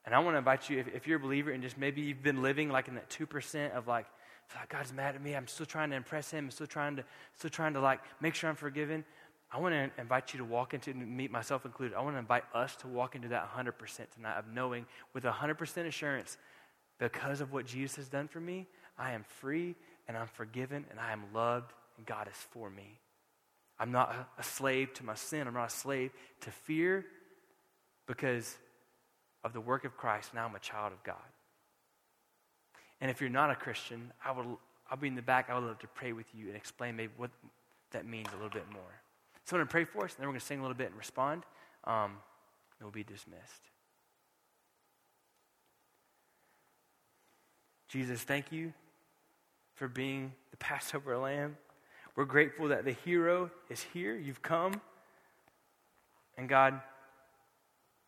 And 0.06 0.14
I 0.14 0.20
want 0.20 0.34
to 0.34 0.38
invite 0.38 0.70
you, 0.70 0.78
if, 0.78 0.88
if, 0.94 1.06
you're 1.06 1.16
a 1.16 1.20
believer 1.20 1.50
and 1.50 1.62
just 1.62 1.76
maybe 1.76 2.00
you've 2.00 2.22
been 2.22 2.40
living 2.40 2.70
like 2.70 2.86
in 2.86 2.94
that 2.94 3.10
2% 3.10 3.72
of 3.72 3.88
like, 3.88 4.06
like, 4.54 4.68
God's 4.68 4.92
mad 4.92 5.16
at 5.16 5.22
me, 5.22 5.34
I'm 5.34 5.48
still 5.48 5.66
trying 5.66 5.90
to 5.90 5.96
impress 5.96 6.30
him, 6.30 6.44
I'm 6.44 6.50
still 6.52 6.68
trying 6.68 6.96
to, 6.96 7.04
still 7.36 7.50
trying 7.50 7.74
to 7.74 7.80
like 7.80 8.00
make 8.20 8.36
sure 8.36 8.48
I'm 8.48 8.56
forgiven. 8.56 9.04
I 9.50 9.58
want 9.58 9.74
to 9.74 10.00
invite 10.00 10.32
you 10.32 10.38
to 10.38 10.44
walk 10.44 10.74
into, 10.74 10.94
meet 10.94 11.32
myself 11.32 11.64
included, 11.64 11.96
I 11.96 12.02
want 12.02 12.14
to 12.14 12.20
invite 12.20 12.44
us 12.54 12.76
to 12.76 12.88
walk 12.88 13.16
into 13.16 13.28
that 13.28 13.48
100% 13.52 13.74
tonight 14.14 14.38
of 14.38 14.44
knowing 14.52 14.86
with 15.12 15.24
100% 15.24 15.86
assurance, 15.86 16.36
because 16.98 17.40
of 17.40 17.52
what 17.52 17.66
Jesus 17.66 17.96
has 17.96 18.08
done 18.08 18.28
for 18.28 18.40
me, 18.40 18.66
I 18.98 19.12
am 19.12 19.24
free 19.40 19.74
and 20.08 20.16
I'm 20.16 20.28
forgiven 20.28 20.84
and 20.90 21.00
I 21.00 21.12
am 21.12 21.24
loved 21.34 21.72
and 21.96 22.06
God 22.06 22.28
is 22.28 22.36
for 22.50 22.70
me. 22.70 22.98
I'm 23.78 23.92
not 23.92 24.14
a, 24.14 24.40
a 24.40 24.42
slave 24.42 24.94
to 24.94 25.04
my 25.04 25.14
sin. 25.14 25.46
I'm 25.46 25.54
not 25.54 25.68
a 25.68 25.74
slave 25.74 26.10
to 26.42 26.50
fear 26.50 27.04
because 28.06 28.56
of 29.46 29.52
the 29.52 29.60
work 29.60 29.84
of 29.84 29.96
Christ, 29.96 30.34
now 30.34 30.44
I'm 30.44 30.54
a 30.56 30.58
child 30.58 30.92
of 30.92 31.02
God. 31.04 31.14
And 33.00 33.10
if 33.10 33.20
you're 33.20 33.30
not 33.30 33.50
a 33.50 33.54
Christian, 33.54 34.12
I 34.24 34.32
would, 34.32 34.44
I'll 34.90 34.98
be 34.98 35.06
in 35.06 35.14
the 35.14 35.22
back. 35.22 35.48
I 35.48 35.54
would 35.54 35.64
love 35.64 35.78
to 35.78 35.86
pray 35.86 36.12
with 36.12 36.26
you 36.34 36.48
and 36.48 36.56
explain 36.56 36.96
maybe 36.96 37.12
what 37.16 37.30
that 37.92 38.06
means 38.06 38.26
a 38.32 38.34
little 38.34 38.50
bit 38.50 38.64
more. 38.72 38.82
So 39.44 39.54
I'm 39.54 39.60
going 39.60 39.68
to 39.68 39.70
pray 39.70 39.84
for 39.84 40.04
us, 40.04 40.14
and 40.14 40.18
then 40.18 40.26
we're 40.26 40.32
going 40.32 40.40
to 40.40 40.46
sing 40.46 40.58
a 40.58 40.62
little 40.62 40.76
bit 40.76 40.88
and 40.88 40.96
respond. 40.96 41.44
Um, 41.84 42.18
and 42.78 42.82
we'll 42.82 42.90
be 42.90 43.04
dismissed. 43.04 43.62
Jesus, 47.88 48.22
thank 48.22 48.50
you 48.50 48.72
for 49.74 49.86
being 49.86 50.32
the 50.50 50.56
Passover 50.56 51.16
lamb. 51.16 51.56
We're 52.16 52.24
grateful 52.24 52.68
that 52.68 52.84
the 52.84 52.92
hero 52.92 53.50
is 53.70 53.86
here. 53.94 54.16
You've 54.16 54.42
come. 54.42 54.80
And 56.36 56.48
God, 56.48 56.80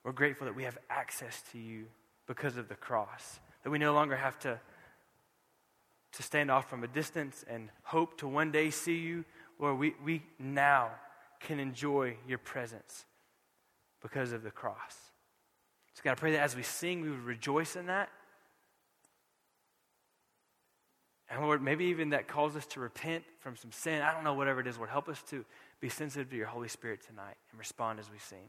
we're 0.05 0.12
grateful 0.12 0.46
that 0.46 0.55
we 0.55 0.64
have 0.64 0.78
access 0.88 1.42
to 1.53 1.59
you 1.59 1.86
because 2.26 2.57
of 2.57 2.68
the 2.68 2.74
cross, 2.74 3.40
that 3.64 3.70
we 3.70 3.78
no 3.78 3.92
longer 3.92 4.16
have 4.16 4.38
to, 4.40 4.59
to 6.12 6.22
stand 6.22 6.51
off 6.51 6.68
from 6.68 6.84
a 6.84 6.88
distance 6.88 7.44
and 7.49 7.70
hope 7.82 8.18
to 8.18 8.28
one 8.28 8.51
day 8.51 8.70
see 8.70 8.96
you. 8.96 9.24
Lord, 9.59 9.78
we, 9.78 9.94
we 10.05 10.22
now 10.38 10.90
can 11.40 11.59
enjoy 11.59 12.16
your 12.26 12.38
presence 12.38 13.05
because 14.01 14.32
of 14.32 14.42
the 14.42 14.51
cross. 14.51 14.94
So, 15.94 16.03
God, 16.05 16.12
I 16.12 16.14
pray 16.14 16.32
that 16.32 16.40
as 16.40 16.55
we 16.55 16.62
sing, 16.62 17.01
we 17.01 17.11
would 17.11 17.24
rejoice 17.24 17.74
in 17.74 17.86
that. 17.86 18.09
And 21.30 21.42
Lord, 21.42 21.62
maybe 21.62 21.86
even 21.86 22.11
that 22.11 22.26
calls 22.26 22.57
us 22.57 22.66
to 22.68 22.80
repent 22.80 23.24
from 23.40 23.57
some 23.57 23.72
sin. 23.72 24.01
I 24.01 24.12
don't 24.12 24.24
know, 24.24 24.34
whatever 24.34 24.61
it 24.61 24.66
is, 24.66 24.78
Lord, 24.78 24.90
help 24.90 25.09
us 25.09 25.22
to 25.30 25.44
be 25.80 25.88
sensitive 25.88 26.30
to 26.30 26.36
your 26.36 26.46
Holy 26.46 26.68
Spirit 26.68 27.01
tonight 27.07 27.36
and 27.51 27.59
respond 27.59 27.99
as 27.99 28.11
we 28.11 28.18
sing. 28.18 28.49